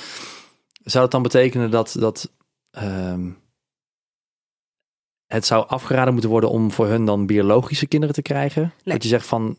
zou 0.84 1.04
het 1.04 1.12
dan 1.12 1.22
betekenen 1.22 1.72
dat, 1.72 1.96
dat 2.00 2.32
ehm, 2.72 3.32
het 5.26 5.46
zou 5.46 5.68
afgeraden 5.68 6.14
moeten 6.14 6.32
worden 6.32 6.50
om 6.50 6.72
voor 6.72 6.88
hun 6.88 7.06
dan 7.06 7.26
biologische 7.26 7.88
kinderen 7.88 8.16
te 8.16 8.22
krijgen? 8.22 8.74
Dat 8.84 9.04
je 9.04 9.10
zegt 9.10 9.28
van, 9.28 9.58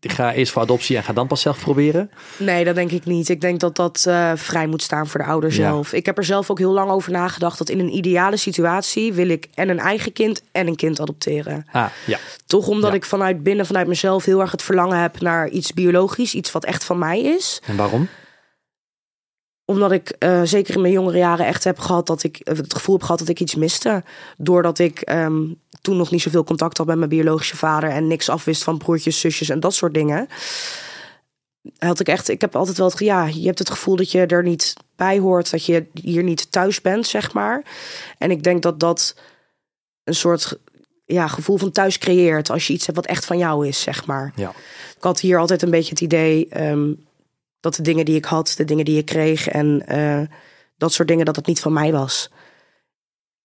ga 0.00 0.32
eerst 0.32 0.52
voor 0.52 0.62
adoptie 0.62 0.96
en 0.96 1.02
ga 1.04 1.12
dan 1.12 1.26
pas 1.26 1.40
zelf 1.40 1.60
proberen? 1.60 2.10
Nee, 2.36 2.64
dat 2.64 2.74
denk 2.74 2.90
ik 2.90 3.04
niet. 3.04 3.28
Ik 3.28 3.40
denk 3.40 3.60
dat 3.60 3.76
dat 3.76 4.04
eh, 4.08 4.32
vrij 4.34 4.66
moet 4.66 4.82
staan 4.82 5.06
voor 5.06 5.20
de 5.20 5.26
ouder 5.26 5.50
Ja. 5.50 5.56
zelf. 5.56 5.92
Ik 5.92 6.06
heb 6.06 6.18
er 6.18 6.24
zelf 6.24 6.50
ook 6.50 6.58
heel 6.58 6.72
lang 6.72 6.90
over 6.90 7.12
nagedacht 7.12 7.58
dat 7.58 7.68
in 7.68 7.78
een 7.78 7.94
ideale 7.96 8.36
situatie 8.36 9.12
wil 9.12 9.28
ik 9.28 9.48
en 9.54 9.68
een 9.68 9.78
eigen 9.78 10.12
kind 10.12 10.42
en 10.52 10.66
een 10.66 10.76
kind 10.76 11.00
adopteren. 11.00 11.66
Ah, 11.72 11.86
ja. 12.06 12.18
Toch 12.46 12.66
omdat 12.68 12.90
Ja. 12.90 12.96
ik 12.96 13.04
vanuit 13.04 13.42
binnen, 13.42 13.66
vanuit 13.66 13.86
mezelf 13.86 14.24
heel 14.24 14.40
erg 14.40 14.50
het 14.50 14.62
verlangen 14.62 15.00
heb 15.00 15.20
naar 15.20 15.48
iets 15.48 15.72
biologisch, 15.72 16.34
iets 16.34 16.52
wat 16.52 16.64
echt 16.64 16.84
van 16.84 16.98
mij 16.98 17.20
is. 17.20 17.62
En 17.66 17.76
waarom? 17.76 18.08
Omdat 19.64 19.92
ik 19.92 20.08
eh, 20.18 20.40
zeker 20.44 20.74
in 20.74 20.80
mijn 20.80 20.92
jongere 20.92 21.18
jaren 21.18 21.46
echt 21.46 21.64
heb 21.64 21.78
gehad 21.78 22.06
dat 22.06 22.22
ik 22.22 22.40
het 22.44 22.74
gevoel 22.74 22.94
heb 22.94 23.04
gehad 23.04 23.18
dat 23.18 23.28
ik 23.28 23.40
iets 23.40 23.54
miste. 23.54 24.02
Doordat 24.36 24.78
ik 24.78 25.00
ehm, 25.00 25.42
toen 25.88 25.96
nog 25.96 26.10
niet 26.10 26.22
zoveel 26.22 26.44
contact 26.44 26.78
had 26.78 26.86
met 26.86 26.96
mijn 26.96 27.08
biologische 27.08 27.56
vader 27.56 27.90
en 27.90 28.06
niks 28.06 28.28
afwist 28.28 28.62
van 28.62 28.78
broertjes, 28.78 29.20
zusjes 29.20 29.48
en 29.48 29.60
dat 29.60 29.74
soort 29.74 29.94
dingen. 29.94 30.28
Had 31.78 32.00
ik 32.00 32.08
echt, 32.08 32.28
ik 32.28 32.40
heb 32.40 32.56
altijd 32.56 32.78
wel 32.78 32.88
het, 32.88 32.98
ja, 32.98 33.26
je 33.26 33.46
hebt 33.46 33.58
het 33.58 33.70
gevoel 33.70 33.96
dat 33.96 34.10
je 34.10 34.26
er 34.26 34.42
niet 34.42 34.74
bij 34.96 35.18
hoort, 35.18 35.50
dat 35.50 35.64
je 35.64 35.86
hier 35.92 36.22
niet 36.22 36.52
thuis 36.52 36.80
bent, 36.80 37.06
zeg 37.06 37.32
maar. 37.32 37.62
En 38.18 38.30
ik 38.30 38.42
denk 38.42 38.62
dat 38.62 38.80
dat 38.80 39.16
een 40.04 40.14
soort 40.14 40.58
ja, 41.04 41.28
gevoel 41.28 41.56
van 41.56 41.70
thuis 41.70 41.98
creëert 41.98 42.50
als 42.50 42.66
je 42.66 42.72
iets 42.72 42.86
hebt 42.86 42.96
wat 42.96 43.06
echt 43.06 43.24
van 43.24 43.38
jou 43.38 43.66
is, 43.66 43.80
zeg 43.80 44.06
maar. 44.06 44.32
Ja. 44.36 44.52
Ik 44.96 45.02
had 45.02 45.20
hier 45.20 45.38
altijd 45.38 45.62
een 45.62 45.70
beetje 45.70 45.90
het 45.90 46.00
idee 46.00 46.48
ehm, 46.48 46.92
dat 47.60 47.74
de 47.74 47.82
dingen 47.82 48.04
die 48.04 48.16
ik 48.16 48.24
had, 48.24 48.54
de 48.56 48.64
dingen 48.64 48.84
die 48.84 48.98
ik 48.98 49.06
kreeg 49.06 49.48
en 49.48 49.86
eh, 49.86 50.20
dat 50.76 50.92
soort 50.92 51.08
dingen, 51.08 51.24
dat 51.24 51.36
het 51.36 51.46
niet 51.46 51.60
van 51.60 51.72
mij 51.72 51.92
was. 51.92 52.30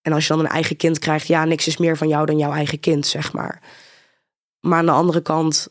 En 0.04 0.12
als 0.12 0.26
je 0.26 0.32
dan 0.32 0.44
een 0.44 0.50
eigen 0.50 0.76
kind 0.76 0.98
krijgt, 0.98 1.26
ja, 1.26 1.44
niks 1.44 1.66
is 1.66 1.76
meer 1.76 1.96
van 1.96 2.08
jou 2.08 2.26
dan 2.26 2.38
jouw 2.38 2.52
eigen 2.52 2.80
kind, 2.80 3.06
zeg 3.06 3.32
maar. 3.32 3.60
Maar 4.60 4.78
aan 4.78 4.86
de 4.86 4.92
andere 4.92 5.20
kant 5.22 5.68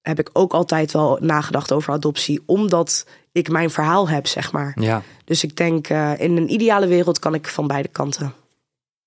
heb 0.00 0.18
ik 0.18 0.30
ook 0.32 0.52
altijd 0.52 0.92
wel 0.92 1.18
nagedacht 1.20 1.72
over 1.72 1.92
adoptie, 1.92 2.42
omdat 2.46 3.06
ik 3.32 3.48
mijn 3.48 3.70
verhaal 3.70 4.08
heb, 4.08 4.26
zeg 4.26 4.52
maar. 4.52 4.76
Ja. 4.80 5.02
Dus 5.24 5.44
ik 5.44 5.56
denk, 5.56 5.88
eh, 5.88 6.12
in 6.18 6.36
een 6.36 6.52
ideale 6.52 6.86
wereld 6.86 7.18
kan 7.18 7.34
ik 7.34 7.48
van 7.48 7.66
beide 7.66 7.88
kanten 7.88 8.34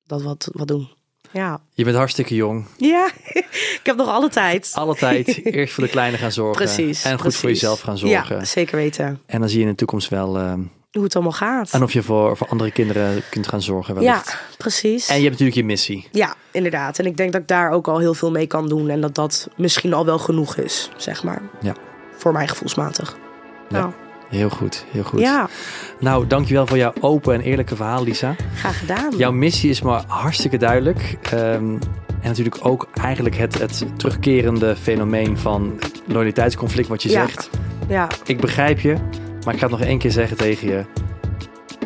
dat 0.03 0.22
wat, 0.22 0.49
wat 0.53 0.68
doen. 0.68 0.89
Ja. 1.32 1.62
Je 1.74 1.84
bent 1.84 1.95
hartstikke 1.95 2.36
jong. 2.36 2.66
Ja, 2.78 3.10
ik 3.80 3.82
heb 3.84 3.95
nog 3.95 4.07
alle 4.07 4.30
tijd. 4.30 4.72
Alle 4.74 4.95
tijd 4.95 5.28
eerst 5.45 5.74
voor 5.74 5.84
de 5.84 5.89
kleine 5.89 6.18
gaan 6.18 6.32
zorgen. 6.32 6.66
Precies. 6.66 7.03
En 7.03 7.12
goed 7.12 7.22
precies. 7.22 7.39
voor 7.39 7.49
jezelf 7.49 7.80
gaan 7.80 7.97
zorgen. 7.97 8.36
Ja, 8.38 8.45
zeker 8.45 8.76
weten. 8.76 9.22
En 9.26 9.39
dan 9.39 9.49
zie 9.49 9.57
je 9.60 9.64
in 9.64 9.70
de 9.70 9.78
toekomst 9.78 10.10
wel... 10.10 10.38
ehm, 10.38 10.62
Hoe 10.92 11.04
het 11.04 11.16
allemaal 11.16 11.32
gaat. 11.34 11.72
en 11.72 11.84
of 11.84 11.92
je 11.94 12.04
voor, 12.04 12.38
voor 12.38 12.48
andere 12.48 12.72
kinderen 12.72 13.22
kunt 13.30 13.48
gaan 13.48 13.62
zorgen 13.62 14.02
ja, 14.02 14.24
precies. 14.58 15.08
En 15.08 15.16
je 15.16 15.20
hebt 15.22 15.32
natuurlijk 15.32 15.58
je 15.58 15.64
missie. 15.66 16.08
Ja, 16.12 16.36
inderdaad. 16.52 17.00
En 17.00 17.06
ik 17.06 17.18
denk 17.18 17.32
dat 17.32 17.42
ik 17.42 17.48
daar 17.48 17.72
ook 17.72 17.88
al 17.88 18.00
heel 18.00 18.14
veel 18.14 18.32
mee 18.32 18.48
kan 18.48 18.68
doen. 18.68 18.90
En 18.90 19.02
dat 19.02 19.16
dat 19.16 19.50
misschien 19.56 19.94
al 19.94 20.06
wel 20.06 20.18
genoeg 20.20 20.56
is, 20.58 20.90
zeg 20.98 21.24
maar. 21.24 21.42
Ja. 21.62 21.76
Voor 22.18 22.32
mij 22.32 22.48
gevoelsmatig. 22.48 23.18
Ja. 23.70 23.80
Nou, 23.80 23.92
Heel 24.30 24.50
goed, 24.50 24.86
heel 24.92 25.04
goed. 25.04 25.20
ja, 25.20 25.50
Nou, 26.00 26.28
dankjewel 26.28 26.68
voor 26.68 26.78
jouw 26.78 26.94
open 27.00 27.34
en 27.34 27.42
eerlijke 27.42 27.76
verhaal, 27.76 28.04
Lisa. 28.04 28.36
graag 28.56 28.80
gedaan. 28.80 29.18
Jouw 29.18 29.32
missie 29.32 29.70
is 29.70 29.82
maar 29.82 30.04
hartstikke 30.08 30.58
duidelijk. 30.58 31.18
Ehm, 31.22 31.34
en 32.22 32.28
natuurlijk 32.28 32.58
ook 32.62 32.88
eigenlijk 32.94 33.36
het, 33.36 33.60
het 33.60 33.86
terugkerende 33.98 34.76
fenomeen 34.76 35.38
van 35.38 35.80
loyaliteitsconflict 36.06 36.88
wat 36.88 37.04
je 37.04 37.10
Ja. 37.10 37.28
zegt. 37.28 37.50
Ja, 37.88 38.08
Ik 38.26 38.40
begrijp 38.40 38.80
je, 38.80 38.96
maar 39.46 39.54
ik 39.54 39.60
ga 39.60 39.68
het 39.68 39.78
nog 39.78 39.88
één 39.88 39.98
keer 39.98 40.12
zeggen 40.12 40.38
tegen 40.38 40.68
je. 40.68 40.84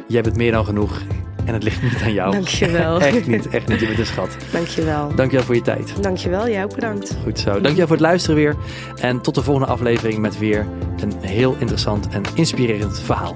Jij 0.07 0.21
bent 0.21 0.35
meer 0.35 0.51
dan 0.51 0.65
genoeg 0.65 1.01
en 1.45 1.53
het 1.53 1.63
ligt 1.63 1.81
niet 1.81 2.01
aan 2.03 2.13
jou. 2.13 2.31
Dankjewel. 2.31 3.01
echt 3.01 3.27
niet, 3.27 3.49
echt 3.49 3.67
niet. 3.67 3.79
Je 3.79 3.85
bent 3.85 3.99
een 3.99 4.05
schat. 4.05 4.37
dankjewel. 4.51 5.15
Dankjewel 5.15 5.45
voor 5.45 5.55
je 5.55 5.61
tijd. 5.61 6.03
Dankjewel, 6.03 6.49
jij 6.49 6.63
ook 6.63 6.75
bedankt. 6.75 7.17
Goed 7.23 7.39
zo. 7.39 7.51
Dankjewel 7.51 7.87
voor 7.87 7.95
het 7.95 8.05
luisteren 8.05 8.35
weer. 8.35 8.55
En 9.01 9.21
tot 9.21 9.35
de 9.35 9.43
volgende 9.43 9.67
aflevering 9.67 10.17
met 10.17 10.37
weer 10.37 10.67
een 11.01 11.13
heel 11.19 11.55
interessant 11.59 12.07
en 12.09 12.21
inspirerend 12.33 12.99
verhaal. 12.99 13.35